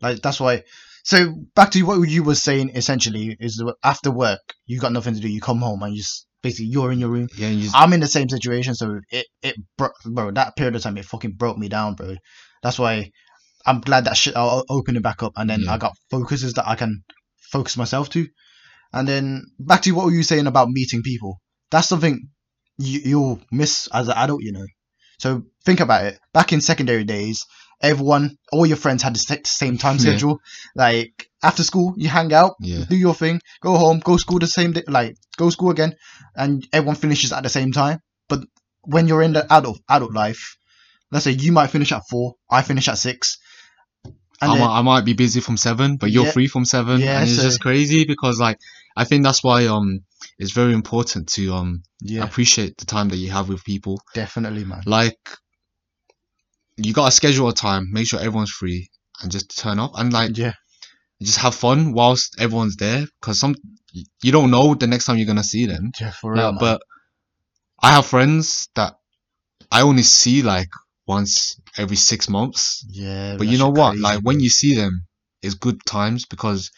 Like 0.00 0.22
that's 0.22 0.40
why. 0.40 0.62
So 1.04 1.34
back 1.54 1.70
to 1.72 1.82
what 1.82 2.08
you 2.08 2.22
were 2.22 2.34
saying. 2.34 2.70
Essentially, 2.76 3.36
is 3.40 3.62
after 3.82 4.10
work 4.10 4.40
you 4.66 4.78
got 4.78 4.92
nothing 4.92 5.14
to 5.14 5.20
do. 5.20 5.28
You 5.28 5.40
come 5.40 5.58
home 5.60 5.82
and 5.82 5.94
you 5.94 6.00
just 6.02 6.25
basically 6.46 6.70
you're 6.74 6.92
in 6.92 7.00
your 7.00 7.08
room. 7.16 7.28
yeah, 7.36 7.48
you 7.48 7.62
just, 7.64 7.74
I'm 7.76 7.92
in 7.92 8.00
the 8.00 8.06
same 8.16 8.28
situation. 8.28 8.74
So 8.74 9.00
it 9.10 9.26
it 9.42 9.56
bro, 9.78 9.88
bro 10.04 10.30
that 10.32 10.54
period 10.56 10.76
of 10.76 10.82
time 10.82 10.96
it 10.96 11.04
fucking 11.04 11.34
broke 11.42 11.58
me 11.58 11.68
down, 11.68 11.94
bro. 11.94 12.14
That's 12.62 12.78
why 12.78 13.10
I'm 13.66 13.80
glad 13.80 14.04
that 14.04 14.16
shit 14.16 14.36
I'll 14.36 14.64
open 14.68 14.96
it 14.96 15.02
back 15.02 15.22
up 15.22 15.32
and 15.36 15.50
then 15.50 15.62
Yeah. 15.62 15.72
I 15.74 15.78
got 15.78 15.96
focuses 16.10 16.52
that 16.54 16.68
I 16.68 16.76
can 16.76 17.02
focus 17.52 17.76
myself 17.76 18.08
to. 18.10 18.26
And 18.92 19.08
then 19.08 19.42
back 19.58 19.82
to 19.82 19.90
what 19.92 20.06
were 20.06 20.12
you 20.18 20.22
saying 20.22 20.46
about 20.46 20.68
meeting 20.70 21.02
people? 21.02 21.40
That's 21.70 21.88
something 21.88 22.28
you, 22.78 23.00
you'll 23.10 23.40
miss 23.50 23.88
as 23.92 24.08
an 24.08 24.14
adult, 24.16 24.42
you 24.42 24.52
know. 24.52 24.66
So 25.18 25.42
think 25.64 25.80
about 25.80 26.04
it. 26.04 26.18
Back 26.32 26.52
in 26.52 26.60
secondary 26.60 27.04
days, 27.04 27.44
everyone, 27.80 28.36
all 28.52 28.66
your 28.66 28.76
friends 28.76 29.02
had 29.02 29.14
the 29.14 29.40
same 29.44 29.78
time 29.78 29.98
Yeah. 30.00 30.10
schedule. 30.12 30.38
Like 30.74 31.28
after 31.42 31.62
school, 31.62 31.94
you 31.96 32.08
hang 32.08 32.32
out, 32.32 32.54
yeah, 32.60 32.84
do 32.88 32.96
your 32.96 33.14
thing, 33.14 33.40
go 33.60 33.76
home, 33.76 34.00
go 34.00 34.16
school 34.16 34.38
the 34.38 34.46
same 34.46 34.72
day, 34.72 34.82
like 34.88 35.16
go 35.36 35.50
school 35.50 35.70
again, 35.70 35.94
and 36.34 36.66
everyone 36.72 36.96
finishes 36.96 37.32
at 37.32 37.42
the 37.42 37.48
same 37.48 37.72
time. 37.72 38.00
But 38.28 38.40
when 38.82 39.08
you're 39.08 39.22
in 39.22 39.32
the 39.32 39.50
adult 39.52 39.80
adult 39.88 40.12
life, 40.12 40.56
let's 41.10 41.24
say 41.24 41.32
you 41.32 41.52
might 41.52 41.68
finish 41.70 41.92
at 41.92 42.02
four, 42.10 42.34
I 42.50 42.62
finish 42.62 42.88
at 42.88 42.98
six, 42.98 43.38
and 44.40 44.50
I 44.50 44.54
then, 44.54 44.60
might 44.60 44.78
I 44.78 44.82
might 44.82 45.04
be 45.04 45.12
busy 45.14 45.40
from 45.40 45.56
seven, 45.56 45.96
but 45.96 46.10
you're 46.10 46.24
Yeah. 46.24 46.32
free 46.32 46.46
from 46.46 46.64
seven, 46.64 47.02
and 47.02 47.22
it's 47.24 47.36
so- 47.36 47.42
just 47.42 47.60
crazy 47.60 48.04
because 48.04 48.38
like 48.40 48.58
I 48.96 49.04
think 49.04 49.24
that's 49.24 49.42
why 49.42 49.66
um 49.66 50.00
it's 50.38 50.52
very 50.52 50.72
important 50.74 51.28
to 51.34 51.54
um 51.54 51.82
yeah, 52.00 52.24
appreciate 52.24 52.76
the 52.78 52.86
time 52.86 53.08
that 53.10 53.16
you 53.16 53.30
have 53.30 53.48
with 53.48 53.64
people. 53.64 54.00
definitely, 54.14 54.64
man. 54.64 54.82
Like 54.86 55.18
you 56.76 56.92
gotta 56.92 57.10
schedule 57.12 57.48
a 57.48 57.54
time, 57.54 57.88
make 57.90 58.06
sure 58.06 58.20
everyone's 58.20 58.50
free, 58.50 58.90
and 59.22 59.30
just 59.30 59.56
turn 59.58 59.78
up 59.78 59.92
and 59.94 60.12
like 60.12 60.36
Yeah, 60.36 60.52
just 61.22 61.38
have 61.38 61.54
fun 61.54 61.92
whilst 61.92 62.36
everyone's 62.38 62.76
there 62.76 63.06
because 63.20 63.40
some 63.40 63.54
you 64.22 64.32
don't 64.32 64.50
know 64.50 64.74
the 64.74 64.86
next 64.86 65.04
time 65.06 65.16
you're 65.16 65.26
gonna 65.26 65.44
see 65.44 65.66
them. 65.66 65.90
yeah, 66.00 66.10
for 66.10 66.32
real, 66.32 66.52
man. 66.52 66.58
but 66.60 66.82
I 67.82 67.92
have 67.92 68.06
friends 68.06 68.68
that 68.74 68.94
I 69.70 69.82
only 69.82 70.02
see 70.02 70.42
like 70.42 70.68
once 71.06 71.60
every 71.76 71.96
six 71.96 72.28
months. 72.28 72.84
yeah, 72.88 73.36
But 73.36 73.46
you 73.46 73.58
know 73.58 73.70
what? 73.70 73.96
like 73.98 74.20
when 74.22 74.40
you 74.40 74.50
see 74.50 74.74
them, 74.74 75.06
it's 75.42 75.54
good 75.54 75.78
times 75.86 76.26
because 76.26 76.70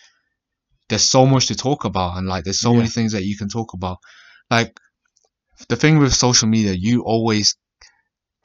there's 0.88 1.02
so 1.04 1.26
much 1.26 1.46
to 1.46 1.54
talk 1.54 1.84
about 1.84 2.16
and 2.16 2.26
like 2.26 2.44
there's 2.44 2.60
so 2.60 2.72
Yeah. 2.72 2.78
many 2.78 2.88
things 2.88 3.12
that 3.12 3.24
you 3.24 3.36
can 3.36 3.48
talk 3.48 3.72
about. 3.74 3.98
Like 4.50 4.78
the 5.68 5.76
thing 5.76 5.98
with 5.98 6.14
social 6.14 6.48
media, 6.48 6.72
you 6.72 7.02
always 7.02 7.56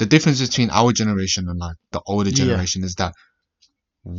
the 0.03 0.09
difference 0.13 0.39
between 0.47 0.69
our 0.79 0.91
generation 1.01 1.43
and 1.49 1.57
like 1.65 1.77
the 1.95 2.01
older 2.13 2.29
Yeah. 2.29 2.41
generation 2.41 2.83
is 2.83 2.95
that 3.01 3.13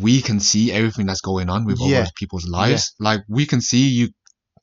we 0.04 0.14
can 0.28 0.38
see 0.50 0.64
everything 0.78 1.06
that's 1.08 1.20
going 1.20 1.48
on 1.54 1.60
with 1.66 1.78
Yeah. 1.80 2.00
other 2.00 2.10
people's 2.20 2.46
lives. 2.60 2.84
Like 3.08 3.20
we 3.28 3.44
can 3.52 3.60
see 3.60 3.84
you 3.98 4.08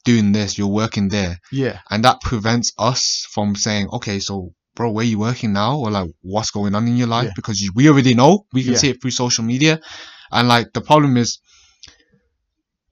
doing 0.03 0.31
this, 0.37 0.57
you're 0.57 0.75
working 0.83 1.09
there, 1.09 1.37
yeah, 1.51 1.77
and 1.91 2.03
that 2.05 2.17
prevents 2.29 2.73
us 2.89 3.01
from 3.33 3.55
saying, 3.55 3.85
okay, 3.97 4.17
so 4.19 4.33
bro, 4.75 4.89
where 4.89 5.05
you 5.11 5.19
working 5.19 5.53
now, 5.53 5.77
or 5.77 5.91
like 5.91 6.09
what's 6.33 6.49
going 6.57 6.73
on 6.73 6.87
in 6.87 6.97
your 6.97 7.11
life? 7.17 7.27
Yeah. 7.27 7.33
Because 7.35 7.57
you, 7.61 7.69
we 7.75 7.87
already 7.89 8.15
know, 8.15 8.31
we 8.51 8.63
can 8.63 8.73
Yeah. 8.73 8.79
see 8.79 8.89
it 8.91 8.97
through 9.01 9.11
social 9.25 9.43
media, 9.53 9.79
and 10.31 10.47
like 10.47 10.67
the 10.73 10.81
problem 10.81 11.17
is, 11.17 11.39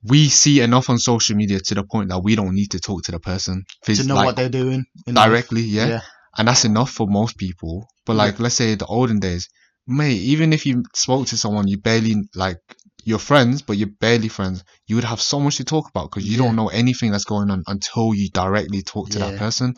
we 0.04 0.30
see 0.30 0.56
enough 0.62 0.88
on 0.92 0.98
social 1.00 1.36
media 1.36 1.60
to 1.68 1.74
the 1.76 1.84
point 1.84 2.10
that 2.10 2.20
we 2.28 2.36
don't 2.36 2.54
need 2.60 2.72
to 2.76 2.80
talk 2.80 3.00
to 3.06 3.12
the 3.12 3.20
person 3.32 3.64
to 3.86 4.04
know 4.04 4.16
like, 4.16 4.26
what 4.28 4.36
they're 4.36 4.50
doing 4.62 4.86
directly, 5.22 5.62
yeah? 5.78 5.88
Yeah. 5.88 6.02
And 6.38 6.48
that's 6.48 6.66
enough 6.66 6.92
for 6.92 7.08
most 7.08 7.38
people. 7.38 7.88
But 8.06 8.14
Yeah. 8.14 8.18
like, 8.18 8.40
let's 8.40 8.56
say 8.56 8.76
the 8.76 8.86
olden 8.86 9.20
days, 9.20 9.48
mate, 9.88 10.22
even 10.22 10.54
if 10.54 10.66
you 10.66 10.84
spoke 10.96 11.28
to 11.28 11.38
someone 11.38 11.68
you 11.68 11.78
barely 11.78 12.16
like, 12.36 12.58
you're 13.06 13.20
friends, 13.20 13.62
but 13.62 13.78
you're 13.78 13.90
barely 14.00 14.28
friends, 14.28 14.64
you 14.88 14.96
would 14.96 15.06
have 15.06 15.22
so 15.22 15.40
much 15.40 15.58
to 15.58 15.64
talk 15.64 15.90
about 15.90 16.10
because 16.10 16.26
you 16.28 16.38
Yeah. 16.38 16.46
don't 16.46 16.56
know 16.56 16.68
anything 16.68 17.12
that's 17.12 17.24
going 17.26 17.50
on 17.50 17.64
until 17.68 18.14
you 18.14 18.30
directly 18.30 18.82
talk 18.84 19.10
to 19.12 19.20
that 19.20 19.36
person. 19.38 19.74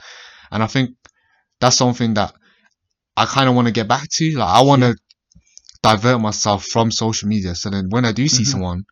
And 0.51 0.63
I 0.63 0.67
think 0.67 0.91
that's 1.59 1.77
something 1.77 2.15
that 2.15 2.33
I 3.15 3.25
kind 3.25 3.47
of 3.49 3.55
want 3.55 3.67
to 3.67 3.73
get 3.73 3.87
back 3.87 4.07
to. 4.09 4.31
Like, 4.37 4.49
I 4.49 4.61
want 4.61 4.81
to 4.81 4.95
divert 5.83 6.19
myself 6.21 6.65
from 6.65 6.91
social 6.91 7.27
media. 7.27 7.55
So 7.55 7.69
then 7.69 7.87
when 7.89 8.05
I 8.05 8.11
do 8.11 8.27
see 8.27 8.43
Mhm. 8.43 8.47
someone, 8.47 8.83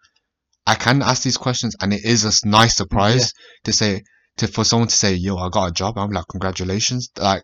I 0.66 0.76
can 0.76 1.02
ask 1.02 1.24
these 1.24 1.38
questions 1.38 1.76
and 1.82 1.94
it 1.94 2.04
is 2.06 2.26
a 2.26 2.48
nice 2.48 2.76
surprise 2.78 3.34
to 3.64 3.74
say, 3.74 4.04
to, 4.40 4.48
for 4.48 4.64
someone 4.64 4.88
to 4.90 4.96
say, 4.96 5.14
yo, 5.14 5.38
I 5.38 5.50
got 5.50 5.70
a 5.70 5.72
job. 5.72 5.98
I'm 5.98 6.12
like, 6.12 6.26
congratulations. 6.30 7.10
Like, 7.18 7.44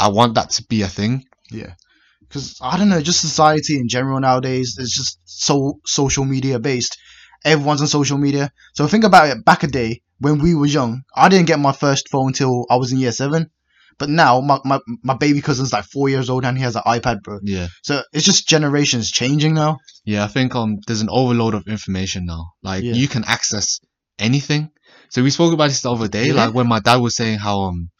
I 0.00 0.08
want 0.08 0.34
that 0.34 0.50
to 0.50 0.64
be 0.64 0.82
a 0.82 0.88
thing. 0.88 1.24
Yeah, 1.50 1.74
because 2.20 2.58
I 2.62 2.76
don't 2.76 2.88
know, 2.88 3.00
just 3.00 3.20
society 3.20 3.76
in 3.76 3.88
general 3.88 4.20
nowadays 4.20 4.76
is 4.78 4.90
just 4.92 5.18
so 5.24 5.80
social 5.84 6.24
media 6.24 6.58
based. 6.58 6.98
Everyone's 7.44 7.80
on 7.80 7.86
social 7.86 8.18
media. 8.18 8.50
So 8.74 8.86
think 8.86 9.04
about 9.04 9.28
it. 9.28 9.44
Back 9.44 9.62
a 9.62 9.68
day 9.68 10.02
when 10.18 10.38
we 10.40 10.54
were 10.54 10.66
young, 10.66 11.02
I 11.14 11.28
didn't 11.28 11.46
get 11.46 11.60
my 11.60 11.72
first 11.72 12.08
phone 12.08 12.32
till 12.32 12.66
I 12.68 12.76
was 12.76 12.92
in 12.92 12.98
year 12.98 13.12
seven. 13.12 13.50
But 13.96 14.08
now 14.10 14.40
my, 14.40 14.58
my, 14.64 14.78
my 15.02 15.14
baby 15.16 15.40
cousin's 15.40 15.72
like 15.72 15.84
four 15.84 16.08
years 16.08 16.30
old 16.30 16.44
and 16.44 16.56
he 16.56 16.62
has 16.62 16.76
an 16.76 16.82
iPad, 16.86 17.22
bro. 17.22 17.40
Yeah. 17.42 17.66
So 17.82 18.02
it's 18.12 18.24
just 18.24 18.48
generations 18.48 19.10
changing 19.10 19.54
now. 19.54 19.78
Yeah, 20.04 20.24
I 20.24 20.28
think 20.28 20.54
um 20.54 20.78
there's 20.86 21.00
an 21.00 21.08
overload 21.10 21.54
of 21.54 21.66
information 21.66 22.24
now. 22.26 22.52
Like 22.62 22.84
Yeah. 22.84 22.92
you 22.94 23.08
can 23.08 23.24
access 23.24 23.80
anything. 24.18 24.70
So 25.10 25.22
we 25.22 25.30
spoke 25.30 25.52
about 25.52 25.68
this 25.68 25.80
the 25.82 25.90
other 25.92 26.08
day, 26.08 26.26
Yeah. 26.26 26.34
like 26.34 26.54
when 26.54 26.66
my 26.68 26.80
dad 26.80 26.96
was 26.96 27.16
saying 27.16 27.38
how 27.38 27.60
um 27.62 27.90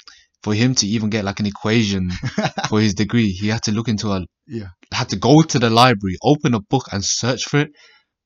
for 0.43 0.55
him 0.55 0.75
to 0.77 0.87
even 0.87 1.11
get 1.11 1.25
like 1.25 1.41
an 1.41 1.47
equation 1.47 2.11
for 2.69 2.81
his 2.81 2.95
degree, 2.95 3.29
he 3.31 3.49
had 3.49 3.63
to 3.65 3.73
look 3.73 3.89
into 3.89 4.11
a 4.13 4.21
Yeah. 4.47 4.69
had 4.93 5.09
to 5.11 5.17
go 5.17 5.43
to 5.43 5.59
the 5.59 5.71
library, 5.71 6.17
open 6.23 6.55
a 6.55 6.61
book 6.61 6.87
and 6.93 7.05
search 7.05 7.45
for 7.45 7.61
it. 7.61 7.71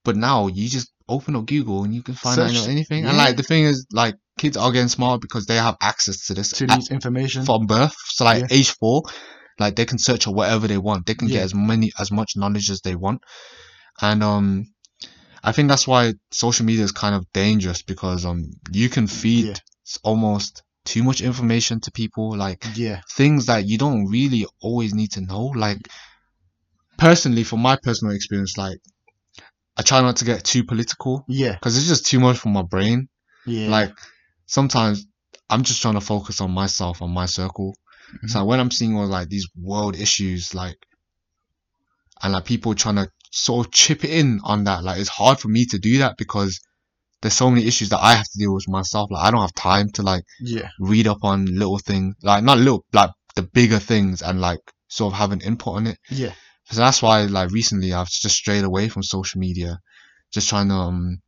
But 0.04 0.16
now 0.16 0.48
you 0.48 0.68
just 0.68 0.90
open 1.08 1.36
up 1.36 1.46
Google 1.46 1.84
and 1.84 1.94
you 1.94 2.02
can 2.02 2.14
find 2.14 2.38
out 2.40 2.50
Search- 2.50 2.68
anything. 2.68 3.04
And 3.06 3.16
like 3.16 3.36
the 3.36 3.42
thing 3.42 3.64
is 3.64 3.86
like 3.92 4.16
kids 4.38 4.56
are 4.56 4.72
getting 4.72 4.88
smart 4.88 5.20
because 5.20 5.46
they 5.46 5.56
have 5.56 5.76
access 5.80 6.26
to 6.26 6.34
this 6.34 6.50
to 6.52 6.64
at- 6.64 6.76
these 6.78 6.90
information. 6.90 7.44
from 7.44 7.66
birth. 7.66 7.94
So 8.08 8.24
like 8.24 8.40
Yeah. 8.50 8.56
age 8.58 8.70
four, 8.80 9.02
like 9.58 9.76
they 9.76 9.84
can 9.84 9.98
search 9.98 10.24
for 10.24 10.34
whatever 10.34 10.66
they 10.68 10.78
want. 10.78 11.06
They 11.06 11.14
can 11.14 11.28
Yeah. 11.28 11.36
get 11.38 11.44
as 11.44 11.54
many 11.54 11.92
as 11.98 12.10
much 12.10 12.32
knowledge 12.36 12.68
as 12.70 12.80
they 12.80 12.94
want. 12.96 13.20
And 14.00 14.22
um 14.22 14.64
I 15.42 15.52
think 15.52 15.68
that's 15.68 15.86
why 15.88 16.14
social 16.30 16.64
media 16.66 16.84
is 16.84 16.92
kind 16.92 17.14
of 17.14 17.30
dangerous 17.32 17.82
because 17.82 18.24
um 18.24 18.50
you 18.70 18.88
can 18.88 19.06
feed 19.06 19.46
Yeah. 19.46 19.54
almost 20.04 20.62
too 20.84 21.02
much 21.02 21.20
information 21.20 21.80
to 21.80 21.90
people, 21.92 22.36
like 22.36 22.64
Yeah. 22.74 23.00
things 23.16 23.46
that 23.46 23.66
you 23.66 23.78
don't 23.78 24.06
really 24.06 24.46
always 24.60 24.94
need 24.94 25.12
to 25.12 25.20
know. 25.20 25.46
Like 25.46 25.88
personally, 26.96 27.44
from 27.44 27.60
my 27.60 27.76
personal 27.82 28.14
experience, 28.14 28.56
like 28.56 28.78
I 29.76 29.82
try 29.82 30.00
not 30.00 30.16
to 30.16 30.24
get 30.24 30.44
too 30.44 30.64
political 30.64 31.24
Yeah. 31.28 31.54
because 31.54 31.76
it's 31.76 31.88
just 31.88 32.06
too 32.06 32.20
much 32.20 32.38
for 32.38 32.48
my 32.48 32.62
brain. 32.62 33.08
Yeah. 33.46 33.68
Like 33.68 33.92
sometimes 34.46 35.06
I'm 35.48 35.62
just 35.62 35.82
trying 35.82 35.94
to 35.94 36.00
focus 36.00 36.40
on 36.40 36.50
myself, 36.50 37.02
on 37.02 37.10
my 37.10 37.26
circle. 37.26 37.74
Mm-hmm. 38.14 38.28
So 38.28 38.44
when 38.44 38.60
I'm 38.60 38.70
seeing 38.70 38.96
all 38.96 39.06
like 39.06 39.28
these 39.28 39.48
world 39.56 39.96
issues, 39.96 40.54
like, 40.54 40.76
and 42.22 42.32
like 42.34 42.44
people 42.44 42.74
trying 42.74 42.96
to 42.96 43.08
sort 43.32 43.66
of 43.66 43.72
chip 43.72 44.04
in 44.04 44.40
on 44.44 44.64
that, 44.64 44.84
like 44.84 45.00
it's 45.00 45.08
hard 45.08 45.40
for 45.40 45.48
me 45.48 45.64
to 45.66 45.78
do 45.78 45.98
that 45.98 46.16
because 46.18 46.60
there's 47.22 47.34
so 47.34 47.50
many 47.50 47.66
issues 47.66 47.88
that 47.90 48.00
I 48.02 48.14
have 48.14 48.24
to 48.26 48.38
deal 48.38 48.52
with 48.54 48.68
myself. 48.68 49.10
Like 49.10 49.24
I 49.24 49.30
don't 49.30 49.40
have 49.40 49.54
time 49.54 49.90
to 49.92 50.02
like 50.02 50.24
yeah. 50.40 50.68
read 50.78 51.06
up 51.06 51.24
on 51.24 51.46
little 51.46 51.78
things, 51.78 52.14
like 52.22 52.44
not 52.44 52.58
little, 52.58 52.84
like 52.92 53.10
the 53.34 53.42
bigger 53.42 53.78
things 53.78 54.22
and 54.22 54.40
like 54.40 54.60
sort 54.88 55.12
of 55.14 55.18
have 55.18 55.32
an 55.32 55.40
input 55.40 55.74
on 55.76 55.86
it. 55.86 55.98
Yeah. 56.10 56.32
So 56.70 56.76
that's 56.80 57.00
why 57.02 57.22
like 57.22 57.50
recently 57.50 57.92
I've 57.92 58.08
just 58.10 58.36
strayed 58.36 58.64
away 58.64 58.88
from 58.88 59.02
social 59.02 59.40
media, 59.40 59.78
just 60.32 60.48
trying 60.48 60.68
to 60.68 60.74
um 60.74 61.22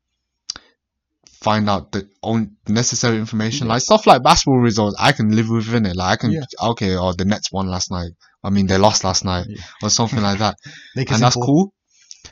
find 1.40 1.69
out 1.69 1.93
the 1.93 2.09
own 2.23 2.57
necessary 2.69 3.19
information, 3.19 3.67
Yeah. 3.67 3.75
like 3.75 3.83
stuff 3.83 4.07
like 4.07 4.23
basketball 4.23 4.59
results. 4.61 4.97
I 4.99 5.12
can 5.12 5.35
live 5.35 5.49
within 5.49 5.87
it. 5.87 5.97
Like 5.97 6.12
I 6.12 6.17
can 6.21 6.33
Yeah. 6.33 6.45
okay, 6.71 6.97
or 6.97 7.14
the 7.14 7.25
Nets 7.25 7.53
won 7.53 7.69
last 7.69 7.90
night. 7.90 8.12
I 8.43 8.51
mean 8.51 8.67
they 8.67 8.79
lost 8.79 9.05
last 9.05 9.25
night 9.25 9.47
Yeah. 9.49 9.62
or 9.83 9.90
something 9.90 10.23
like 10.23 10.38
that, 10.38 10.57
and 10.97 11.07
that's 11.09 11.37
cool. 11.37 11.73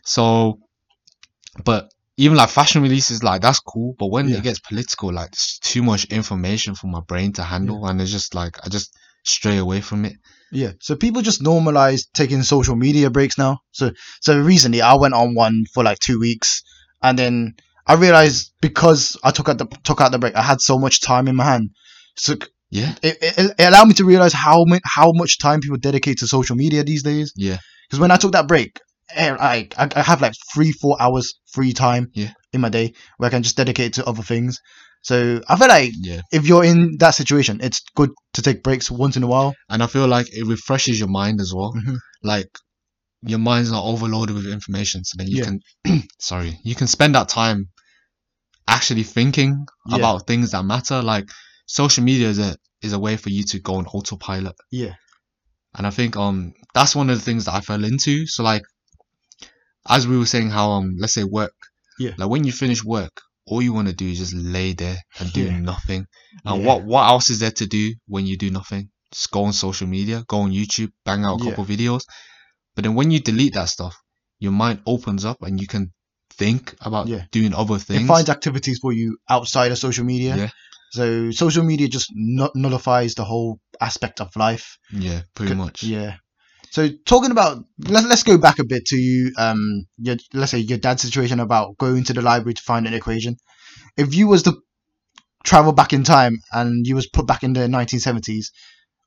So, 0.04 0.58
but 1.64 1.88
even 2.16 2.36
like 2.36 2.50
fashion 2.50 2.82
releases, 2.82 3.22
like 3.22 3.40
that's 3.42 3.60
cool. 3.60 3.94
But 3.98 4.08
when 4.08 4.28
Yeah. 4.28 4.38
it 4.38 4.42
gets 4.42 4.58
political, 4.60 5.12
like 5.12 5.30
it's 5.32 5.58
too 5.58 5.82
much 5.82 6.04
information 6.06 6.74
for 6.74 6.86
my 6.86 7.00
brain 7.00 7.32
to 7.34 7.42
handle, 7.42 7.86
and 7.86 8.00
it's 8.00 8.10
just 8.10 8.34
like 8.34 8.58
I 8.64 8.68
just 8.68 8.92
stray 9.24 9.56
away 9.58 9.80
from 9.80 10.04
it. 10.04 10.14
Yeah. 10.50 10.72
So 10.80 10.96
people 10.96 11.22
just 11.22 11.42
normalize 11.42 12.02
taking 12.12 12.42
social 12.42 12.76
media 12.76 13.10
breaks 13.10 13.38
now. 13.38 13.60
So 13.72 13.92
so 14.20 14.38
recently 14.38 14.82
I 14.82 14.94
went 14.94 15.14
on 15.14 15.34
one 15.34 15.64
for 15.72 15.82
like 15.82 15.98
two 15.98 16.20
weeks 16.20 16.62
and 17.02 17.18
then 17.18 17.54
I 17.86 17.94
realized 17.94 18.52
because 18.60 19.16
I 19.24 19.30
took 19.30 19.48
out 19.48 19.58
the 19.58 19.66
took 19.84 20.00
out 20.00 20.12
the 20.12 20.18
break, 20.18 20.34
I 20.36 20.42
had 20.42 20.60
so 20.60 20.78
much 20.78 21.00
time 21.00 21.28
in 21.28 21.36
my 21.36 21.44
hand. 21.44 21.70
So 22.16 22.34
Yeah, 22.70 22.94
it, 23.02 23.18
it, 23.22 23.38
it 23.58 23.64
allowed 23.64 23.88
me 23.88 23.94
to 23.94 24.04
realize 24.04 24.32
how 24.34 24.64
much 24.64 24.82
how 24.84 25.12
much 25.12 25.38
time 25.38 25.60
people 25.60 25.78
dedicate 25.78 26.18
to 26.18 26.26
social 26.26 26.56
media 26.56 26.84
these 26.84 27.02
days. 27.02 27.32
Yeah. 27.36 27.58
Because 27.88 28.00
when 28.00 28.10
I 28.10 28.16
took 28.16 28.32
that 28.32 28.46
break, 28.48 28.78
I, 29.16 29.68
I 29.77 29.88
I 29.96 30.03
have 30.03 30.20
like 30.22 30.35
three 30.55 30.72
four 30.72 30.96
hours 31.01 31.35
free 31.53 31.72
time. 31.72 32.09
Yeah. 32.14 32.33
In 32.53 32.61
my 32.61 32.68
day 32.68 32.92
where 33.16 33.29
I 33.29 33.31
can 33.31 33.42
just 33.42 33.57
dedicate 33.57 33.87
it 33.87 33.92
to 33.94 34.05
other 34.07 34.22
things. 34.22 34.59
So 35.03 35.40
I 35.48 35.57
feel 35.57 35.68
like 35.68 35.92
yeah. 35.98 36.20
if 36.31 36.46
you're 36.46 36.64
in 36.64 36.96
that 36.98 37.12
situation, 37.14 37.61
it's 37.62 37.81
good 37.96 38.11
to 38.35 38.42
take 38.42 38.62
breaks 38.62 38.90
once 38.90 39.16
in 39.16 39.22
a 39.22 39.27
while. 39.27 39.55
and 39.70 39.83
I 39.83 39.87
feel 39.87 40.07
like 40.07 40.27
it 40.33 40.46
refreshes 40.46 40.98
your 40.98 41.09
mind 41.09 41.40
as 41.40 41.53
well. 41.55 41.72
Mhm. 41.75 41.96
Like 42.22 42.48
your 43.22 43.38
mind's 43.38 43.70
not 43.72 43.85
overloaded 43.85 44.35
with 44.37 44.46
information, 44.46 45.03
so 45.05 45.14
then 45.16 45.29
you 45.29 45.38
Yeah. 45.38 45.44
can, 45.44 46.03
sorry, 46.20 46.59
you 46.62 46.75
can 46.75 46.87
spend 46.87 47.14
that 47.14 47.29
time 47.31 47.68
actually 48.68 49.03
thinking 49.05 49.66
Yeah. 49.87 49.96
about 49.96 50.27
things 50.27 50.51
that 50.53 50.64
matter. 50.64 51.03
Like 51.03 51.29
social 51.66 52.05
media 52.05 52.29
is 52.29 52.38
a 52.38 52.57
is 52.83 52.92
a 52.92 52.98
way 52.98 53.16
for 53.16 53.31
you 53.31 53.44
to 53.44 53.61
go 53.61 53.75
on 53.77 53.87
autopilot, 53.87 54.57
Yeah. 54.70 54.94
and 55.75 55.87
I 55.87 55.90
think 55.90 56.16
um 56.16 56.53
that's 56.75 56.94
one 56.96 57.11
of 57.11 57.16
the 57.18 57.25
things 57.25 57.44
that 57.46 57.55
I 57.55 57.61
fell 57.61 57.85
into. 57.85 58.27
So 58.27 58.42
like, 58.42 58.62
as 59.88 60.06
we 60.06 60.16
were 60.18 60.26
saying, 60.26 60.50
how 60.50 60.70
um 60.72 60.94
let's 60.98 61.14
say 61.14 61.24
work, 61.24 61.54
Yeah. 61.98 62.12
like 62.18 62.28
when 62.30 62.44
you 62.44 62.52
finish 62.52 62.82
work. 62.84 63.12
All 63.44 63.60
you 63.60 63.72
want 63.72 63.88
to 63.88 63.92
do 63.94 64.06
is 64.08 64.18
just 64.18 64.34
lay 64.34 64.72
there 64.72 64.98
and 65.18 65.32
do 65.32 65.42
Yeah. 65.42 65.58
nothing. 65.58 66.06
And 66.44 66.60
Yeah. 66.62 66.66
what 66.66 66.84
what 66.84 67.08
else 67.08 67.28
is 67.28 67.40
there 67.40 67.50
to 67.50 67.66
do 67.66 67.94
when 68.06 68.24
you 68.24 68.38
do 68.38 68.50
nothing? 68.52 68.90
Just 69.12 69.30
go 69.32 69.44
on 69.44 69.52
social 69.52 69.88
media, 69.88 70.24
go 70.28 70.38
on 70.42 70.52
YouTube, 70.52 70.90
bang 71.04 71.24
out 71.24 71.40
a 71.40 71.44
Yeah. 71.44 71.50
couple 71.50 71.64
videos. 71.66 72.02
But 72.76 72.84
then 72.84 72.94
when 72.94 73.10
you 73.10 73.18
delete 73.18 73.54
that 73.54 73.68
stuff, 73.68 73.96
your 74.38 74.52
mind 74.52 74.80
opens 74.86 75.24
up 75.24 75.42
and 75.42 75.60
you 75.60 75.66
can 75.66 75.92
think 76.38 76.74
about 76.80 77.08
Yeah. 77.08 77.24
doing 77.32 77.52
other 77.52 77.78
things. 77.78 78.04
It 78.04 78.06
finds 78.06 78.30
activities 78.30 78.78
for 78.80 78.92
you 78.92 79.18
outside 79.28 79.72
of 79.72 79.78
social 79.78 80.04
media. 80.04 80.36
Yeah. 80.36 80.50
So 80.92 81.30
social 81.32 81.64
media 81.64 81.88
just 81.88 82.12
nullifies 82.14 83.14
the 83.14 83.24
whole 83.24 83.58
aspect 83.80 84.20
of 84.20 84.34
life. 84.36 84.78
yeah, 84.92 85.22
pretty 85.34 85.54
much. 85.54 85.82
Yeah. 85.82 86.16
So 86.72 86.88
talking 87.04 87.30
about 87.30 87.64
let's 87.78 88.06
let's 88.06 88.22
go 88.22 88.38
back 88.38 88.58
a 88.58 88.64
bit 88.64 88.87
to 88.87 88.96
you 88.96 89.32
um 89.38 89.85
your 89.98 90.16
let's 90.32 90.52
say 90.52 90.58
your 90.58 90.78
dad's 90.78 91.02
situation 91.02 91.38
about 91.38 91.76
going 91.76 92.04
to 92.04 92.14
the 92.14 92.22
library 92.22 92.54
to 92.54 92.62
find 92.62 92.87
an 92.87 92.94
equation. 92.94 93.37
If 93.96 94.14
you 94.14 94.26
was 94.26 94.42
to 94.44 94.54
travel 95.44 95.72
back 95.72 95.92
in 95.92 96.02
time 96.02 96.38
and 96.50 96.87
you 96.87 96.94
was 96.94 97.08
put 97.08 97.26
back 97.26 97.42
in 97.42 97.52
the 97.52 97.68
1970s, 97.68 98.52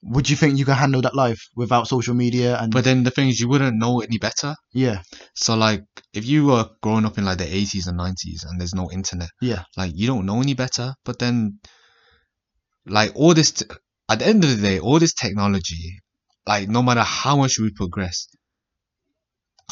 would 0.04 0.30
you 0.30 0.36
think 0.36 0.60
you 0.60 0.66
can 0.66 0.76
handle 0.76 1.02
that 1.02 1.16
life 1.16 1.42
without 1.56 1.88
social 1.88 2.14
media 2.14 2.56
and 2.60 2.72
But 2.72 2.84
then 2.84 3.04
the 3.04 3.10
thing 3.10 3.30
is, 3.30 3.40
you 3.40 3.50
wouldn't 3.50 3.78
know 3.78 4.02
any 4.02 4.20
better. 4.20 4.56
yeah 4.72 5.02
So 5.34 5.56
like, 5.56 5.86
if 6.14 6.26
you 6.26 6.46
were 6.46 6.70
growing 6.84 7.06
up 7.06 7.18
in 7.18 7.26
like 7.26 7.40
the 7.40 7.46
80s 7.52 7.88
and 7.88 7.98
90s 7.98 8.44
and 8.48 8.62
there's 8.62 8.76
no 8.76 8.92
internet, 8.92 9.30
yeah 9.42 9.64
like 9.76 9.94
you 9.96 10.06
don't 10.06 10.28
know 10.28 10.40
any 10.40 10.54
better. 10.54 10.94
But 11.04 11.18
then, 11.18 11.60
like 12.86 13.12
all 13.16 13.34
this, 13.34 13.52
t- 13.54 13.66
at 14.08 14.20
the 14.20 14.28
end 14.28 14.44
of 14.44 14.52
the 14.52 14.62
day, 14.62 14.80
all 14.80 15.00
this 15.00 15.16
technology, 15.16 16.00
like 16.48 16.70
no 16.70 16.82
matter 16.84 17.02
how 17.04 17.36
much 17.38 17.60
we 17.60 17.72
progress, 17.72 18.28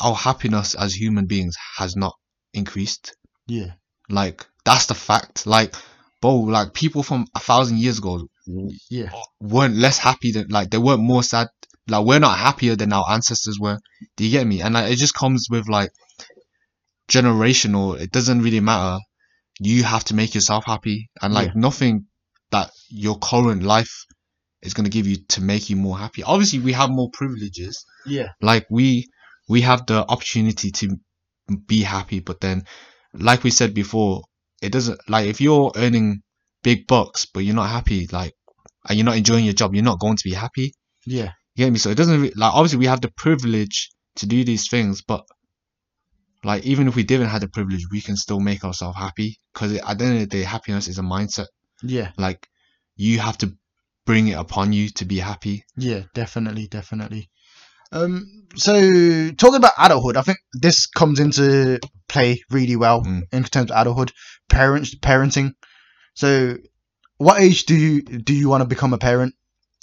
our 0.02 0.16
happiness 0.16 0.76
as 0.76 0.94
human 0.94 1.26
beings 1.28 1.56
has 1.78 1.96
not 1.96 2.14
increased. 2.54 3.16
yeah 3.48 3.74
Like 4.10 4.46
that's 4.66 4.88
the 4.88 4.96
fact. 4.96 5.46
Like, 5.46 5.76
bro, 6.22 6.36
like 6.36 6.74
people 6.74 7.04
from 7.04 7.28
a 7.36 7.40
thousand 7.40 7.80
years 7.80 8.00
ago 8.00 8.28
yeah 8.90 9.10
weren't 9.40 9.76
less 9.76 9.98
happy 9.98 10.32
than 10.32 10.48
like 10.50 10.70
they 10.70 10.78
weren't 10.78 11.02
more 11.02 11.24
sad. 11.24 11.48
Like 11.88 12.06
we're 12.06 12.20
not 12.20 12.38
happier 12.38 12.76
than 12.76 12.94
our 12.94 13.06
ancestors 13.10 13.58
were. 13.60 13.78
Do 14.18 14.26
you 14.26 14.32
get 14.32 14.48
me? 14.48 14.62
And 14.62 14.74
like 14.74 14.92
it 14.92 14.96
just 14.98 15.14
comes 15.14 15.48
with 15.50 15.68
like 15.68 15.92
generational. 17.08 18.00
It 18.00 18.12
doesn't 18.12 18.42
really 18.42 18.60
matter. 18.62 19.00
You 19.60 19.84
have 19.84 20.04
to 20.06 20.16
make 20.16 20.34
yourself 20.34 20.66
happy, 20.66 21.10
and 21.22 21.34
like 21.34 21.50
Yeah. 21.50 21.54
nothing 21.56 22.08
that 22.52 22.72
your 22.90 23.18
current 23.20 23.64
life 23.64 24.06
is 24.64 24.74
gonna 24.74 24.90
give 24.90 25.08
you 25.08 25.18
to 25.30 25.42
make 25.42 25.70
you 25.70 25.76
more 25.76 25.98
happy. 25.98 26.24
Obviously, 26.24 26.60
we 26.60 26.74
have 26.74 26.90
more 26.90 27.10
privileges. 27.12 27.86
yeah 28.06 28.30
Like 28.42 28.66
we 28.70 29.08
we 29.48 29.62
have 29.62 29.86
the 29.86 30.06
opportunity 30.08 30.72
to 30.72 30.98
be 31.68 31.82
happy, 31.82 32.20
but 32.20 32.40
then, 32.40 32.64
like 33.14 33.44
we 33.44 33.52
said 33.52 33.74
before, 33.74 34.24
it 34.62 34.72
doesn't 34.72 35.00
like 35.10 35.28
if 35.28 35.42
you're 35.42 35.72
earning 35.76 36.22
big 36.64 36.88
bucks 36.88 37.26
but 37.26 37.42
you're 37.42 37.56
not 37.56 37.70
happy, 37.70 38.08
like, 38.12 38.34
and 38.88 38.98
you're 38.98 39.06
not 39.06 39.18
enjoying 39.18 39.46
your 39.46 39.54
job, 39.54 39.74
you're 39.74 39.84
not 39.84 40.00
going 40.00 40.18
to 40.18 40.24
be 40.24 40.34
happy. 40.34 40.74
Yeah. 41.06 41.32
You 41.56 41.66
get 41.66 41.74
me? 41.74 41.80
So 41.80 41.90
it 41.90 41.98
doesn't 41.98 42.38
like 42.38 42.54
obviously 42.54 42.80
we 42.80 42.88
have 42.88 43.02
the 43.02 43.12
privilege 43.18 43.90
to 44.18 44.26
do 44.26 44.44
these 44.44 44.70
things, 44.70 45.02
but 45.02 45.24
like 46.44 46.64
even 46.66 46.88
if 46.88 46.96
we 46.96 47.04
didn't 47.04 47.28
have 47.28 47.42
the 47.42 47.50
privilege, 47.50 47.86
we 47.92 48.02
can 48.02 48.18
still 48.18 48.40
make 48.40 48.64
ourselves 48.64 48.98
happy 48.98 49.38
because 49.54 49.74
at 49.78 49.98
the 49.98 50.06
end 50.06 50.14
of 50.16 50.20
the 50.22 50.28
day, 50.28 50.44
happiness 50.44 50.88
is 50.88 50.98
a 51.00 51.02
mindset. 51.02 51.48
Yeah. 51.82 52.12
Like 52.18 52.48
you 52.96 53.20
have 53.20 53.38
to 53.40 53.54
bring 54.06 54.28
it 54.28 54.34
upon 54.38 54.74
you 54.74 54.90
to 54.90 55.06
be 55.06 55.20
happy. 55.20 55.64
Yeah, 55.78 56.02
definitely, 56.14 56.68
definitely. 56.68 57.30
Um, 57.92 58.26
so 58.56 58.74
talking 59.32 59.56
about 59.58 59.74
adulthood, 59.78 60.18
I 60.18 60.22
think 60.24 60.40
this 60.54 60.88
comes 60.88 61.20
into 61.20 61.80
play 62.08 62.42
really 62.50 62.76
well 62.76 63.02
Mm. 63.04 63.24
in 63.32 63.44
terms 63.44 63.72
of 63.72 63.78
adulthood, 63.80 64.12
parents, 64.50 64.96
parenting. 64.96 65.52
So, 66.16 66.58
what 67.18 67.40
age 67.42 67.66
do 67.66 67.76
you 67.76 68.02
do 68.02 68.34
you 68.34 68.50
want 68.50 68.62
to 68.62 68.68
become 68.68 68.94
a 68.94 68.98
parent? 68.98 69.36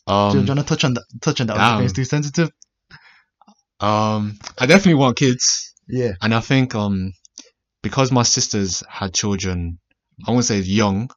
do, 0.06 0.12
you, 0.12 0.18
Um, 0.18 0.32
do 0.32 0.38
you 0.40 0.46
want 0.48 0.60
to 0.60 0.66
touch 0.66 0.84
on 0.84 0.94
that? 0.94 1.04
Touch 1.22 1.40
on 1.40 1.46
that? 1.48 1.54
damn. 1.56 1.82
It's 1.84 1.92
too 1.92 2.04
sensitive. 2.04 2.50
um, 3.80 4.38
I 4.58 4.66
definitely 4.66 4.94
want 4.94 5.16
kids, 5.16 5.72
Yeah, 5.88 6.12
and 6.20 6.34
I 6.34 6.40
think 6.40 6.74
um, 6.74 7.12
because 7.82 8.10
my 8.12 8.22
sisters 8.24 8.82
had 8.88 9.14
children, 9.14 9.78
I 10.26 10.32
won't 10.32 10.44
say 10.44 10.58
young, 10.60 11.10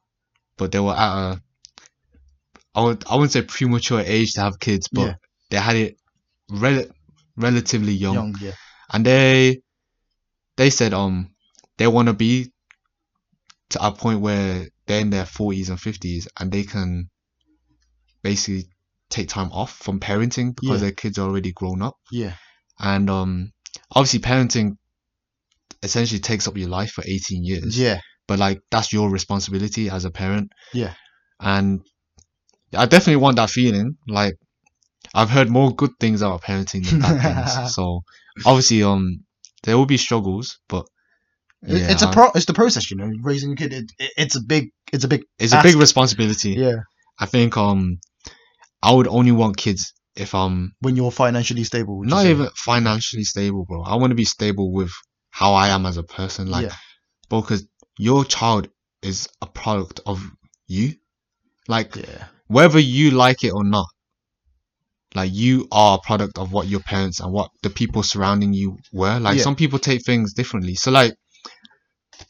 but 0.56 0.72
they 0.72 0.80
were 0.80 0.94
at 0.94 1.14
a, 1.14 1.42
I 2.74 2.82
would 2.82 3.04
I 3.08 3.14
wouldn't 3.14 3.32
say 3.32 3.42
premature 3.42 4.00
age 4.00 4.32
to 4.32 4.40
have 4.42 4.58
kids, 4.58 4.88
but 4.92 5.02
Yeah. 5.06 5.14
they 5.50 5.56
had 5.58 5.76
it 5.76 5.96
rel- 6.50 6.86
relatively 7.36 7.92
young. 7.92 8.14
young. 8.14 8.34
Yeah, 8.40 8.52
and 8.92 9.04
they 9.06 9.60
they 10.56 10.70
said 10.70 10.92
um 10.94 11.30
they 11.78 11.86
want 11.86 12.08
to 12.08 12.14
be 12.14 12.50
to 13.70 13.86
a 13.86 13.92
point 13.92 14.20
where 14.20 14.66
they're 14.86 15.00
in 15.00 15.10
their 15.10 15.24
40s 15.24 15.68
and 15.70 15.78
50s 15.78 16.28
and 16.38 16.52
they 16.52 16.64
can 16.64 17.08
basically 18.22 18.68
take 19.10 19.28
time 19.28 19.50
off 19.52 19.72
from 19.76 20.00
parenting 20.00 20.54
because 20.54 20.80
Yeah. 20.80 20.86
their 20.88 20.92
kids 20.92 21.18
are 21.18 21.28
already 21.28 21.52
grown 21.52 21.82
up 21.82 21.94
yeah, 22.10 22.34
and 22.78 23.08
um 23.10 23.50
obviously 23.90 24.20
parenting 24.20 24.72
essentially 25.82 26.20
takes 26.20 26.48
up 26.48 26.56
your 26.56 26.68
life 26.68 26.90
for 26.92 27.04
18 27.06 27.44
years 27.44 27.78
yeah, 27.78 28.00
but 28.26 28.38
like 28.38 28.60
that's 28.70 28.92
your 28.92 29.10
responsibility 29.10 29.90
as 29.90 30.04
a 30.04 30.10
parent 30.10 30.50
Yeah. 30.72 30.94
and 31.40 31.80
i 32.76 32.86
definitely 32.86 33.16
want 33.16 33.36
that 33.36 33.50
feeling 33.50 33.96
like 34.06 34.34
i've 35.14 35.30
heard 35.30 35.48
more 35.50 35.74
good 35.74 35.90
things 36.00 36.22
about 36.22 36.42
parenting 36.42 36.84
than 36.88 37.00
bad 37.00 37.20
things 37.22 37.74
so 37.74 38.02
obviously 38.46 38.82
um 38.82 39.20
there 39.62 39.76
will 39.76 39.86
be 39.86 39.96
struggles 39.96 40.58
but 40.68 40.86
yeah, 41.66 41.90
it's 41.90 42.02
a 42.02 42.08
pro. 42.08 42.30
It's 42.34 42.44
the 42.44 42.52
process, 42.52 42.90
you 42.90 42.98
know. 42.98 43.10
Raising 43.22 43.52
a 43.52 43.56
kid, 43.56 43.72
it, 43.72 43.90
it, 43.98 44.10
it's 44.18 44.36
a 44.36 44.42
big, 44.42 44.68
it's 44.92 45.04
a 45.04 45.08
big. 45.08 45.22
it's 45.38 45.54
a 45.54 45.62
big 45.62 45.76
responsibility 45.76 46.50
Yeah, 46.50 46.80
i 47.18 47.24
think 47.24 47.56
um 47.56 48.00
i 48.82 48.92
would 48.92 49.08
only 49.08 49.32
want 49.32 49.56
kids 49.56 49.94
if 50.14 50.34
i'm 50.34 50.74
when 50.80 50.94
you're 50.94 51.10
financially 51.10 51.64
stable. 51.64 52.02
not 52.04 52.26
even 52.26 52.48
financially 52.54 53.24
stable 53.24 53.64
bro 53.64 53.82
i 53.82 53.94
want 53.94 54.10
to 54.10 54.14
be 54.14 54.26
stable 54.26 54.72
with 54.72 54.92
how 55.30 55.54
i 55.54 55.68
am 55.68 55.86
as 55.86 55.96
a 55.96 56.02
person 56.02 56.48
like 56.50 56.66
yeah, 56.66 56.74
because 57.30 57.66
your 57.98 58.24
child 58.26 58.68
is 59.02 59.28
a 59.40 59.46
product 59.46 60.00
of 60.04 60.22
you 60.66 60.92
like 61.66 61.96
yeah, 61.96 62.26
whether 62.48 62.78
you 62.78 63.10
like 63.10 63.44
it 63.44 63.50
or 63.52 63.64
not 63.64 63.86
like 65.14 65.30
you 65.32 65.66
are 65.70 65.96
a 65.98 66.00
product 66.06 66.38
of 66.38 66.52
what 66.52 66.66
your 66.66 66.80
parents 66.80 67.20
and 67.20 67.32
what 67.32 67.50
the 67.62 67.70
people 67.70 68.02
surrounding 68.02 68.52
you 68.52 68.76
were 68.92 69.18
like 69.20 69.36
Yeah. 69.36 69.42
some 69.44 69.56
people 69.56 69.78
take 69.78 70.04
things 70.04 70.32
differently 70.34 70.74
so 70.74 70.90
like 70.90 71.14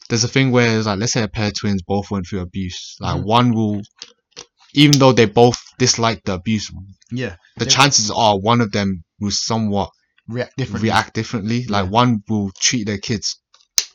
there's 0.09 0.23
a 0.23 0.27
thing 0.27 0.51
where 0.51 0.77
it's 0.77 0.85
like 0.87 0.99
let's 0.99 1.13
say 1.13 1.23
a 1.23 1.27
pair 1.27 1.47
of 1.47 1.53
twins 1.59 1.81
both 1.87 2.11
went 2.11 2.27
through 2.27 2.41
abuse 2.41 2.95
like 2.99 3.15
Mhm. 3.19 3.23
one 3.25 3.53
will 3.53 3.81
even 4.73 4.99
though 4.99 5.13
they 5.13 5.25
both 5.25 5.57
dislike 5.79 6.21
the 6.25 6.33
abuse 6.33 6.71
yeah. 7.11 7.35
the 7.57 7.65
chances 7.65 8.11
are 8.11 8.37
one 8.39 8.61
of 8.61 8.71
them 8.71 9.03
will 9.19 9.31
somewhat 9.31 9.89
React 10.27 10.57
differently. 10.57 10.89
react 10.89 11.13
differently 11.13 11.65
like 11.65 11.85
Yeah. 11.85 11.91
one 11.91 12.23
will 12.29 12.51
treat 12.59 12.85
their 12.85 12.97
kids 12.97 13.39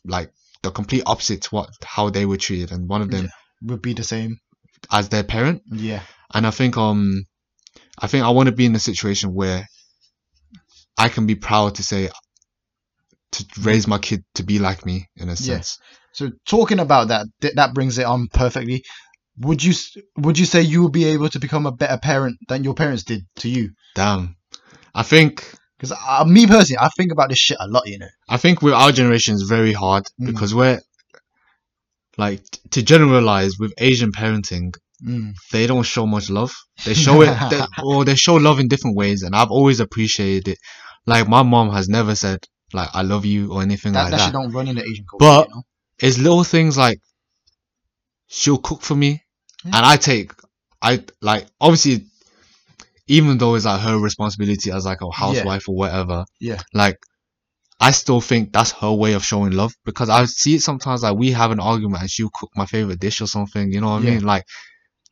like 0.05 0.31
the 0.63 0.71
complete 0.71 1.03
opposite 1.07 1.43
to 1.43 1.49
what 1.55 1.71
how 1.85 2.11
they 2.11 2.27
were 2.27 2.37
treated 2.37 2.73
and 2.73 2.89
one 2.89 3.03
of 3.03 3.11
them 3.11 3.29
would 3.63 3.83
be 3.83 3.95
the 3.95 4.05
same. 4.05 4.39
As 4.91 5.09
their 5.09 5.23
parent 5.25 5.63
Yeah, 5.71 6.03
and 6.35 6.47
I 6.47 6.51
think 6.51 6.77
um 6.77 7.25
I 7.99 8.07
think 8.07 8.25
I 8.25 8.31
want 8.31 8.49
to 8.49 8.55
be 8.55 8.67
in 8.67 8.75
a 8.75 8.81
situation 8.81 9.35
where 9.35 9.67
I 10.99 11.09
can 11.09 11.27
be 11.27 11.35
proud 11.35 11.77
to 11.77 11.83
say 11.83 12.11
to 13.33 13.45
raise 13.61 13.87
my 13.87 13.99
kid 13.99 14.25
to 14.35 14.43
be 14.43 14.59
like 14.59 14.85
me 14.85 15.09
in 15.17 15.29
a 15.29 15.33
Yeah. 15.33 15.37
sense. 15.37 15.79
So 16.13 16.31
talking 16.47 16.81
about 16.81 17.09
that, 17.09 17.27
th- 17.41 17.55
that 17.55 17.75
brings 17.75 17.99
it 17.99 18.05
on 18.05 18.29
perfectly. 18.33 18.83
Would 19.39 19.63
you 19.63 19.73
would 20.17 20.39
you 20.39 20.45
say 20.47 20.63
you 20.63 20.83
will 20.83 20.91
be 20.91 21.05
able 21.07 21.29
to 21.31 21.39
become 21.39 21.65
a 21.67 21.73
better 21.73 21.97
parent 21.99 22.37
than 22.49 22.65
your 22.65 22.75
parents 22.75 23.05
did 23.05 23.25
to 23.37 23.49
you? 23.49 23.71
Damn. 23.95 24.37
I 24.95 25.03
think 25.05 25.55
Because 25.79 25.93
uh, 25.93 26.25
me 26.25 26.47
personally, 26.47 26.79
I 26.81 26.89
think 26.97 27.13
about 27.13 27.29
this 27.29 27.39
shit 27.39 27.57
a 27.61 27.69
lot. 27.69 27.87
You 27.87 27.99
know. 27.99 28.09
I 28.29 28.37
think 28.37 28.61
with 28.61 28.75
our 28.75 28.93
generation 28.93 29.35
is 29.37 29.43
very 29.43 29.73
hard 29.73 30.05
Mm. 30.21 30.27
because 30.27 30.55
we're 30.55 30.81
like 32.19 32.43
to 32.71 32.83
generalize 32.83 33.53
with 33.59 33.73
Asian 33.79 34.13
parenting, 34.13 34.75
Mm. 35.03 35.33
they 35.51 35.67
don't 35.67 35.85
show 35.85 36.07
much 36.07 36.29
love. 36.29 36.53
They 36.85 36.93
show 36.93 37.23
it 37.23 37.35
they, 37.49 37.63
or 37.83 38.05
they 38.05 38.17
show 38.17 38.35
love 38.35 38.61
in 38.61 38.69
different 38.69 38.97
ways 38.99 39.23
and 39.23 39.35
I've 39.35 39.51
always 39.51 39.81
appreciated 39.81 40.49
it. 40.49 40.59
Like 41.07 41.27
my 41.27 41.43
mom 41.43 41.71
has 41.73 41.89
never 41.89 42.15
said 42.15 42.41
like 42.75 42.91
I 42.93 43.01
love 43.01 43.25
you 43.25 43.51
or 43.51 43.63
anything 43.63 43.93
That, 43.95 44.03
like 44.03 44.11
that 44.11 44.17
that. 44.19 44.25
shit 44.27 44.33
don't 44.35 44.53
run 44.53 44.69
in 44.69 44.77
the 44.77 44.83
Asian 44.83 45.07
culture. 45.11 45.25
But- 45.25 45.49
you 45.49 45.55
know? 45.55 45.63
it's 46.03 46.19
little 46.19 46.45
things 46.45 46.77
like 46.77 46.99
she'll 48.27 48.59
cook 48.59 48.83
for 48.83 48.95
me 48.95 49.23
Yeah. 49.65 49.77
and 49.79 49.87
I 49.87 49.97
take 49.97 50.33
I 50.83 51.03
like 51.23 51.47
obviously 51.61 52.05
even 53.07 53.39
though 53.39 53.55
it's 53.55 53.65
like 53.65 53.81
her 53.81 53.99
responsibility 53.99 54.71
as 54.71 54.85
like 54.85 55.01
a 55.01 55.11
housewife 55.11 55.69
or 55.69 55.75
whatever 55.77 56.25
Yeah. 56.41 56.61
like 56.75 56.99
I 57.81 57.93
still 57.93 58.21
think 58.21 58.53
that's 58.53 58.73
her 58.73 58.93
way 58.93 59.15
of 59.15 59.25
showing 59.25 59.53
love 59.53 59.73
because 59.85 60.09
I 60.11 60.25
see 60.27 60.57
it 60.57 60.63
sometimes 60.63 61.03
like 61.03 61.17
we 61.17 61.33
have 61.33 61.51
an 61.51 61.61
argument 61.61 62.03
and 62.03 62.11
she'll 62.11 62.31
cook 62.33 62.51
my 62.55 62.67
favorite 62.67 63.01
dish 63.01 63.21
or 63.21 63.27
something 63.27 63.73
you 63.73 63.81
know 63.81 63.91
what 63.91 64.03
I 64.03 64.05
Yeah. 64.05 64.11
mean 64.17 64.25
like 64.25 64.45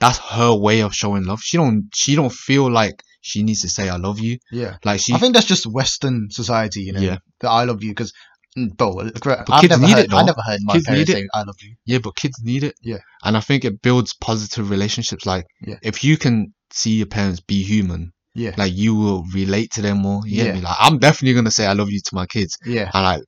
that's 0.00 0.18
her 0.18 0.54
way 0.54 0.80
of 0.82 0.94
showing 0.94 1.24
love 1.24 1.40
she 1.42 1.56
don't 1.56 1.88
she 1.94 2.14
don't 2.14 2.32
feel 2.32 2.70
like 2.70 3.02
she 3.20 3.42
needs 3.42 3.62
to 3.62 3.68
say 3.68 3.88
I 3.88 3.96
love 3.96 4.18
you 4.20 4.38
yeah. 4.52 4.76
like 4.84 5.00
she 5.00 5.14
I 5.14 5.18
think 5.18 5.34
that's 5.34 5.46
just 5.46 5.66
Western 5.66 6.28
society. 6.30 6.82
You 6.82 6.92
know. 6.92 7.00
Yeah. 7.00 7.18
That 7.40 7.50
I 7.50 7.64
love 7.64 7.82
you 7.82 7.90
because. 7.90 8.12
Mm, 8.56 8.76
bro, 8.76 8.98
I've 9.00 9.60
kids 9.60 9.70
never 9.70 9.82
need 9.86 9.92
heard, 9.96 10.04
it, 10.06 10.12
I 10.14 10.22
never 10.22 10.40
heard 10.40 10.60
my 10.62 10.72
Kids 10.74 10.86
parents 10.86 11.12
say 11.12 11.26
"I 11.34 11.42
love 11.42 11.56
you." 11.60 11.74
Yeah, 11.84 11.98
but 11.98 12.16
kids 12.16 12.40
need 12.42 12.64
it. 12.64 12.74
Yeah. 12.82 12.96
And 13.22 13.36
I 13.36 13.40
think 13.40 13.64
it 13.64 13.82
builds 13.82 14.14
positive 14.14 14.70
relationships. 14.70 15.26
Like, 15.26 15.44
Yeah. 15.60 15.76
if 15.82 16.02
you 16.02 16.16
can 16.16 16.54
see 16.72 16.96
your 16.96 17.06
parents 17.06 17.40
be 17.40 17.62
human, 17.62 18.12
Yeah. 18.34 18.54
like 18.56 18.72
you 18.74 18.94
will 18.94 19.24
relate 19.34 19.72
to 19.72 19.82
them 19.82 19.98
more. 19.98 20.22
You 20.26 20.44
Yeah. 20.44 20.52
me? 20.54 20.60
Like, 20.60 20.76
I'm 20.78 20.98
definitely 20.98 21.34
gonna 21.34 21.50
say 21.50 21.66
I 21.66 21.72
love 21.72 21.90
you 21.90 22.00
to 22.00 22.14
my 22.14 22.26
kids, 22.26 22.56
Yeah, 22.64 22.90
and 22.94 23.02
like 23.04 23.22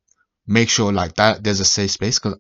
make 0.47 0.69
sure 0.69 0.93
like 0.93 1.15
that 1.15 1.43
there's 1.45 1.61
a 1.61 1.65
safe 1.65 1.91
space 1.93 2.19
because 2.19 2.39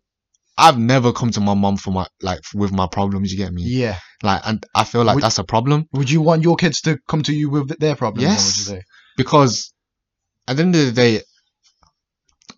I've 0.59 0.79
never 0.79 1.13
come 1.13 1.31
to 1.33 1.41
my 1.41 1.55
mom 1.55 1.77
for 1.79 1.91
my 1.91 2.07
like 2.23 2.41
with 2.55 2.71
my 2.73 2.87
problems. 2.87 3.33
You 3.33 3.39
get 3.39 3.53
me? 3.53 3.63
yeah. 3.65 3.99
Like, 4.23 4.43
and 4.45 4.65
I 4.75 4.85
feel 4.85 5.05
like 5.05 5.15
Would- 5.15 5.25
that's 5.25 5.39
a 5.39 5.45
problem 5.45 5.87
Would 5.93 6.11
you 6.11 6.21
want 6.21 6.43
your 6.43 6.57
kids 6.57 6.81
to 6.83 6.99
come 7.09 7.23
to 7.23 7.33
you 7.35 7.49
with 7.49 7.79
their 7.79 7.97
problems? 7.97 8.23
Yes. 8.31 8.47
Would 8.47 8.57
you 8.75 8.79
say? 8.81 8.83
because 9.17 9.73
at 10.49 10.57
the 10.57 10.63
end 10.63 10.75
of 10.75 10.87
the 10.87 10.93
day, 10.93 11.23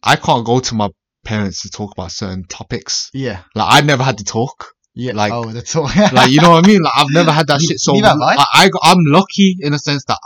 I 0.03 0.17
can't 0.17 0.45
go 0.45 0.61
to 0.61 0.75
my 0.75 0.89
parents 1.25 1.63
to 1.63 1.71
talk 1.71 1.93
about 1.93 2.11
certain 2.11 2.45
topics. 2.45 3.11
Yeah, 3.13 3.43
Like, 3.55 3.83
I 3.83 3.87
never 3.87 4.03
had 4.03 4.19
to 4.19 4.25
talk. 4.25 4.73
Yeah. 4.95 5.13
Like- 5.13 5.33
oh, 5.33 5.51
that's 5.53 5.75
all. 5.77 5.85
like 6.13 6.31
you 6.31 6.41
know 6.41 6.51
what 6.51 6.65
I 6.65 6.69
mean? 6.69 6.83
Like 6.83 6.93
I've 6.97 7.11
never 7.11 7.33
had 7.33 7.47
that 7.49 7.61
shit. 7.61 7.79
So 7.81 7.93
neither 7.93 8.09
have 8.09 8.21
I. 8.21 8.37
I, 8.39 8.71
I 8.83 8.91
am 8.93 8.99
lucky 9.07 9.57
in 9.61 9.73
a 9.75 9.79
sense 9.79 10.05
that 10.07 10.19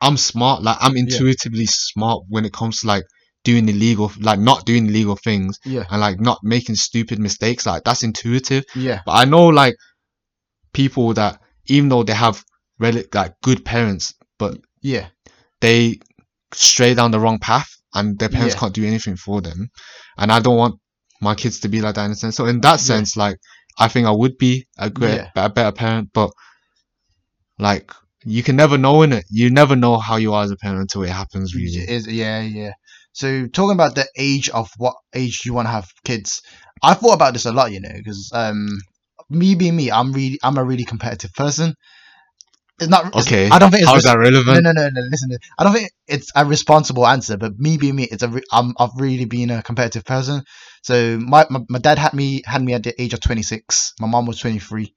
I'm 0.00 0.16
smart. 0.16 0.62
Like 0.62 0.76
I'm 0.80 0.96
intuitively 0.96 1.66
smart 1.66 2.24
when 2.28 2.44
it 2.44 2.52
comes 2.52 2.80
to 2.80 2.86
like 2.86 3.04
doing 3.44 3.68
illegal, 3.68 4.10
like 4.20 4.38
not 4.38 4.64
doing 4.66 4.86
illegal 4.86 5.16
things 5.16 5.58
yeah, 5.64 5.84
and 5.90 6.00
like 6.00 6.18
not 6.20 6.38
making 6.42 6.74
stupid 6.76 7.18
mistakes. 7.18 7.66
Like 7.66 7.84
that's 7.84 8.02
intuitive. 8.02 8.64
yeah, 8.74 9.00
But 9.06 9.12
I 9.12 9.24
know 9.24 9.46
like 9.48 9.76
people 10.72 11.14
that 11.14 11.40
even 11.66 11.88
though 11.88 12.02
they 12.02 12.12
have 12.14 12.42
really 12.78 13.04
like 13.14 13.34
good 13.42 13.64
parents, 13.64 14.14
but 14.38 14.58
yeah, 14.82 15.06
they 15.60 15.98
stray 16.52 16.94
down 16.94 17.10
the 17.10 17.20
wrong 17.20 17.38
path 17.38 17.68
and 17.94 18.18
their 18.18 18.28
parents 18.28 18.54
Yeah. 18.54 18.60
can't 18.60 18.74
do 18.74 18.84
anything 18.84 19.16
for 19.16 19.40
them. 19.40 19.68
And 20.18 20.30
I 20.32 20.40
don't 20.40 20.56
want 20.56 20.76
my 21.20 21.34
kids 21.34 21.60
to 21.60 21.68
be 21.68 21.80
like 21.80 21.94
that 21.94 22.04
in 22.06 22.10
a 22.12 22.14
sense. 22.14 22.36
So 22.36 22.46
in 22.46 22.60
that 22.60 22.72
Yeah. 22.72 22.76
sense, 22.76 23.16
like 23.16 23.36
I 23.78 23.88
think 23.88 24.06
I 24.06 24.10
would 24.12 24.38
be 24.38 24.66
a 24.78 24.90
great, 24.90 25.16
Yeah. 25.16 25.30
a 25.36 25.50
better 25.50 25.72
parent, 25.72 26.10
but 26.12 26.30
like 27.58 27.90
you 28.24 28.42
can 28.42 28.56
never 28.56 28.78
know 28.78 29.02
in 29.02 29.12
it. 29.12 29.24
You 29.30 29.50
never 29.50 29.76
know 29.76 29.98
how 29.98 30.16
you 30.16 30.32
are 30.34 30.44
as 30.44 30.50
a 30.50 30.56
parent 30.56 30.80
until 30.80 31.02
it 31.02 31.10
happens. 31.10 31.54
Really, 31.54 31.84
Is 31.88 32.06
yeah, 32.06 32.40
yeah. 32.40 32.72
So 33.12 33.46
talking 33.46 33.74
about 33.74 33.94
the 33.94 34.06
age 34.16 34.48
of 34.48 34.70
what 34.76 34.96
age 35.14 35.42
you 35.44 35.54
want 35.54 35.66
to 35.66 35.72
have 35.72 35.88
kids, 36.04 36.42
I 36.82 36.94
thought 36.94 37.14
about 37.14 37.32
this 37.34 37.44
a 37.46 37.52
lot, 37.52 37.70
you 37.72 37.80
know, 37.80 37.92
because 37.94 38.30
um, 38.34 38.66
me 39.30 39.54
being 39.54 39.76
me, 39.76 39.90
I'm 39.90 40.12
really, 40.12 40.38
I'm 40.42 40.58
a 40.58 40.64
really 40.64 40.84
competitive 40.84 41.32
person. 41.34 41.74
It's 42.80 42.88
not. 42.88 43.06
it's- 43.06 43.26
Okay. 43.26 43.48
I 43.50 43.58
don't 43.58 43.70
think 43.70 43.82
it's. 43.82 43.90
How 43.90 43.96
is 43.96 44.04
res- 44.04 44.12
that 44.12 44.18
relevant? 44.18 44.62
no, 44.64 44.72
no, 44.72 44.82
no, 44.82 44.88
no. 44.88 45.00
Listen, 45.10 45.30
I 45.58 45.64
don't 45.64 45.72
think 45.74 45.90
it's 46.08 46.30
a 46.34 46.44
responsible 46.44 47.06
answer. 47.06 47.36
But 47.36 47.58
me 47.58 47.76
being 47.76 47.96
me, 47.96 48.04
it's 48.04 48.22
a. 48.22 48.28
Re- 48.28 48.42
I'm, 48.52 48.74
I've 48.78 48.90
really 48.96 49.24
been 49.26 49.50
a 49.50 49.62
competitive 49.62 50.04
person. 50.04 50.42
So 50.82 51.18
my, 51.18 51.46
my 51.50 51.60
my 51.68 51.78
dad 51.78 51.98
had 51.98 52.12
me 52.14 52.42
had 52.44 52.62
me 52.62 52.74
at 52.74 52.82
the 52.82 53.00
age 53.00 53.14
of 53.14 53.20
26. 53.20 53.94
My 54.00 54.06
mom 54.08 54.26
was 54.26 54.38
23. 54.38 54.92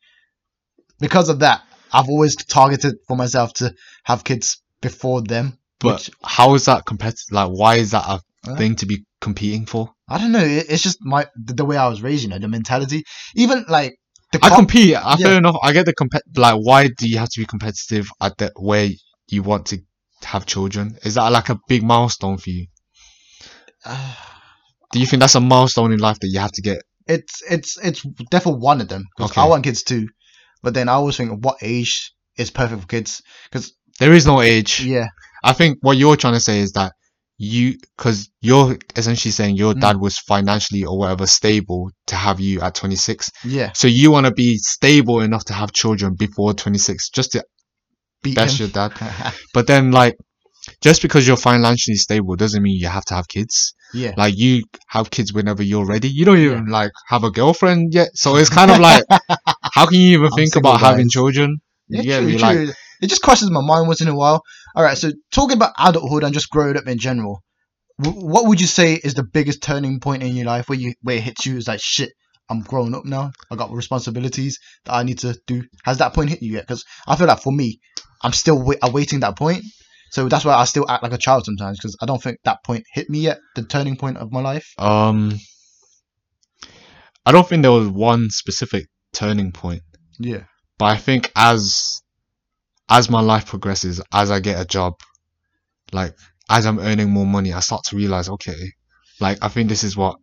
Because 0.99 1.29
of 1.29 1.39
that, 1.39 1.61
I've 1.93 2.09
always 2.09 2.35
targeted 2.35 2.95
for 3.07 3.15
myself 3.15 3.53
to 3.55 3.73
have 4.03 4.23
kids 4.23 4.61
before 4.81 5.21
them. 5.21 5.57
But 5.79 5.95
which- 5.99 6.11
how 6.23 6.55
is 6.55 6.65
that 6.65 6.85
competitive? 6.85 7.25
Like, 7.31 7.49
why 7.49 7.75
is 7.75 7.91
that 7.91 8.05
a 8.07 8.55
thing 8.55 8.75
to 8.77 8.85
be 8.85 9.05
competing 9.21 9.65
for? 9.65 9.91
I 10.09 10.17
don't 10.17 10.31
know. 10.31 10.39
It, 10.43 10.65
it's 10.69 10.81
just 10.81 10.97
my 11.01 11.27
the, 11.35 11.53
the 11.53 11.65
way 11.65 11.77
I 11.77 11.87
was 11.87 12.01
raised. 12.01 12.23
You 12.23 12.29
know, 12.29 12.39
the 12.39 12.47
mentality. 12.47 13.03
Even 13.35 13.65
like 13.69 13.97
the 14.31 14.39
I 14.43 14.49
compete. 14.55 14.95
I 14.95 15.15
Yeah. 15.19 15.27
fair 15.27 15.37
enough. 15.37 15.55
I 15.63 15.71
get 15.73 15.85
the 15.85 15.93
compet. 15.93 16.21
Like, 16.35 16.55
why 16.61 16.87
do 16.87 17.07
you 17.07 17.17
have 17.17 17.29
to 17.29 17.39
be 17.39 17.45
competitive 17.45 18.07
at 18.21 18.37
the 18.37 18.51
where 18.57 18.89
you 19.29 19.43
want 19.43 19.67
to 19.67 19.79
have 20.23 20.45
children? 20.45 20.97
Is 21.03 21.15
that 21.15 21.31
like 21.31 21.49
a 21.49 21.59
big 21.67 21.83
milestone 21.83 22.37
for 22.37 22.49
you? 22.49 22.67
Do 24.91 24.99
you 24.99 25.05
think 25.05 25.19
that's 25.19 25.35
a 25.35 25.39
milestone 25.41 25.91
in 25.91 25.99
life 25.99 26.19
that 26.19 26.27
you 26.29 26.39
have 26.39 26.51
to 26.53 26.61
get? 26.61 26.81
it's 27.09 27.41
it's 27.49 27.77
it's 27.77 28.01
definitely 28.31 28.59
one 28.59 28.81
of 28.81 28.89
them. 28.89 29.03
Okay. 29.19 29.39
I 29.39 29.45
want 29.45 29.63
kids 29.63 29.81
too, 29.83 30.09
but 30.61 30.73
then 30.73 30.89
I 30.89 30.93
always 30.93 31.15
think 31.15 31.43
what 31.43 31.55
age 31.61 32.11
is 32.37 32.51
perfect 32.51 32.81
for 32.81 32.87
kids. 32.87 33.21
Because 33.49 33.71
There 33.99 34.11
is 34.13 34.25
no 34.25 34.41
age. 34.41 34.81
yeah, 34.83 35.07
I 35.43 35.53
think 35.53 35.77
what 35.81 35.95
you're 35.97 36.17
trying 36.17 36.33
to 36.33 36.41
say 36.41 36.59
is 36.59 36.73
that 36.73 36.91
you, 37.37 37.77
because 37.97 38.29
you're 38.41 38.77
essentially 38.95 39.31
saying 39.31 39.55
your 39.57 39.73
Mm. 39.73 39.81
dad 39.81 39.97
was 39.97 40.17
financially 40.17 40.83
or 40.85 40.97
whatever 40.97 41.27
stable 41.27 41.91
to 42.07 42.15
have 42.15 42.39
you 42.39 42.61
at 42.61 42.75
26. 42.75 43.29
yeah, 43.45 43.71
So 43.73 43.87
you 43.87 44.11
want 44.11 44.25
to 44.25 44.31
be 44.33 44.57
stable 44.57 45.21
enough 45.21 45.45
to 45.45 45.53
have 45.53 45.71
children 45.71 46.15
before 46.17 46.53
26, 46.53 47.09
just 47.09 47.31
to 47.33 47.43
beat 48.23 48.37
him. 48.39 48.49
your 48.59 48.67
dad. 48.69 48.91
But 49.53 49.67
then, 49.67 49.91
like, 49.91 50.15
just 50.81 51.01
because 51.01 51.27
you're 51.27 51.37
financially 51.37 51.95
stable 51.95 52.35
doesn't 52.35 52.61
mean 52.61 52.79
you 52.79 52.87
have 52.87 53.05
to 53.05 53.13
have 53.13 53.27
kids. 53.27 53.73
yeah, 53.93 54.13
Like, 54.17 54.37
you 54.37 54.63
have 54.89 55.09
kids 55.09 55.31
whenever 55.33 55.63
you're 55.63 55.85
ready. 55.85 56.09
You 56.09 56.25
don't 56.25 56.39
even 56.39 56.65
like 56.67 56.91
have 57.07 57.23
a 57.23 57.31
girlfriend 57.31 57.93
yet, 57.93 58.09
so 58.15 58.35
it's 58.35 58.49
kind 58.49 58.71
of 58.71 58.79
like, 58.79 59.03
how 59.73 59.85
can 59.85 59.95
you 59.99 60.17
even 60.17 60.25
I'm 60.25 60.31
think 60.33 60.55
about 60.55 60.79
having 60.81 61.09
children? 61.09 61.59
Yeah, 61.89 62.01
get 62.03 62.19
true, 62.19 62.27
me? 62.27 62.37
Like, 62.37 62.55
true. 62.57 62.73
It 63.01 63.07
just 63.07 63.21
crosses 63.21 63.49
my 63.51 63.61
mind 63.61 63.87
once 63.87 64.01
in 64.01 64.07
a 64.07 64.15
while. 64.15 64.41
All 64.75 64.83
right, 64.83 64.97
so 64.97 65.11
talking 65.31 65.57
about 65.57 65.73
adulthood 65.79 66.23
and 66.23 66.33
just 66.33 66.49
growing 66.49 66.77
up 66.77 66.87
in 66.87 66.97
general, 66.97 67.41
w- 68.01 68.25
what 68.25 68.45
would 68.47 68.59
you 68.61 68.67
say 68.67 68.93
is 68.95 69.13
the 69.13 69.23
biggest 69.23 69.61
turning 69.61 69.99
point 69.99 70.23
in 70.23 70.35
your 70.35 70.45
life 70.45 70.69
where 70.69 70.77
you 70.79 70.93
where 71.01 71.17
it 71.17 71.23
hits 71.23 71.45
you? 71.45 71.57
Is 71.57 71.67
like 71.67 71.81
shit. 71.81 72.11
I'm 72.49 72.61
grown 72.61 72.95
up 72.95 73.03
now. 73.05 73.31
I 73.51 73.55
got 73.57 73.71
responsibilities 73.71 74.57
that 74.85 74.93
I 74.93 75.03
need 75.03 75.19
to 75.19 75.37
do. 75.47 75.63
Has 75.83 75.97
that 75.97 76.13
point 76.13 76.29
hit 76.29 76.41
you 76.41 76.53
yet? 76.53 76.65
Because 76.65 76.85
I 77.05 77.17
feel 77.17 77.27
like 77.27 77.41
for 77.41 77.51
me, 77.51 77.79
I'm 78.23 78.31
still 78.31 78.61
wait- 78.63 78.79
awaiting 78.81 79.19
that 79.19 79.37
point. 79.37 79.63
So 80.11 80.29
that's 80.29 80.45
why 80.45 80.53
I 80.53 80.63
still 80.63 80.89
act 80.89 81.03
like 81.03 81.11
a 81.11 81.17
child 81.17 81.43
sometimes 81.43 81.77
because 81.77 81.97
I 82.01 82.05
don't 82.05 82.23
think 82.23 82.37
that 82.45 82.63
point 82.63 82.85
hit 82.93 83.09
me 83.09 83.19
yet. 83.19 83.39
The 83.55 83.63
turning 83.63 83.97
point 83.97 84.15
of 84.17 84.31
my 84.31 84.39
life. 84.39 84.65
um, 84.79 85.37
I 87.25 87.33
don't 87.33 87.45
think 87.47 87.61
there 87.61 87.71
was 87.73 87.89
one 87.89 88.29
specific 88.29 88.85
turning 89.13 89.51
point. 89.51 89.81
Yeah. 90.19 90.43
but 90.79 90.85
I 90.85 90.95
think 90.97 91.31
as 91.35 92.01
as 92.89 93.09
my 93.09 93.21
life 93.21 93.45
progresses, 93.47 94.01
as 94.13 94.31
I 94.31 94.39
get 94.39 94.59
a 94.61 94.65
job, 94.65 94.93
like 95.91 96.15
as 96.49 96.65
I'm 96.65 96.79
earning 96.79 97.09
more 97.11 97.25
money, 97.25 97.53
I 97.53 97.59
start 97.61 97.83
to 97.85 97.95
realize, 97.95 98.29
okay, 98.29 98.71
like 99.19 99.39
I 99.41 99.47
think 99.49 99.69
this 99.69 99.83
is 99.83 99.97
what 99.97 100.17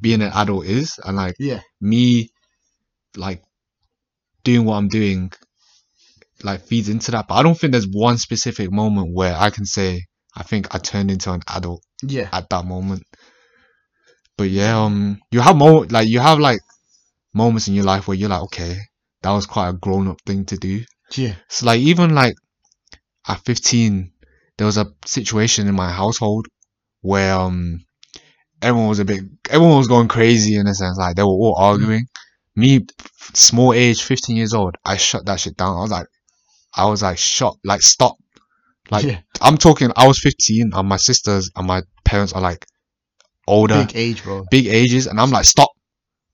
being 0.00 0.22
an 0.22 0.32
adult 0.34 0.66
is, 0.66 0.98
and 1.04 1.16
like 1.16 1.36
Yeah. 1.38 1.60
me, 1.80 2.30
like 3.16 3.42
doing 4.44 4.64
what 4.64 4.76
I'm 4.76 4.88
doing, 4.88 5.32
like 6.42 6.62
feeds 6.66 6.88
into 6.88 7.10
that. 7.12 7.26
But 7.28 7.34
I 7.36 7.42
don't 7.42 7.58
think 7.58 7.72
there's 7.72 7.88
one 7.88 8.18
specific 8.18 8.70
moment 8.70 9.12
where 9.14 9.34
I 9.36 9.50
can 9.50 9.64
say 9.66 10.04
I 10.36 10.42
think 10.42 10.74
I 10.74 10.78
turned 10.78 11.10
into 11.10 11.32
an 11.32 11.42
adult 11.48 11.82
Yeah. 12.02 12.28
at 12.32 12.48
that 12.50 12.64
moment. 12.64 13.04
But 14.36 14.50
yeah, 14.50 14.78
um, 14.84 15.20
you 15.30 15.40
have 15.40 15.56
more 15.56 15.86
like 15.86 16.08
you 16.08 16.20
have 16.20 16.38
like 16.38 16.60
moments 17.34 17.68
in 17.68 17.74
your 17.74 17.84
life 17.84 18.08
where 18.08 18.16
you're 18.16 18.28
like, 18.30 18.42
okay, 18.44 18.78
that 19.22 19.30
was 19.32 19.46
quite 19.46 19.70
a 19.70 19.72
grown 19.74 20.08
up 20.08 20.18
thing 20.26 20.44
to 20.46 20.56
do. 20.56 20.84
Yeah. 21.16 21.34
So 21.48 21.66
like 21.66 21.80
even 21.80 22.14
like 22.14 22.34
at 23.26 23.44
15, 23.44 24.12
there 24.58 24.66
was 24.66 24.76
a 24.78 24.86
situation 25.04 25.68
in 25.68 25.74
my 25.74 25.90
household 25.90 26.46
where 27.00 27.34
um 27.34 27.84
everyone 28.62 28.88
was 28.88 28.98
a 28.98 29.04
bit 29.04 29.20
everyone 29.50 29.78
was 29.78 29.88
going 29.88 30.08
crazy 30.08 30.56
in 30.56 30.66
a 30.66 30.74
sense 30.74 30.96
like 30.98 31.16
they 31.16 31.22
were 31.22 31.28
all 31.28 31.56
arguing. 31.58 32.06
Me, 32.56 32.86
small 33.34 33.72
age, 33.72 34.02
15 34.02 34.36
years 34.36 34.54
old, 34.54 34.76
I 34.84 34.96
shut 34.96 35.26
that 35.26 35.40
shit 35.40 35.56
down. 35.56 35.76
I 35.76 35.80
was 35.80 35.90
like, 35.90 36.06
I 36.76 36.86
was 36.86 37.02
like, 37.02 37.18
shut, 37.18 37.54
like 37.64 37.82
stop. 37.82 38.16
Like 38.90 39.04
yeah. 39.04 39.20
I'm 39.40 39.56
talking, 39.58 39.90
I 39.96 40.06
was 40.06 40.20
15 40.20 40.70
and 40.72 40.88
my 40.88 40.96
sisters 40.96 41.50
and 41.56 41.66
my 41.66 41.82
parents 42.04 42.32
are 42.32 42.40
like 42.40 42.64
older, 43.48 43.84
Big 43.86 43.96
age, 43.96 44.22
bro. 44.22 44.44
big 44.50 44.66
ages, 44.66 45.06
and 45.08 45.20
I'm 45.20 45.30
like, 45.30 45.46
stop, 45.46 45.70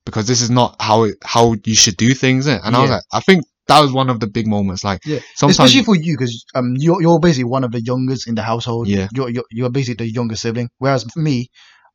because 0.05 0.27
this 0.27 0.41
is 0.41 0.49
not 0.51 0.75
how 0.79 1.03
it, 1.03 1.15
how 1.23 1.55
you 1.65 1.75
should 1.75 1.97
do 1.97 2.13
things. 2.13 2.45
And 2.47 2.75
I 2.75 2.81
was 2.81 2.91
like, 2.91 3.03
I 3.11 3.19
think 3.21 3.43
that 3.71 3.79
was 3.81 3.91
one 3.91 4.09
of 4.09 4.19
the 4.19 4.27
big 4.27 4.47
moments. 4.47 4.83
Like, 4.83 4.99
Yeah. 5.05 5.19
sometimes, 5.35 5.59
Especially 5.59 5.83
for 5.83 5.95
you, 5.95 6.13
because 6.17 6.45
um, 6.55 6.75
you're 6.77 7.01
you're 7.01 7.19
basically 7.19 7.49
one 7.57 7.63
of 7.63 7.71
the 7.71 7.81
youngest 7.81 8.27
in 8.27 8.35
the 8.35 8.43
household. 8.51 8.87
Yeah. 8.87 9.07
You're 9.15 9.29
you're, 9.29 9.47
you're 9.57 9.69
basically 9.69 10.05
the 10.07 10.11
younger 10.13 10.35
sibling, 10.35 10.69
whereas 10.77 11.03
for 11.13 11.19
me, 11.19 11.47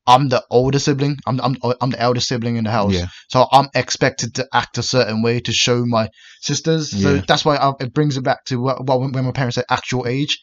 I'm 0.07 0.29
the 0.29 0.43
older 0.51 0.79
sibling. 0.79 1.17
I'm 1.27 1.41
I'm 1.41 1.55
I'm 1.81 1.91
the 1.91 2.01
elder 2.01 2.21
sibling 2.21 2.57
in 2.57 2.65
the 2.65 2.71
house. 2.71 2.93
yeah, 2.95 3.07
So 3.29 3.47
I'm 3.57 3.69
expected 3.75 4.35
to 4.37 4.47
act 4.53 4.79
a 4.79 4.83
certain 4.83 5.23
way 5.23 5.41
to 5.41 5.53
show 5.53 5.85
my 5.85 6.09
sisters. 6.41 6.91
So 7.03 7.15
Yeah. 7.15 7.23
that's 7.29 7.45
why 7.45 7.57
I, 7.57 7.73
it 7.81 7.93
brings 7.93 8.17
it 8.17 8.23
back 8.25 8.45
to 8.47 8.57
what, 8.61 8.77
what 8.87 9.01
when 9.01 9.25
my 9.25 9.33
parents 9.33 9.57
say 9.57 9.65
actual 9.69 10.07
age. 10.07 10.39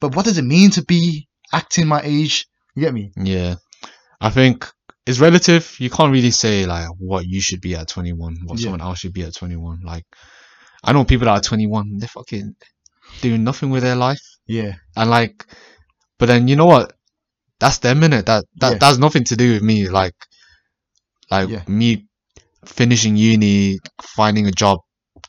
But 0.00 0.14
what 0.14 0.24
does 0.26 0.36
it 0.38 0.44
mean 0.56 0.70
to 0.72 0.82
be 0.84 1.26
acting 1.52 1.86
my 1.86 2.00
age? 2.04 2.46
You 2.74 2.82
get 2.84 2.92
me? 2.94 3.10
yeah. 3.16 3.54
I 4.20 4.30
think 4.30 4.66
it's 5.06 5.18
relative. 5.20 5.64
You 5.78 5.88
can't 5.96 6.12
really 6.12 6.30
say 6.44 6.66
like 6.66 6.88
what 6.98 7.24
you 7.26 7.40
should 7.40 7.60
be 7.62 7.74
at 7.74 7.88
21, 7.88 8.36
what 8.44 8.58
Yeah. 8.58 8.64
someone 8.64 8.80
else 8.82 8.98
should 9.00 9.14
be 9.14 9.22
at 9.22 9.34
21. 9.34 9.80
Like, 9.92 10.04
I 10.84 10.92
know 10.92 11.04
people 11.04 11.26
that 11.26 11.32
are 11.32 11.40
21, 11.40 11.98
they're 11.98 12.08
fucking 12.08 12.54
doing 13.20 13.44
nothing 13.44 13.70
with 13.70 13.82
their 13.82 13.96
life. 13.96 14.20
Yeah. 14.48 14.74
and 14.96 15.10
like 15.10 15.44
but 16.18 16.26
then 16.26 16.46
you 16.46 16.54
know 16.54 16.66
what 16.66 16.92
that's 17.58 17.78
their 17.78 17.96
minute 17.96 18.26
that 18.26 18.44
that 18.60 18.72
Yeah. 18.72 18.78
that's 18.78 18.98
nothing 18.98 19.24
to 19.24 19.36
do 19.36 19.54
with 19.54 19.62
me 19.62 19.88
like 19.88 20.14
like 21.30 21.48
Yeah. 21.48 21.62
me 21.66 22.06
finishing 22.64 23.16
uni 23.16 23.78
finding 24.02 24.46
a 24.46 24.52
job 24.52 24.78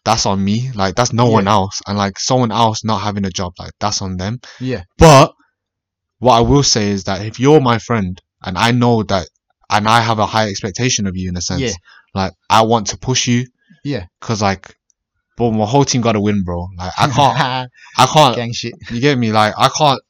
that's 0.03 0.25
on 0.25 0.43
me 0.43 0.71
like 0.73 0.95
that's 0.95 1.13
no 1.13 1.25
one 1.29 1.47
else 1.47 1.81
and 1.87 1.97
like 1.97 2.19
someone 2.19 2.51
else 2.51 2.83
not 2.83 2.99
having 3.01 3.25
a 3.25 3.29
job 3.29 3.53
like 3.59 3.71
that's 3.79 4.01
on 4.01 4.17
them 4.17 4.39
Yeah. 4.59 4.83
but 4.97 5.33
what 6.19 6.33
i 6.37 6.41
will 6.41 6.63
say 6.63 6.89
is 6.91 7.03
that 7.05 7.25
if 7.25 7.39
you're 7.39 7.59
my 7.61 7.77
friend 7.79 8.21
and 8.43 8.57
i 8.57 8.71
know 8.71 9.03
that 9.03 9.27
and 9.69 9.87
i 9.87 9.99
have 10.01 10.19
a 10.19 10.25
high 10.25 10.47
expectation 10.49 11.07
of 11.07 11.15
you 11.15 11.29
in 11.29 11.37
a 11.37 11.41
sense 11.41 11.61
Yeah. 11.61 11.73
like 12.13 12.33
i 12.49 12.61
want 12.61 12.87
to 12.87 12.97
push 12.97 13.27
you 13.27 13.47
Yeah. 13.83 14.05
because 14.19 14.41
like 14.41 14.75
but 15.37 15.51
my 15.51 15.65
whole 15.65 15.85
team 15.85 16.01
got 16.01 16.13
to 16.13 16.19
win 16.19 16.43
bro 16.43 16.67
like 16.77 16.91
i 16.99 17.07
can't 17.07 17.71
i 17.97 18.05
can't 18.13 18.35
gang 18.35 18.51
shit. 18.53 18.73
you 18.91 18.99
get 18.99 19.17
me? 19.17 19.31
Like 19.31 19.53
I 19.57 19.69
can't 19.69 20.01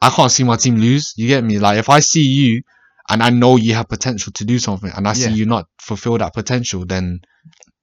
I 0.00 0.10
can't 0.10 0.30
see 0.30 0.44
my 0.44 0.56
team 0.56 0.76
lose. 0.76 1.14
You 1.16 1.26
get 1.28 1.42
me? 1.42 1.58
Like 1.58 1.78
if 1.78 1.88
I 1.88 2.00
see 2.00 2.22
you 2.22 2.62
and 3.08 3.22
I 3.22 3.30
know 3.30 3.56
you 3.56 3.74
have 3.74 3.88
potential 3.88 4.32
to 4.34 4.44
do 4.44 4.58
something 4.58 4.90
and 4.94 5.08
I 5.08 5.14
see 5.14 5.30
Yeah. 5.30 5.36
you 5.36 5.46
not 5.46 5.66
fulfill 5.80 6.18
that 6.18 6.34
potential, 6.34 6.84
then 6.86 7.20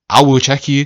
I 0.09 0.21
will 0.23 0.39
check 0.39 0.67
you 0.67 0.85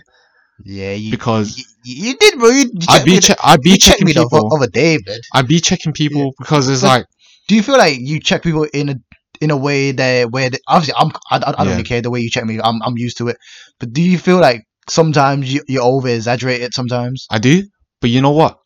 Yeah, 0.64 0.94
you, 0.94 1.12
because 1.12 1.58
you, 1.58 1.66
you 2.10 2.18
did, 2.18 2.40
bro. 2.40 2.50
You, 2.50 2.72
I'd 2.88 3.04
be 3.06 3.20
che- 3.20 3.36
I'd 3.44 3.62
be 3.62 3.78
checking 3.78 4.06
me 4.08 4.14
the 4.14 4.24
people. 4.24 4.56
other 4.56 4.68
day, 4.68 4.98
man. 5.06 5.20
I'd 5.34 5.48
be 5.48 5.60
checking 5.60 5.92
people 5.94 6.34
because 6.40 6.70
it's 6.70 6.82
But- 6.82 6.88
like 6.88 7.06
Do 7.50 7.56
you 7.56 7.64
feel 7.64 7.78
like 7.78 7.98
you 8.00 8.20
check 8.20 8.42
people 8.44 8.64
in 8.74 8.90
a 8.90 8.96
in 9.42 9.52
a 9.52 9.58
way 9.58 9.92
that 9.92 10.32
where 10.32 10.50
they, 10.50 10.60
obviously 10.68 10.94
I'm 10.98 11.12
I, 11.30 11.36
I, 11.36 11.38
I 11.38 11.40
don't 11.52 11.66
Yeah. 11.66 11.72
really 11.74 11.84
care 11.84 12.02
the 12.02 12.10
way 12.10 12.22
you 12.22 12.30
check 12.30 12.46
me. 12.46 12.60
I'm 12.64 12.82
I'm 12.82 12.98
used 12.98 13.18
to 13.18 13.28
it. 13.28 13.38
But 13.80 13.92
do 13.92 14.02
you 14.02 14.18
feel 14.18 14.40
like 14.40 14.64
sometimes 14.90 15.52
you 15.52 15.62
you 15.68 15.82
over 15.82 16.08
exaggerate 16.08 16.62
it 16.62 16.74
sometimes? 16.74 17.28
I 17.30 17.40
do, 17.40 17.64
but 18.02 18.10
you 18.10 18.22
know 18.22 18.32
what? 18.32 18.60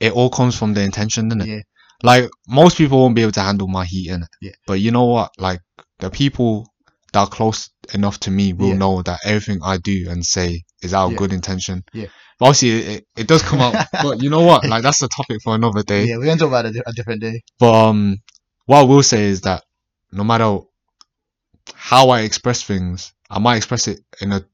It 0.00 0.12
all 0.12 0.30
comes 0.30 0.56
from 0.58 0.74
the 0.74 0.82
intention, 0.82 1.28
doesn't 1.28 1.42
it? 1.42 1.48
Yeah. 1.48 1.62
Like 2.02 2.28
most 2.46 2.76
people 2.76 2.98
won't 3.00 3.14
be 3.14 3.22
able 3.22 3.32
to 3.32 3.40
handle 3.40 3.68
my 3.68 3.84
heat 3.86 4.10
in 4.10 4.22
it. 4.22 4.28
Yeah. 4.40 4.52
But 4.66 4.80
you 4.80 4.90
know 4.90 5.04
what? 5.06 5.30
Like 5.38 5.60
the 5.98 6.10
people 6.10 6.68
that 7.12 7.20
are 7.20 7.28
close 7.28 7.70
enough 7.94 8.20
to 8.20 8.30
me 8.30 8.52
will 8.52 8.68
Yeah. 8.70 8.76
know 8.76 9.02
that 9.02 9.20
everything 9.24 9.60
I 9.62 9.78
do 9.78 10.06
and 10.10 10.24
say 10.24 10.64
is 10.82 10.92
out 10.92 11.06
of 11.06 11.12
Yeah. 11.12 11.18
good 11.18 11.32
intention. 11.32 11.82
Yeah. 11.94 12.08
But 12.38 12.46
obviously 12.46 12.96
it, 12.96 13.06
it, 13.16 13.26
does 13.26 13.42
come 13.42 13.60
out. 13.60 13.86
but 14.02 14.22
you 14.22 14.28
know 14.28 14.42
what? 14.42 14.66
Like 14.66 14.82
that's 14.82 14.98
the 14.98 15.08
topic 15.08 15.38
for 15.42 15.54
another 15.54 15.82
day. 15.82 16.04
Yeah, 16.04 16.18
we're 16.18 16.26
gonna 16.26 16.38
talk 16.38 16.48
about 16.48 16.66
it 16.66 16.76
a 16.86 16.92
different 16.92 17.22
day. 17.22 17.42
But 17.58 17.72
um, 17.88 18.18
what 18.66 18.80
I 18.80 18.82
will 18.82 19.02
say 19.02 19.24
is 19.24 19.40
that 19.42 19.64
no 20.12 20.24
matter 20.24 20.58
how 21.74 22.10
I 22.10 22.20
express 22.20 22.62
things, 22.62 23.14
I 23.30 23.38
might 23.38 23.56
express 23.56 23.88
it 23.88 24.00
in 24.20 24.32
a 24.32 24.44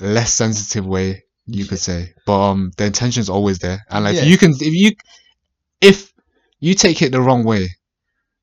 less 0.00 0.32
sensitive 0.32 0.86
way, 0.86 1.24
you 1.46 1.64
could 1.66 1.78
say. 1.78 2.12
But 2.26 2.50
um, 2.50 2.70
the 2.76 2.84
intention 2.86 3.20
is 3.20 3.28
always 3.30 3.58
there, 3.58 3.80
and 3.90 4.04
like 4.04 4.16
Yeah. 4.16 4.24
you 4.24 4.38
can, 4.38 4.50
if 4.52 4.60
you, 4.74 4.92
if 5.80 6.12
you 6.60 6.74
take 6.74 7.02
it 7.02 7.12
the 7.12 7.20
wrong 7.20 7.44
way, 7.44 7.68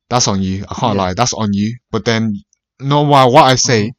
that's 0.10 0.28
on 0.28 0.42
you. 0.42 0.66
I 0.70 0.76
can't 0.76 0.96
Yeah. 0.96 1.04
lie, 1.04 1.14
that's 1.14 1.34
on 1.34 1.50
you. 1.54 1.78
But 1.92 2.06
then, 2.06 2.36
no 2.80 3.06
matter 3.06 3.32
what 3.32 3.46
I 3.46 3.56
say, 3.56 3.88
Mhm. 3.88 3.92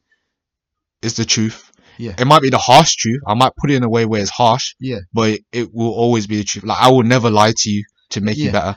is 1.03 1.15
the 1.15 1.25
truth. 1.25 1.67
Yeah. 1.99 2.15
it 2.19 2.25
might 2.27 2.41
be 2.41 2.49
the 2.49 2.57
harsh 2.57 2.95
truth. 2.97 3.21
I 3.27 3.35
might 3.35 3.53
put 3.61 3.71
it 3.71 3.75
in 3.75 3.83
a 3.83 3.89
way 3.89 4.07
where 4.07 4.23
it's 4.23 4.31
harsh. 4.31 4.73
Yeah. 4.81 5.01
But 5.13 5.31
it, 5.33 5.41
it 5.53 5.75
will 5.75 5.91
always 5.93 6.27
be 6.27 6.37
the 6.39 6.45
truth. 6.45 6.65
Like 6.65 6.81
I 6.81 6.89
will 6.91 7.03
never 7.03 7.29
lie 7.29 7.53
to 7.55 7.71
you 7.71 7.85
to 8.11 8.23
make 8.23 8.39
you 8.39 8.47
Yeah. 8.47 8.53
better. 8.53 8.77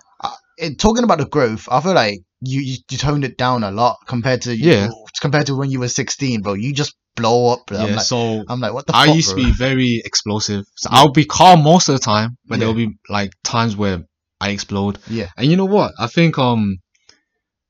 it, 0.58 0.78
talking 0.78 1.06
about 1.06 1.20
the 1.20 1.26
growth, 1.26 1.68
I 1.72 1.80
feel 1.80 1.94
like 1.94 2.20
you, 2.42 2.60
you 2.62 2.78
you 2.92 2.98
toned 2.98 3.24
it 3.24 3.38
down 3.38 3.64
a 3.64 3.72
lot 3.72 3.98
compared 4.08 4.42
to 4.44 4.56
Yeah. 4.56 4.90
compared 5.22 5.48
to 5.48 5.56
when 5.56 5.72
you 5.72 5.80
were 5.80 5.88
16, 5.88 6.42
bro. 6.42 6.54
You 6.54 6.74
just 6.74 6.96
blow 7.16 7.54
up. 7.54 7.66
Bro. 7.68 7.78
I'm 7.78 7.90
yeah. 7.90 7.96
like, 7.96 8.06
so 8.06 8.44
I'm 8.48 8.60
like, 8.60 8.74
what 8.74 8.88
the 8.88 8.96
I 8.96 9.08
fuck, 9.08 9.16
used 9.16 9.30
to 9.30 9.36
be 9.36 9.52
very 9.52 10.02
explosive. 10.04 10.66
So 10.76 10.90
I'll 10.92 11.12
be 11.12 11.26
calm 11.26 11.64
most 11.64 11.90
of 11.90 11.96
the 11.96 12.00
time, 12.00 12.38
but 12.46 12.56
Yeah. 12.56 12.60
there'll 12.60 12.74
be 12.74 12.90
like 13.10 13.32
times 13.44 13.76
where 13.76 14.04
I 14.42 14.50
explode. 14.50 15.00
Yeah. 15.10 15.30
And 15.38 15.48
you 15.50 15.56
know 15.58 15.66
what? 15.66 15.92
I 16.00 16.08
think 16.08 16.38
um 16.38 16.78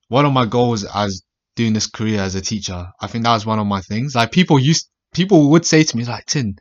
one 0.07 0.25
of 0.25 0.33
my 0.33 0.45
goals 0.45 0.83
as 0.85 1.21
doing 1.55 1.73
this 1.73 1.87
career 1.87 2.19
as 2.21 2.35
a 2.35 2.41
teacher, 2.41 2.87
I 2.99 3.07
think 3.07 3.23
that 3.25 3.33
was 3.33 3.45
one 3.45 3.59
of 3.59 3.67
my 3.67 3.81
things. 3.81 4.15
Like 4.15 4.31
people 4.31 4.59
used 4.59 4.89
people 5.13 5.51
would 5.51 5.65
say 5.65 5.83
to 5.83 5.97
me 5.97 6.03
like, 6.05 6.25
Tin, 6.25 6.55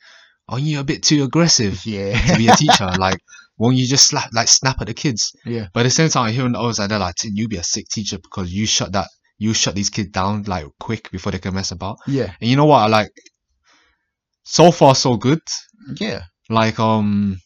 are 0.48 0.58
you 0.58 0.80
a 0.80 0.84
bit 0.84 1.02
too 1.02 1.22
aggressive 1.24 1.80
Yeah. 1.86 2.18
to 2.32 2.36
be 2.36 2.48
a 2.48 2.56
teacher? 2.56 2.86
like 2.98 3.18
won't 3.58 3.76
you 3.76 3.86
just 3.86 4.08
slap 4.08 4.30
like 4.32 4.48
snap 4.48 4.80
at 4.80 4.86
the 4.88 4.94
kids? 4.94 5.32
yeah, 5.44 5.68
But 5.72 5.80
at 5.80 5.84
the 5.84 5.90
same 5.90 6.08
time 6.08 6.26
I 6.26 6.32
hear 6.32 6.44
on 6.44 6.52
the 6.52 6.58
other 6.60 6.72
side 6.74 6.90
they're 6.90 6.98
like, 6.98 7.14
Tin, 7.16 7.36
you 7.36 7.48
be 7.48 7.56
a 7.58 7.62
sick 7.62 7.86
teacher 7.88 8.18
because 8.18 8.52
you 8.52 8.66
shut 8.66 8.92
that 8.92 9.08
you 9.42 9.52
shut 9.54 9.74
these 9.74 9.90
kids 9.96 10.10
down 10.20 10.42
like 10.54 10.66
quick 10.86 11.10
before 11.10 11.32
they 11.32 11.38
can 11.44 11.54
mess 11.54 11.70
about. 11.72 11.96
yeah, 12.18 12.30
And 12.40 12.48
you 12.50 12.56
know 12.56 12.66
what? 12.72 12.82
I 12.86 12.88
like 12.98 13.10
so 14.44 14.70
far 14.72 14.94
so 14.94 15.16
good. 15.16 15.40
Yeah, 15.96 16.22
like 16.48 16.78
um 16.78 17.38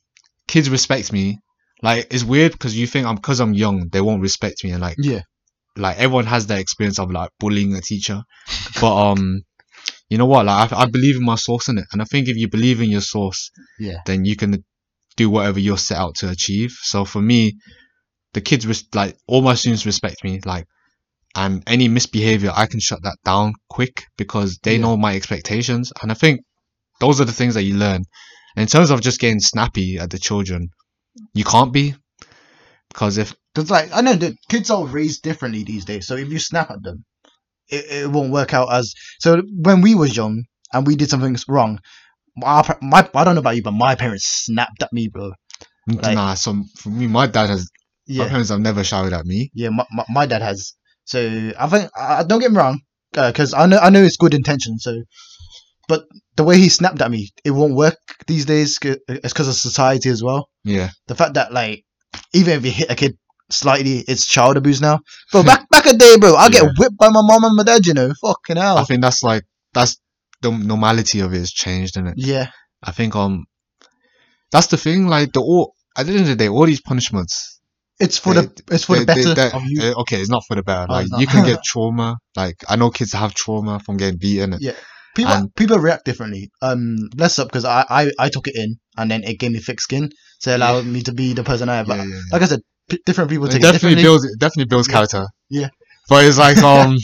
kids 0.47 0.69
respect 0.71 1.13
me. 1.13 1.39
Like 1.83 2.09
it's 2.11 2.25
weird 2.25 2.53
because 2.53 2.77
you 2.77 2.87
think 2.87 3.07
i'm 3.07 3.17
because 3.17 3.39
i'm 3.41 3.53
young 3.53 3.89
they 3.93 4.01
won't 4.01 4.23
respect 4.23 4.65
me 4.65 4.71
and 4.71 4.81
like 4.81 4.97
yeah, 4.99 5.21
like 5.77 5.99
everyone 5.99 6.25
has 6.27 6.47
that 6.47 6.59
experience 6.61 6.99
of 6.99 7.11
like 7.11 7.31
bullying 7.39 7.75
a 7.75 7.81
teacher. 7.81 8.23
But 8.81 8.95
um 9.11 9.43
you 10.09 10.19
know 10.19 10.27
what? 10.27 10.47
Like 10.47 10.73
I, 10.73 10.83
I 10.83 10.87
believe 10.87 11.17
in 11.17 11.25
my 11.25 11.35
source 11.37 11.69
in 11.69 11.79
it 11.79 11.85
and 11.93 12.01
i 12.01 12.05
think 12.05 12.29
if 12.29 12.37
you 12.37 12.49
believe 12.49 12.81
in 12.81 12.91
your 12.91 13.01
source 13.15 13.51
Yeah. 13.79 14.01
then 14.07 14.25
you 14.25 14.37
can 14.37 14.65
do 15.17 15.31
whatever 15.31 15.59
you're 15.59 15.79
set 15.89 15.99
out 15.99 16.15
to 16.17 16.29
achieve. 16.31 16.73
So 16.93 17.05
for 17.05 17.21
me 17.23 17.41
the 18.35 18.41
kids 18.41 18.67
res- 18.67 18.89
like 18.95 19.17
all 19.27 19.43
my 19.43 19.55
students 19.55 19.87
respect 19.87 20.23
me. 20.25 20.41
Like 20.45 20.67
and 21.37 21.63
any 21.67 21.89
misbehavior 21.89 22.51
i 22.55 22.67
can 22.67 22.81
shut 22.81 23.03
that 23.03 23.17
down 23.25 23.53
quick 23.69 24.07
because 24.17 24.59
they 24.63 24.77
Yeah. 24.77 24.83
know 24.83 24.97
my 24.97 25.15
expectations 25.17 25.93
and 26.03 26.11
i 26.11 26.15
think 26.15 26.41
those 27.01 27.21
are 27.21 27.25
the 27.27 27.33
things 27.33 27.55
that 27.55 27.63
you 27.65 27.77
learn 27.77 28.03
in 28.57 28.67
terms 28.67 28.91
of 28.91 29.01
just 29.01 29.21
getting 29.21 29.41
snappy 29.41 29.99
at 29.99 30.11
the 30.11 30.19
children 30.19 30.69
you 31.35 31.45
can't 31.45 31.73
be 31.73 31.95
because 32.91 33.19
if 33.19 33.35
Because 33.55 33.71
like 33.71 33.91
I 33.93 34.01
know 34.01 34.15
that 34.15 34.35
kids 34.49 34.71
are 34.71 34.87
raised 34.87 35.23
differently 35.23 35.65
these 35.65 35.85
days. 35.85 36.07
So 36.07 36.17
if 36.17 36.29
you 36.29 36.39
snap 36.39 36.71
at 36.71 36.83
them, 36.83 37.05
it, 37.69 37.85
it 37.91 38.11
won't 38.11 38.33
work 38.33 38.55
out 38.55 38.73
as. 38.73 38.95
So 39.21 39.43
when 39.51 39.81
we 39.83 39.95
was 39.95 40.17
young 40.17 40.45
and 40.73 40.87
we 40.87 40.97
did 40.97 41.11
something 41.11 41.37
wrong, 41.49 41.81
my, 42.37 42.63
my 42.81 43.09
I 43.15 43.25
don't 43.25 43.35
know 43.35 43.41
about 43.41 43.57
you, 43.57 43.63
but 43.63 43.73
my 43.73 43.95
parents 43.95 44.27
snapped 44.27 44.83
at 44.83 44.93
me, 44.93 45.09
bro. 45.09 45.33
Like- 45.89 46.15
nah 46.15 46.35
so 46.35 46.65
for 46.77 46.89
me 46.91 47.07
my 47.07 47.27
dad 47.27 47.49
has 47.51 47.71
my 48.09 48.27
parents 48.29 48.51
have 48.51 48.61
never 48.61 48.83
shouted 48.85 49.13
at 49.13 49.25
me 49.27 49.51
yeah. 49.55 49.69
My, 49.71 49.85
my, 49.93 50.05
my 50.09 50.27
dad 50.27 50.43
has. 50.43 50.75
So 51.07 51.53
I 51.59 51.67
think 51.69 51.91
uh, 51.99 52.23
don't 52.25 52.41
get 52.41 52.51
me 52.53 52.59
wrong, 52.59 52.81
because 53.13 53.55
I 53.55 53.67
know 53.67 53.79
I 53.79 53.91
know 53.91 54.03
it's 54.03 54.17
good 54.19 54.35
intention. 54.35 54.79
So, 54.79 55.03
but 55.89 56.05
the 56.37 56.45
way 56.45 56.59
he 56.59 56.69
snapped 56.69 57.01
at 57.01 57.11
me, 57.11 57.31
it 57.45 57.53
won't 57.53 57.75
work 57.75 57.99
these 58.27 58.45
days. 58.45 58.79
It's 58.83 59.33
because 59.33 59.49
of 59.49 59.55
society 59.55 60.11
as 60.11 60.23
well. 60.23 60.49
yeah 60.65 60.91
the 61.07 61.15
fact 61.15 61.35
that 61.35 61.53
like 61.53 61.85
even 62.35 62.59
if 62.59 62.65
you 62.67 62.73
hit 62.73 62.91
a 62.91 62.97
kid 62.97 63.17
slightly, 63.51 63.99
it's 64.09 64.27
child 64.27 64.57
abuse 64.57 64.81
now. 64.81 64.99
Bro, 65.33 65.43
back 65.51 65.69
back 65.71 65.87
a 65.87 65.93
day, 65.95 66.17
bro, 66.19 66.35
I 66.35 66.47
Yeah. 66.47 66.51
get 66.61 66.71
whipped 66.79 66.97
by 66.99 67.09
my 67.11 67.23
mom 67.23 67.45
and 67.45 67.57
my 67.57 67.63
dad. 67.63 67.87
You 67.87 67.95
know, 67.95 68.13
fucking 68.21 68.57
hell. 68.57 68.79
i 68.79 68.85
think 68.85 69.01
that's 69.03 69.23
like 69.23 69.45
that's 69.73 69.99
the 70.43 70.51
normality 70.51 71.21
of 71.21 71.33
it 71.33 71.39
has 71.39 71.53
changed 71.53 71.97
and 71.97 72.09
it 72.09 72.15
Yeah, 72.19 72.49
i 72.83 72.91
think 72.93 73.15
um 73.17 73.47
that's 74.53 74.67
the 74.69 74.77
thing 74.77 75.07
like 75.07 75.33
the 75.33 75.41
all 75.41 75.75
at 75.97 76.07
the 76.07 76.13
end 76.13 76.23
of 76.23 76.29
the 76.29 76.37
day 76.37 76.49
all 76.49 76.67
these 76.67 76.81
punishments 76.81 77.56
it's 77.99 78.19
for 78.19 78.35
They- 78.35 78.43
the 78.43 78.63
it's 78.73 78.85
for 78.85 78.95
they- 78.97 79.01
the 79.01 79.07
better 79.07 79.35
they- 79.35 79.51
of 79.53 79.63
you. 79.67 79.83
uh, 79.83 80.01
okay, 80.03 80.21
it's 80.21 80.31
not 80.31 80.43
for 80.47 80.55
the 80.57 80.63
better. 80.63 80.87
Oh, 80.89 80.93
Like 80.93 81.07
not. 81.11 81.21
you 81.21 81.27
can 81.27 81.45
get 81.45 81.63
trauma. 81.71 82.17
Like 82.37 82.57
I 82.69 82.77
know 82.77 82.91
kids 82.91 83.13
have 83.13 83.35
trauma 83.35 83.81
from 83.81 83.97
getting 83.97 84.19
beaten. 84.19 84.57
Yeah. 84.61 84.73
people 85.15 85.33
and- 85.33 85.55
people 85.55 85.79
react 85.79 86.05
differently. 86.05 86.51
Um, 86.61 86.97
less 87.17 87.39
up 87.39 87.49
because 87.49 87.65
I, 87.65 87.85
I 87.89 88.11
I 88.19 88.29
took 88.29 88.49
it 88.49 88.55
in 88.57 88.77
and 88.99 89.11
then 89.11 89.25
it 89.25 89.39
gave 89.39 89.53
me 89.53 89.61
thick 89.61 89.81
skin, 89.81 90.11
so 90.41 90.51
it 90.51 90.57
allowed 90.57 90.85
me 90.87 91.03
to 91.03 91.13
be 91.13 91.33
the 91.33 91.43
person 91.45 91.69
I 91.71 91.77
am. 91.77 91.87
But 91.87 91.97
Yeah, 91.99 92.05
yeah, 92.05 92.15
yeah. 92.15 92.21
like 92.33 92.43
I 92.43 92.47
said, 92.47 92.61
p- 92.91 93.01
different 93.07 93.31
people 93.31 93.47
take 93.49 93.57
it 93.61 93.63
definitely 93.63 93.95
differently. 93.97 94.03
builds. 94.03 94.25
It 94.27 94.39
definitely 94.39 94.69
builds 94.69 94.89
Yeah. 94.89 94.93
character. 94.95 95.27
Yeah. 95.49 95.69
But 96.11 96.25
it's 96.27 96.37
like 96.39 96.59
um, 96.73 96.99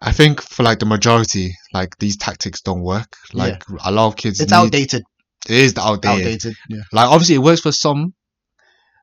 I 0.00 0.12
think 0.12 0.40
for 0.42 0.62
like 0.62 0.78
the 0.78 0.86
majority, 0.86 1.54
like 1.72 1.96
these 1.98 2.16
tactics 2.16 2.60
don't 2.60 2.82
work. 2.82 3.16
Like 3.32 3.62
a 3.84 3.90
lot 3.90 4.06
of 4.08 4.16
kids. 4.16 4.40
it's 4.40 4.52
need- 4.52 4.56
outdated. 4.58 5.02
It 5.48 5.56
is 5.56 5.76
outdated. 5.78 6.26
Outdated. 6.26 6.54
Yeah. 6.68 6.80
Like 6.92 7.08
obviously 7.08 7.36
it 7.36 7.38
works 7.42 7.60
for 7.60 7.72
some. 7.72 8.14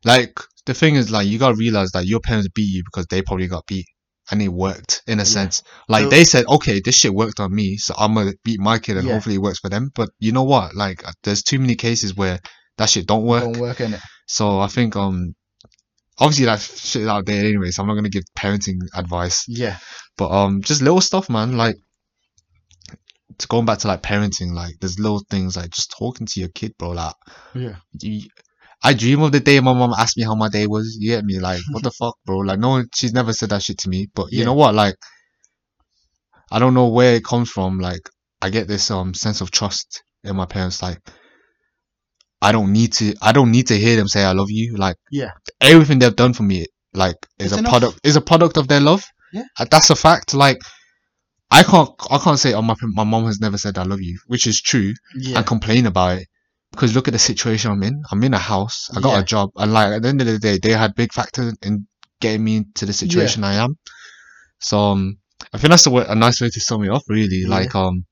Like 0.06 0.39
the 0.66 0.74
thing 0.74 0.95
is 0.95 1.12
like 1.12 1.28
you 1.28 1.39
gotta 1.39 1.56
realize 1.56 1.91
that 1.91 2.06
your 2.06 2.20
parents 2.20 2.49
beat 2.54 2.74
you 2.74 2.84
because 2.86 3.08
they 3.08 3.22
probably 3.22 3.47
got 3.47 3.66
beat. 3.68 3.86
And 4.32 4.41
it 4.41 4.47
worked 4.47 5.01
in 5.06 5.20
a 5.20 5.24
Yeah. 5.24 5.26
sense. 5.26 5.64
Like 5.89 6.06
So- 6.06 6.10
they 6.10 6.24
said, 6.24 6.45
okay, 6.47 6.80
this 6.84 6.95
shit 6.95 7.14
worked 7.14 7.41
on 7.41 7.54
me, 7.54 7.76
so 7.78 7.93
I'm 7.97 8.14
gonna 8.14 8.32
beat 8.45 8.60
my 8.60 8.80
kid, 8.80 8.95
and 8.95 9.06
Yeah. 9.06 9.14
hopefully 9.16 9.36
it 9.36 9.41
works 9.41 9.60
for 9.60 9.68
them. 9.70 9.91
But 9.93 10.10
you 10.20 10.32
know 10.32 10.43
what? 10.43 10.76
Like, 10.76 11.04
there's 11.24 11.43
too 11.43 11.60
many 11.60 11.76
cases 11.76 12.16
where 12.16 12.39
that 12.78 12.89
shit 12.89 13.06
don't 13.06 13.24
work. 13.26 13.43
Don't 13.43 13.60
work 13.60 13.82
in 13.82 13.93
it. 13.93 13.99
So 14.28 14.62
I 14.62 14.68
think 14.68 14.95
um, 14.95 15.34
obviously 16.20 16.45
that 16.45 16.62
shit 16.62 17.01
is 17.01 17.08
out 17.10 17.26
there 17.26 17.43
anyway. 17.45 17.72
So 17.72 17.82
I'm 17.82 17.88
not 17.89 17.95
gonna 17.95 18.08
give 18.10 18.24
parenting 18.38 18.78
advice. 18.95 19.43
Yeah. 19.49 19.78
But 20.18 20.32
um, 20.32 20.62
just 20.62 20.82
little 20.82 21.01
stuff, 21.01 21.30
man. 21.30 21.58
Like, 21.58 21.76
to 23.39 23.47
going 23.47 23.66
back 23.66 23.80
to 23.80 23.88
like 23.88 24.01
parenting, 24.04 24.54
like 24.54 24.76
there's 24.80 24.99
little 24.99 25.22
things 25.30 25.58
like 25.58 25.72
just 25.72 25.91
talking 25.97 26.28
to 26.28 26.39
your 26.39 26.49
kid, 26.49 26.72
bro. 26.78 26.91
Like, 26.91 27.16
Yeah. 27.54 27.76
you, 27.99 28.28
I 28.86 28.94
dream 28.94 29.22
of 29.22 29.32
the 29.32 29.40
day 29.40 29.60
my 29.62 29.74
mom 29.74 29.94
asked 29.98 30.18
me 30.18 30.24
how 30.24 30.36
my 30.36 30.50
day 30.50 30.68
was. 30.68 30.98
You 31.00 31.12
get 31.12 31.24
me? 31.24 31.40
Like, 31.40 31.62
what 31.72 31.84
the 31.84 31.92
fuck, 32.00 32.18
bro? 32.26 32.40
Like, 32.40 32.60
no 32.60 32.70
one, 32.70 32.88
she's 32.94 33.14
never 33.14 33.32
said 33.34 33.50
that 33.50 33.64
shit 33.64 33.78
to 33.80 33.90
me. 33.90 34.08
But 34.14 34.32
you 34.32 34.40
Yeah. 34.40 34.46
know 34.46 34.54
what? 34.54 34.76
Like, 34.76 34.96
I 36.52 36.60
don't 36.60 36.74
know 36.74 36.88
where 36.90 37.16
it 37.16 37.24
comes 37.24 37.50
from. 37.50 37.80
Like, 37.80 38.02
I 38.42 38.50
get 38.50 38.68
this 38.68 38.92
um 38.92 39.14
sense 39.14 39.42
of 39.42 39.52
trust 39.52 40.04
in 40.24 40.36
my 40.36 40.46
parents. 40.46 40.82
Like, 40.82 41.00
I 42.42 42.52
don't 42.52 42.74
need 42.74 42.94
to. 42.94 43.16
I 43.22 43.32
don't 43.32 43.52
need 43.52 43.68
to 43.68 43.80
hear 43.80 43.96
them 43.96 44.08
say 44.08 44.24
I 44.24 44.34
love 44.34 44.50
you. 44.52 44.76
Like, 44.78 44.98
Yeah. 45.12 45.32
everything 45.62 46.00
they've 46.00 46.16
done 46.16 46.34
for 46.34 46.44
me, 46.44 46.66
like, 46.94 47.16
is 47.40 47.48
It's 47.48 47.56
a 47.56 47.60
enough. 47.60 47.70
product. 47.72 48.00
Is 48.04 48.16
a 48.18 48.22
product 48.22 48.58
of 48.58 48.68
their 48.68 48.82
love. 48.82 49.04
Yeah. 49.32 49.44
Uh, 49.58 49.66
That's 49.72 49.90
a 49.90 49.96
fact. 49.96 50.34
Like, 50.34 50.58
I 51.50 51.64
can't. 51.64 51.90
I 52.12 52.18
can't 52.18 52.38
say, 52.40 52.54
oh 52.54 52.62
my 52.62 52.76
my 52.82 53.04
mom 53.06 53.26
has 53.26 53.40
never 53.40 53.58
said 53.58 53.78
I 53.78 53.84
love 53.84 54.02
you, 54.02 54.20
which 54.28 54.46
is 54.46 54.62
true 54.62 54.94
Yeah. 55.18 55.38
and 55.38 55.48
complain 55.48 55.86
about 55.86 56.18
it 56.18 56.28
because 56.74 56.94
look 56.96 57.08
at 57.08 57.14
the 57.14 57.20
situation 57.20 57.72
I'm 57.72 57.84
in. 57.84 58.02
I'm 58.12 58.24
in 58.24 58.34
a 58.34 58.38
house. 58.40 58.90
I 58.96 59.00
got 59.00 59.14
Yeah. 59.14 59.20
a 59.22 59.24
job, 59.24 59.50
and 59.56 59.72
like 59.74 59.94
at 59.94 60.02
the 60.02 60.10
end 60.10 60.22
of 60.22 60.28
the 60.28 60.40
day, 60.40 60.58
they 60.62 60.72
had 60.72 60.96
big 60.96 61.14
factors 61.14 61.56
in 61.62 61.88
getting 62.20 62.44
me 62.44 62.58
into 62.58 62.86
the 62.86 62.94
situation 62.94 63.44
I 63.44 63.54
am. 63.56 63.78
So 64.60 64.80
um, 64.80 65.18
I 65.54 65.58
think 65.58 65.70
that's 65.72 65.86
a, 65.88 65.92
way, 65.92 66.06
a 66.08 66.16
nice 66.16 66.42
way 66.42 66.50
to 66.50 66.60
sum 66.60 66.84
it 66.84 66.90
up. 66.92 67.04
Really, 67.08 67.44
Yeah. 67.44 67.50
like 67.58 67.76
um, 67.76 68.06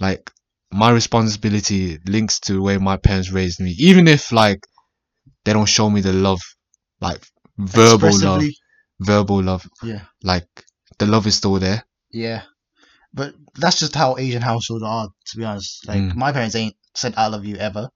like 0.00 0.30
my 0.70 0.90
responsibility 0.90 1.98
links 2.06 2.40
to 2.40 2.52
the 2.54 2.62
way 2.62 2.78
my 2.78 2.96
parents 2.96 3.30
raised 3.30 3.60
me, 3.60 3.74
even 3.78 4.06
if 4.08 4.32
like 4.32 4.60
they 5.44 5.52
don't 5.52 5.66
show 5.68 5.88
me 5.90 6.00
the 6.00 6.12
love, 6.12 6.40
like 7.00 7.22
verbal 7.58 8.16
love, 8.18 8.42
verbal 9.00 9.42
love. 9.42 9.66
Yeah. 9.82 10.02
like 10.22 10.46
the 10.98 11.06
love 11.06 11.26
is 11.26 11.36
still 11.36 11.58
there. 11.58 11.84
Yeah. 12.10 12.42
But 13.14 13.34
that's 13.54 13.78
just 13.78 13.94
how 13.94 14.16
Asian 14.18 14.42
households 14.42 14.84
are, 14.84 15.08
to 15.26 15.36
be 15.38 15.44
honest. 15.44 15.86
Like 15.86 16.00
Mm. 16.00 16.14
my 16.16 16.32
parents 16.32 16.54
ain't 16.54 16.76
said 16.94 17.14
"I 17.16 17.28
love 17.28 17.44
you" 17.44 17.56
ever. 17.56 17.88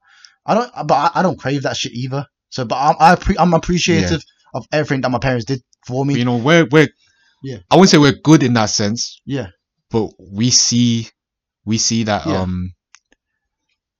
I 0.44 0.54
don't, 0.54 0.70
but 0.86 0.94
I, 0.94 1.10
I 1.20 1.22
don't 1.22 1.38
crave 1.38 1.62
that 1.62 1.76
shit 1.76 1.92
either. 1.92 2.24
So, 2.50 2.64
but 2.64 2.76
I'm 2.76 2.96
I 3.00 3.34
I'm 3.38 3.54
appreciative 3.54 4.22
of 4.54 4.66
everything 4.72 5.00
that 5.02 5.10
my 5.10 5.18
parents 5.18 5.44
did 5.44 5.60
for 5.86 6.04
me. 6.06 6.16
you 6.18 6.24
know, 6.24 6.36
we're 6.36 6.66
we're 6.70 6.88
Yeah. 7.42 7.58
I 7.70 7.74
wouldn't 7.76 7.90
say 7.90 7.98
we're 7.98 8.12
good 8.22 8.42
in 8.42 8.54
that 8.54 8.70
sense. 8.70 9.20
Yeah. 9.26 9.48
but 9.90 10.10
we 10.18 10.50
see 10.50 11.08
we 11.64 11.78
see 11.78 12.04
that 12.04 12.26
Yeah. 12.26 12.40
um 12.42 12.72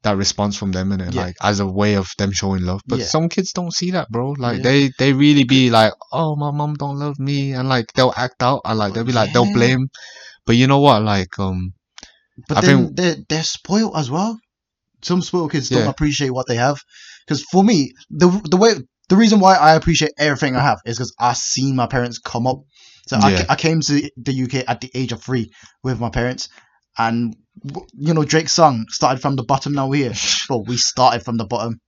that 0.03 0.17
response 0.17 0.57
from 0.57 0.71
them 0.73 0.93
and 0.93 1.03
it 1.03 1.15
Yeah. 1.15 1.23
like 1.27 1.37
as 1.43 1.59
a 1.61 1.67
way 1.67 1.95
of 1.95 2.09
them 2.19 2.31
showing 2.33 2.63
love 2.65 2.81
but 2.87 3.01
Yeah. 3.01 3.07
some 3.07 3.29
kids 3.29 3.53
don't 3.53 3.73
see 3.75 3.91
that 3.93 4.09
bro 4.11 4.31
like 4.39 4.59
Yeah. 4.59 4.63
they 4.63 4.91
they 4.99 5.13
really 5.13 5.45
be 5.45 5.71
like 5.71 5.93
oh 6.13 6.37
my 6.37 6.51
mom 6.53 6.75
don't 6.75 6.99
love 6.99 7.19
me 7.19 7.53
and 7.53 7.69
like 7.69 7.93
they'll 7.95 8.15
act 8.17 8.43
out 8.43 8.61
and 8.65 8.79
like 8.79 8.93
they'll 8.95 9.05
be 9.05 9.13
like 9.13 9.33
they'll 9.33 9.53
blame 9.53 9.89
but 10.45 10.55
you 10.57 10.67
know 10.69 10.79
what 10.81 11.03
like 11.03 11.37
um 11.39 11.73
But 12.49 12.59
I 12.59 12.61
then 12.61 12.77
think- 12.79 12.97
they're 12.97 13.17
they're 13.29 13.43
spoiled 13.59 13.97
as 13.97 14.11
well. 14.11 14.39
Some 15.03 15.23
spoiled 15.23 15.53
kids 15.53 15.69
don't 15.69 15.85
Yeah. 15.85 15.91
appreciate 15.91 16.31
what 16.31 16.47
they 16.49 16.57
have. 16.57 16.79
Because 17.27 17.43
for 17.45 17.63
me, 17.65 17.93
the 18.11 18.29
the 18.51 18.57
way 18.57 18.75
the 19.09 19.17
reason 19.17 19.41
why 19.41 19.57
I 19.57 19.75
appreciate 19.75 20.13
everything 20.19 20.57
I 20.57 20.63
have 20.63 20.79
is 20.85 20.97
because 20.97 21.15
I 21.19 21.33
seen 21.35 21.77
my 21.77 21.87
parents 21.87 22.19
come 22.19 22.47
up. 22.47 22.59
So 23.07 23.17
I, 23.17 23.31
Yeah. 23.31 23.39
ca- 23.45 23.47
I 23.51 23.57
came 23.57 23.81
to 23.83 24.11
the 24.17 24.43
UK 24.45 24.65
at 24.67 24.81
the 24.81 24.91
age 24.95 25.13
of 25.13 25.23
three 25.23 25.51
with 25.85 26.01
my 26.01 26.11
parents, 26.11 26.49
and 26.99 27.37
you 27.95 28.15
know 28.15 28.25
Drake's 28.25 28.53
song 28.53 28.87
started 28.89 29.21
from 29.21 29.37
the 29.37 29.45
bottom. 29.45 29.75
Now 29.75 29.87
we're 29.89 30.11
here, 30.11 30.15
but 30.49 30.67
we 30.67 30.77
started 30.77 31.25
from 31.25 31.37
the 31.37 31.47
bottom. 31.47 31.79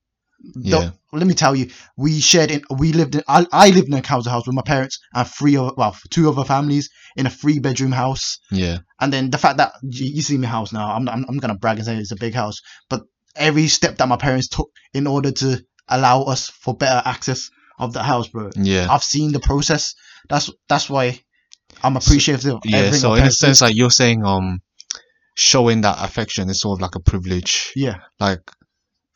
Yeah. 0.55 0.91
let 1.13 1.27
me 1.27 1.35
tell 1.35 1.57
you, 1.57 1.71
we 1.97 2.21
shared 2.21 2.51
in, 2.51 2.63
we 2.71 2.93
lived 2.93 3.17
in, 3.17 3.23
I, 3.27 3.47
I 3.53 3.71
lived 3.71 3.89
in 3.89 3.95
a 3.95 4.03
council 4.03 4.31
house 4.31 4.47
with 4.47 4.55
my 4.55 4.63
parents 4.63 5.01
and 5.13 5.27
three 5.27 5.57
of, 5.57 5.75
well, 5.77 5.97
two 6.11 6.29
other 6.29 6.45
families 6.45 6.91
in 7.17 7.27
a 7.27 7.31
three 7.31 7.59
bedroom 7.59 7.93
house. 7.93 8.39
Yeah. 8.51 8.79
And 9.01 9.13
then 9.13 9.31
the 9.31 9.39
fact 9.39 9.59
that 9.59 9.73
you, 9.83 10.07
you 10.07 10.23
see 10.23 10.39
my 10.39 10.47
house 10.47 10.73
now, 10.73 10.95
I'm, 10.95 11.09
I'm, 11.09 11.25
I'm 11.29 11.39
gonna 11.39 11.57
brag 11.57 11.79
and 11.79 11.87
say 11.87 11.97
it's 11.97 12.13
a 12.13 12.17
big 12.17 12.35
house, 12.35 12.61
but 12.89 13.03
every 13.37 13.69
step 13.69 13.99
that 13.99 14.09
my 14.09 14.17
parents 14.17 14.49
took 14.49 14.71
in 14.95 15.07
order 15.07 15.33
to 15.33 15.65
allow 15.89 16.23
us 16.23 16.49
for 16.49 16.77
better 16.77 17.03
access 17.05 17.51
of 17.79 17.93
the 17.93 18.03
house, 18.03 18.29
bro. 18.29 18.51
Yeah. 18.57 18.87
I've 18.91 19.05
seen 19.05 19.33
the 19.33 19.41
process. 19.41 19.95
That's 20.29 20.51
that's 20.69 20.91
why 20.91 21.21
I'm 21.83 21.97
appreciative 21.97 22.55
of 22.55 22.61
Yeah. 22.65 22.91
So 22.93 23.13
in 23.13 23.19
a 23.19 23.21
parents 23.21 23.39
did. 23.39 23.47
sense, 23.47 23.61
like 23.61 23.77
you're 23.77 23.91
saying, 23.91 24.25
um, 24.25 24.61
showing 25.35 25.83
that 25.83 26.05
affection 26.05 26.51
is 26.51 26.61
sort 26.61 26.79
of 26.79 26.83
like 26.83 26.97
a 26.97 27.01
privilege, 27.01 27.73
yeah, 27.77 27.99
like 28.19 28.41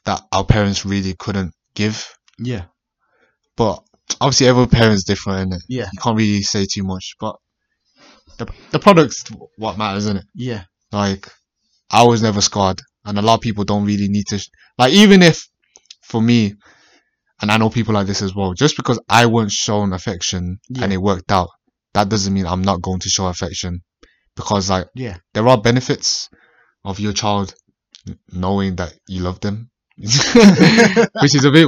that 0.04 0.22
our 0.32 0.44
parents 0.44 0.84
really 0.84 1.14
couldn't 1.18 1.52
give. 1.74 2.06
yeah, 2.38 2.64
But 3.56 3.82
obviously, 4.20 4.48
every 4.48 4.66
parent's 4.66 5.04
different, 5.04 5.52
and 5.52 5.62
Yeah. 5.68 5.88
you 5.92 5.98
can't 6.00 6.16
really 6.16 6.42
say 6.42 6.66
too 6.66 6.82
much. 6.84 7.14
But 7.20 7.36
the 8.38 8.46
the 8.70 8.78
product's 8.78 9.24
what 9.56 9.78
matters, 9.78 10.04
isn't 10.04 10.18
it? 10.18 10.24
yeah, 10.34 10.64
Like, 10.90 11.28
I 11.90 12.02
was 12.04 12.22
never 12.22 12.40
scarred, 12.40 12.80
and 13.04 13.18
a 13.18 13.22
lot 13.22 13.34
of 13.34 13.40
people 13.40 13.64
don't 13.64 13.84
really 13.84 14.08
need 14.08 14.26
to. 14.28 14.38
Sh- 14.38 14.48
like, 14.78 14.92
even 14.92 15.22
if, 15.22 15.46
for 16.02 16.20
me, 16.20 16.54
and 17.40 17.50
I 17.50 17.56
know 17.58 17.70
people 17.70 17.94
like 17.94 18.06
this 18.06 18.22
as 18.22 18.34
well, 18.34 18.54
just 18.54 18.76
because 18.76 18.98
I 19.08 19.26
weren't 19.26 19.52
shown 19.52 19.92
affection 19.92 20.58
Yeah. 20.68 20.84
and 20.84 20.92
it 20.92 20.96
worked 21.02 21.30
out, 21.32 21.50
that 21.94 22.08
doesn't 22.08 22.32
mean 22.32 22.46
I'm 22.46 22.62
not 22.62 22.80
going 22.82 23.00
to 23.00 23.08
show 23.08 23.26
affection. 23.26 23.82
Because, 24.34 24.70
like, 24.70 24.86
yeah, 24.94 25.18
there 25.34 25.46
are 25.46 25.60
benefits 25.60 26.30
of 26.84 26.98
your 26.98 27.12
child 27.12 27.54
knowing 28.32 28.76
that 28.76 28.94
you 29.06 29.20
love 29.22 29.40
them. 29.40 29.70
Which 31.20 31.34
is 31.34 31.44
a 31.44 31.50
bit 31.50 31.66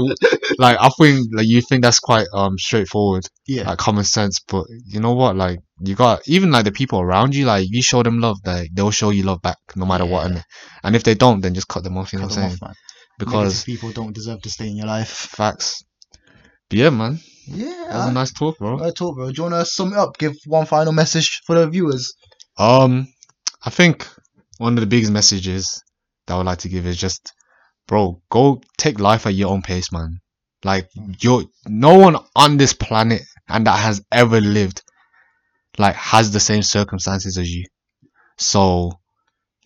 like 0.58 0.78
I 0.80 0.88
think 0.98 1.28
like 1.32 1.46
you 1.46 1.60
think 1.60 1.82
that's 1.82 1.98
quite 2.00 2.26
um 2.32 2.56
straightforward 2.58 3.24
yeah, 3.46 3.68
like 3.68 3.78
common 3.78 4.04
sense 4.04 4.40
but 4.40 4.64
you 4.86 5.00
know 5.00 5.12
what 5.12 5.36
like 5.36 5.58
you 5.80 5.94
got 5.94 6.26
even 6.26 6.50
like 6.50 6.64
the 6.64 6.72
people 6.72 7.00
around 7.00 7.34
you 7.34 7.44
like 7.44 7.66
you 7.70 7.82
show 7.82 8.02
them 8.02 8.20
love 8.20 8.38
like 8.46 8.70
they'll 8.72 8.90
show 8.90 9.10
you 9.10 9.22
love 9.24 9.42
back 9.42 9.58
no 9.76 9.84
matter 9.86 10.06
what 10.06 10.22
Yeah. 10.30 10.36
and, 10.36 10.44
and 10.84 10.96
if 10.96 11.04
they 11.04 11.14
don't 11.14 11.40
then 11.42 11.54
just 11.54 11.68
cut 11.68 11.82
them 11.84 11.98
off 11.98 12.12
you 12.12 12.18
know 12.18 12.26
what 12.26 12.36
I'm 12.38 12.50
saying 12.50 12.58
off, 12.62 12.76
because 13.18 13.44
Negative 13.44 13.66
people 13.66 13.90
don't 13.92 14.12
deserve 14.14 14.40
to 14.42 14.50
stay 14.50 14.68
in 14.68 14.76
your 14.76 14.86
life. 14.86 15.08
facts 15.08 15.84
but 16.68 16.78
yeah 16.78 16.90
man 16.90 17.18
Yeah, 17.46 17.66
that 17.88 17.96
was 17.96 18.06
a 18.08 18.12
nice 18.12 18.32
talk 18.32 18.58
bro 18.58 18.82
I 18.82 18.90
talk, 18.90 19.16
bro. 19.16 19.26
Do 19.30 19.34
you 19.36 19.42
wanna 19.44 19.64
sum 19.66 19.92
it 19.92 19.98
up? 19.98 20.16
Give 20.18 20.34
one 20.46 20.66
final 20.66 20.92
message 20.92 21.42
for 21.46 21.54
the 21.56 21.68
viewers. 21.68 22.14
um 22.58 23.06
I 23.62 23.70
think 23.70 24.06
one 24.58 24.74
of 24.74 24.80
the 24.80 24.86
biggest 24.86 25.12
messages 25.12 25.82
that 26.26 26.34
I 26.34 26.36
would 26.38 26.46
like 26.46 26.58
to 26.60 26.68
give 26.68 26.86
is 26.86 26.96
just 26.96 27.32
bro 27.86 28.22
go 28.30 28.60
take 28.78 28.98
life 28.98 29.26
at 29.26 29.34
your 29.34 29.50
own 29.50 29.62
pace 29.62 29.92
man. 29.92 30.20
Like 30.62 30.88
you're 31.20 31.44
no 31.66 31.98
one 31.98 32.16
on 32.34 32.56
this 32.56 32.72
planet 32.72 33.22
and 33.48 33.66
that 33.66 33.78
has 33.78 34.02
ever 34.10 34.40
lived 34.40 34.82
like 35.78 35.94
has 35.96 36.30
the 36.30 36.40
same 36.40 36.62
circumstances 36.62 37.36
as 37.38 37.50
you. 37.50 37.64
So 38.38 38.92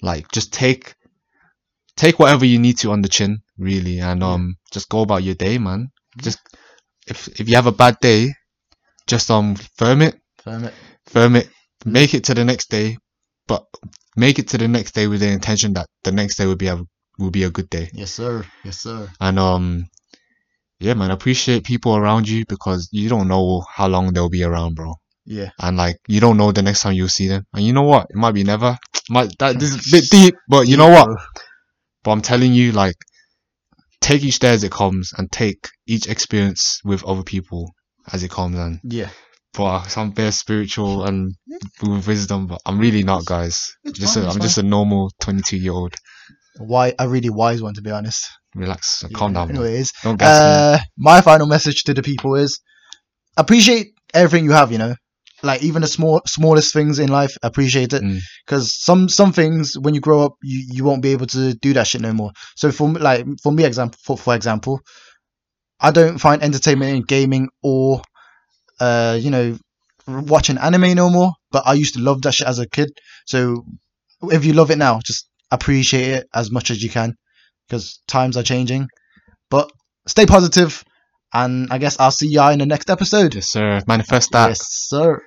like 0.03 0.31
just 0.33 0.53
take 0.53 0.95
take 1.97 2.19
whatever 2.19 2.45
you 2.45 2.59
need 2.59 2.79
to 2.79 2.91
on 2.93 3.03
the 3.03 3.09
chin 3.09 3.39
really 3.59 3.99
and 4.01 4.23
um 4.23 4.57
just 4.73 4.89
go 4.89 5.03
about 5.03 5.23
your 5.23 5.35
day 5.35 5.59
man. 5.59 5.91
Just 6.21 6.39
if 7.07 7.29
if 7.41 7.49
you 7.49 7.55
have 7.55 7.67
a 7.67 7.73
bad 7.73 7.99
day 8.01 8.35
just 9.07 9.31
um 9.31 9.55
firm 9.77 10.03
it. 10.03 10.21
Firm 10.39 10.65
it. 10.65 10.75
firm 11.07 11.37
it. 11.37 11.49
Make 11.85 12.15
it 12.15 12.25
to 12.25 12.35
the 12.35 12.45
next 12.45 12.71
day 12.71 12.97
but 13.47 13.65
make 14.17 14.39
it 14.39 14.49
to 14.49 14.59
the 14.59 14.69
next 14.69 14.93
day 14.93 15.07
with 15.07 15.21
the 15.21 15.29
intention 15.29 15.73
that 15.75 15.87
the 16.05 16.13
next 16.13 16.37
day 16.37 16.47
will 16.47 16.57
be 16.57 16.69
a 16.69 16.85
will 17.19 17.31
be 17.31 17.43
a 17.45 17.51
good 17.51 17.69
day 17.71 17.91
Yes, 17.93 18.13
sir. 18.13 18.45
Yes, 18.65 18.79
sir. 18.79 19.09
and 19.21 19.39
um 19.39 19.87
yeah 20.81 20.95
man 20.95 21.11
appreciate 21.11 21.65
people 21.65 21.97
around 21.97 22.29
you 22.29 22.45
because 22.49 22.89
you 22.93 23.09
don't 23.09 23.29
know 23.29 23.65
how 23.69 23.89
long 23.89 24.13
they'll 24.13 24.29
be 24.31 24.45
around 24.45 24.75
bro 24.77 24.95
Yeah. 25.27 25.51
and 25.61 25.77
like 25.77 25.97
you 26.07 26.21
don't 26.21 26.37
know 26.37 26.53
the 26.53 26.63
next 26.63 26.83
time 26.83 26.95
you'll 26.95 27.09
see 27.09 27.29
them 27.29 27.45
and 27.53 27.65
you 27.67 27.73
know 27.73 27.83
what 27.83 28.07
it 28.11 28.17
might 28.17 28.33
be 28.35 28.45
never 28.45 28.77
might 29.11 29.31
that 29.39 29.59
this 29.59 29.75
is 29.75 29.89
a 29.89 29.91
bit 29.97 30.05
deep 30.11 30.35
but 30.49 30.69
you 30.69 30.77
know 30.77 30.89
what 30.89 31.07
Bro. 31.07 31.17
but 32.05 32.11
i'm 32.13 32.23
telling 32.23 32.53
you 32.55 32.73
like 32.73 32.97
take 34.01 34.23
each 34.23 34.39
day 34.39 34.51
as 34.51 34.63
it 34.65 34.71
comes 34.73 35.13
and 35.17 35.31
take 35.33 35.69
each 35.87 36.07
experience 36.09 36.81
with 36.85 37.05
other 37.05 37.23
people 37.25 37.73
as 38.13 38.23
it 38.23 38.31
comes 38.31 38.57
and 38.57 38.81
Yeah. 38.85 39.11
but 39.55 39.85
some 39.89 40.13
bare 40.13 40.31
spiritual 40.33 41.05
and 41.05 41.35
with 41.83 42.07
wisdom 42.07 42.47
but 42.47 42.61
i'm 42.65 42.79
really 42.79 43.03
not 43.03 43.25
guys 43.27 43.75
It's 43.85 43.99
just 43.99 44.15
fine, 44.15 44.25
a, 44.25 44.29
i'm 44.31 44.41
just 44.41 44.59
a 44.59 44.63
normal 44.63 45.11
22 45.21 45.57
year 45.57 45.73
old 45.73 45.95
Why 46.59 46.95
a 46.99 47.09
really 47.09 47.31
wise 47.31 47.63
one 47.63 47.75
to 47.75 47.83
be 47.83 47.91
honest. 47.91 48.27
relax 48.55 49.05
calm 49.15 49.33
Yeah, 49.33 49.41
down. 49.41 49.51
Anyways, 49.51 49.93
don't 50.03 50.17
gas 50.17 50.45
me 50.45 50.51
uh, 50.53 50.79
my 50.97 51.21
final 51.21 51.47
message 51.47 51.85
to 51.85 51.95
the 51.95 52.03
people 52.03 52.35
is 52.35 52.61
appreciate 53.37 53.95
everything 54.15 54.45
you 54.45 54.53
have. 54.53 54.73
You 54.73 54.79
know, 54.79 54.95
like 55.43 55.63
even 55.63 55.83
the 55.83 55.89
small 55.89 56.21
smallest 56.27 56.73
things 56.73 56.99
in 56.99 57.09
life, 57.09 57.37
appreciate 57.43 57.93
it. 57.93 58.03
Mm. 58.03 58.21
Because 58.45 58.77
some 58.77 59.09
some 59.09 59.33
things 59.33 59.79
when 59.79 59.95
you 59.95 60.01
grow 60.01 60.23
up, 60.23 60.35
you, 60.43 60.65
you 60.73 60.85
won't 60.85 61.03
be 61.03 61.13
able 61.13 61.27
to 61.27 61.55
do 61.55 61.73
that 61.75 61.87
shit 61.87 62.01
no 62.01 62.13
more. 62.13 62.33
So 62.57 62.73
for 62.73 62.89
like 62.89 63.25
for 63.43 63.53
me, 63.53 63.65
example 63.65 63.99
for, 64.03 64.17
for 64.17 64.35
example, 64.35 64.81
I 65.81 65.91
don't 65.91 66.19
find 66.19 66.43
entertainment 66.43 66.97
in 66.97 67.03
gaming 67.03 67.49
or 67.63 68.03
uh 68.81 69.19
you 69.21 69.31
know 69.31 69.59
watching 70.07 70.59
anime 70.59 70.95
no 70.95 71.11
more. 71.11 71.33
But 71.51 71.67
I 71.67 71.75
used 71.75 71.95
to 71.95 72.01
love 72.01 72.23
that 72.23 72.35
shit 72.35 72.47
as 72.47 72.59
a 72.59 72.69
kid. 72.69 72.91
So 73.27 73.65
if 74.23 74.45
you 74.45 74.53
love 74.53 74.71
it 74.71 74.79
now, 74.79 75.01
just 75.05 75.28
appreciate 75.51 76.09
it 76.09 76.29
as 76.35 76.51
much 76.51 76.71
as 76.71 76.83
you 76.83 76.91
can 76.91 77.15
because 77.67 78.01
times 78.07 78.37
are 78.37 78.43
changing. 78.43 78.89
But 79.51 79.71
stay 80.07 80.27
positive, 80.27 80.85
and 81.33 81.69
I 81.71 81.79
guess 81.79 81.99
I'll 81.99 82.11
see 82.11 82.31
ya 82.31 82.51
in 82.51 82.59
the 82.59 82.67
next 82.67 82.91
episode. 82.91 83.35
yes 83.35 83.51
sir 83.51 83.81
manifest 83.87 84.33
that 84.33 84.49
Yes, 84.49 84.67
sir. 84.71 85.23